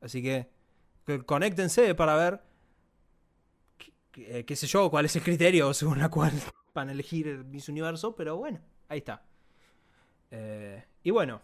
[0.00, 0.48] Así que,
[1.04, 2.40] que conéctense para ver
[4.12, 6.32] qué, eh, sé yo, cuál es el criterio según la cual
[6.74, 9.22] van a elegir el Miss Universo, pero bueno, ahí está.
[10.30, 11.40] Eh, y bueno,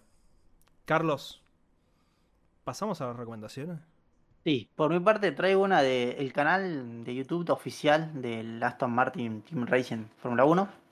[0.84, 1.42] Carlos,
[2.64, 3.78] ¿pasamos a las recomendaciones?
[4.44, 9.66] Sí, por mi parte traigo una del canal de YouTube oficial del Aston Martin Team
[9.66, 10.85] Racing Fórmula 1.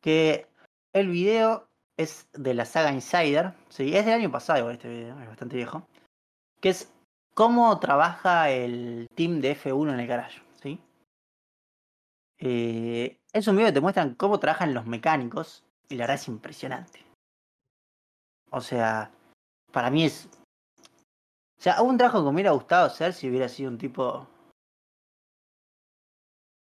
[0.00, 0.46] Que
[0.92, 3.52] el video es de la saga Insider.
[3.68, 5.86] Sí, es del año pasado este video, es bastante viejo.
[6.60, 6.92] Que es
[7.34, 10.42] cómo trabaja el team de F1 en el garage.
[10.62, 10.80] ¿sí?
[12.38, 15.64] Eh, es un video que te muestran cómo trabajan los mecánicos.
[15.88, 17.04] Y la verdad es impresionante.
[18.50, 19.10] O sea,
[19.72, 20.28] para mí es
[21.58, 24.26] O sea, un trabajo que me hubiera gustado hacer si hubiera sido un tipo.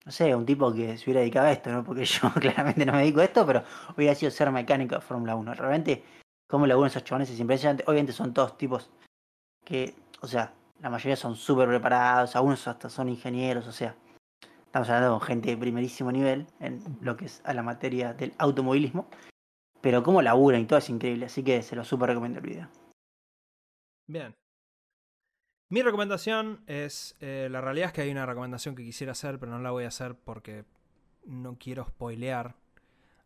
[0.05, 1.85] No sé, un tipo que se hubiera dedicado a esto, ¿no?
[1.85, 3.63] Porque yo claramente no me dedico a esto, pero
[3.97, 5.55] hubiera sido ser mecánico de Fórmula 1.
[5.55, 6.03] Realmente,
[6.49, 7.85] como laburan esos chavales es impresionante.
[7.87, 8.91] Obviamente son todos tipos
[9.65, 13.95] que, o sea, la mayoría son súper preparados, algunos hasta son ingenieros, o sea,
[14.67, 18.35] estamos hablando con gente de primerísimo nivel en lo que es a la materia del
[18.39, 19.07] automovilismo.
[19.81, 22.69] Pero cómo laburan y todo es increíble, así que se lo súper recomiendo el video.
[24.07, 24.35] Bien.
[25.73, 29.53] Mi recomendación es, eh, la realidad es que hay una recomendación que quisiera hacer, pero
[29.53, 30.67] no la voy a hacer porque
[31.25, 32.55] no quiero spoilear.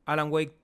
[0.05, 0.56] Alan Wake,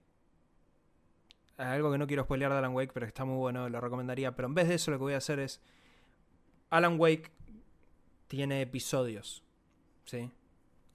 [1.56, 4.36] algo que no quiero spoilear de Alan Wake, pero está muy bueno, lo recomendaría.
[4.36, 5.60] Pero en vez de eso lo que voy a hacer es,
[6.70, 7.32] Alan Wake
[8.28, 9.42] tiene episodios,
[10.04, 10.30] ¿sí?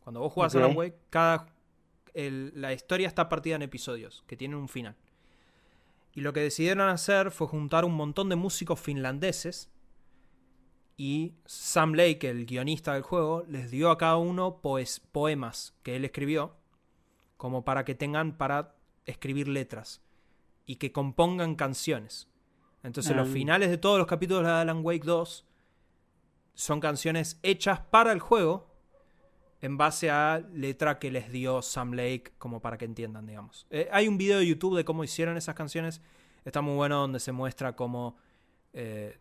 [0.06, 0.62] Cuando vos jugás Ok.
[0.64, 1.48] Alan Wake, cada,
[2.14, 4.96] el- la historia está partida en episodios, que tienen un final.
[6.14, 9.70] Y lo que decidieron hacer fue juntar un montón de músicos finlandeses
[10.98, 15.96] y Sam Lake, el guionista del juego, les dio a cada uno poes- poemas que
[15.96, 16.56] él escribió
[17.38, 18.76] como para que tengan para
[19.06, 20.02] escribir letras
[20.66, 22.28] y que compongan canciones.
[22.84, 23.32] Entonces los Ah.
[23.32, 25.46] finales de todos los capítulos de Alan Wake 2
[26.56, 28.68] son canciones hechas para el juego
[29.62, 33.68] en base a letra que les dio Sam Lake como para que entiendan, digamos.
[33.70, 36.02] Eh, hay un video de YouTube de cómo hicieron esas canciones.
[36.46, 38.18] Está muy bueno donde se muestra cómo
[38.74, 39.18] eh,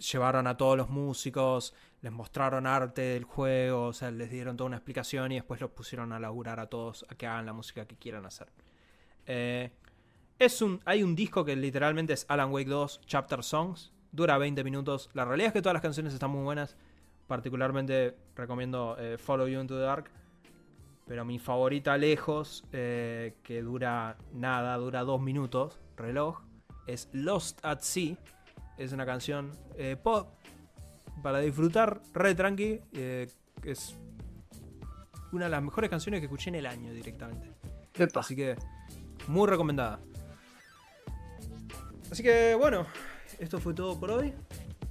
[0.00, 4.68] llevaron a todos los músicos, les mostraron arte del juego, o sea, les dieron toda
[4.68, 7.86] una explicación y después los pusieron a laburar a todos a que hagan la música
[7.86, 8.48] que quieran hacer.
[9.26, 9.70] Eh,
[10.38, 13.92] es un, hay un disco que literalmente es Alan Wake 2 Chapter Songs.
[14.10, 15.10] Dura 20 minutos.
[15.12, 16.76] La realidad es que todas las canciones están muy buenas.
[17.26, 20.10] Particularmente recomiendo eh, Follow You Into the Dark.
[21.06, 26.40] Pero mi favorita lejos, eh, que dura nada, dura dos minutos, reloj,
[26.86, 28.16] es Lost at Sea.
[28.80, 30.28] Es una canción eh, pop
[31.22, 32.80] para disfrutar, re tranqui.
[32.94, 33.28] eh,
[33.62, 33.94] es
[35.32, 37.52] una de las mejores canciones que escuché en el año directamente.
[37.94, 38.20] Epa.
[38.20, 38.56] Así que,
[39.28, 40.00] muy recomendada.
[42.10, 42.86] Así que, bueno,
[43.38, 44.32] esto fue todo por hoy.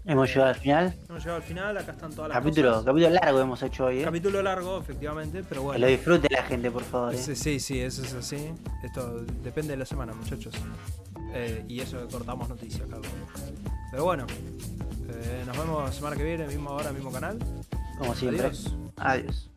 [0.06, 0.95] Hemos llegado al final.
[1.10, 2.86] Hemos llegado al final, acá están todas las Capítulo, cosas.
[2.86, 4.03] capítulo largo hemos hecho hoy, ¿eh?
[4.03, 5.80] Capítulo largo, efectivamente, pero Que bueno.
[5.80, 7.14] lo disfrute la gente, por favor.
[7.16, 7.18] ¿eh?
[7.18, 8.53] Sí, sí, sí, eso es así.
[8.84, 10.53] Esto depende de la semana, muchachos.
[11.34, 13.03] Eh, y eso que cortamos noticias, claro.
[13.91, 14.26] Pero bueno,
[15.10, 17.38] eh, nos vemos semana que viene, mismo hora, mismo canal.
[17.97, 18.47] Como siempre.
[18.47, 18.76] Adiós.
[18.97, 19.49] Adiós.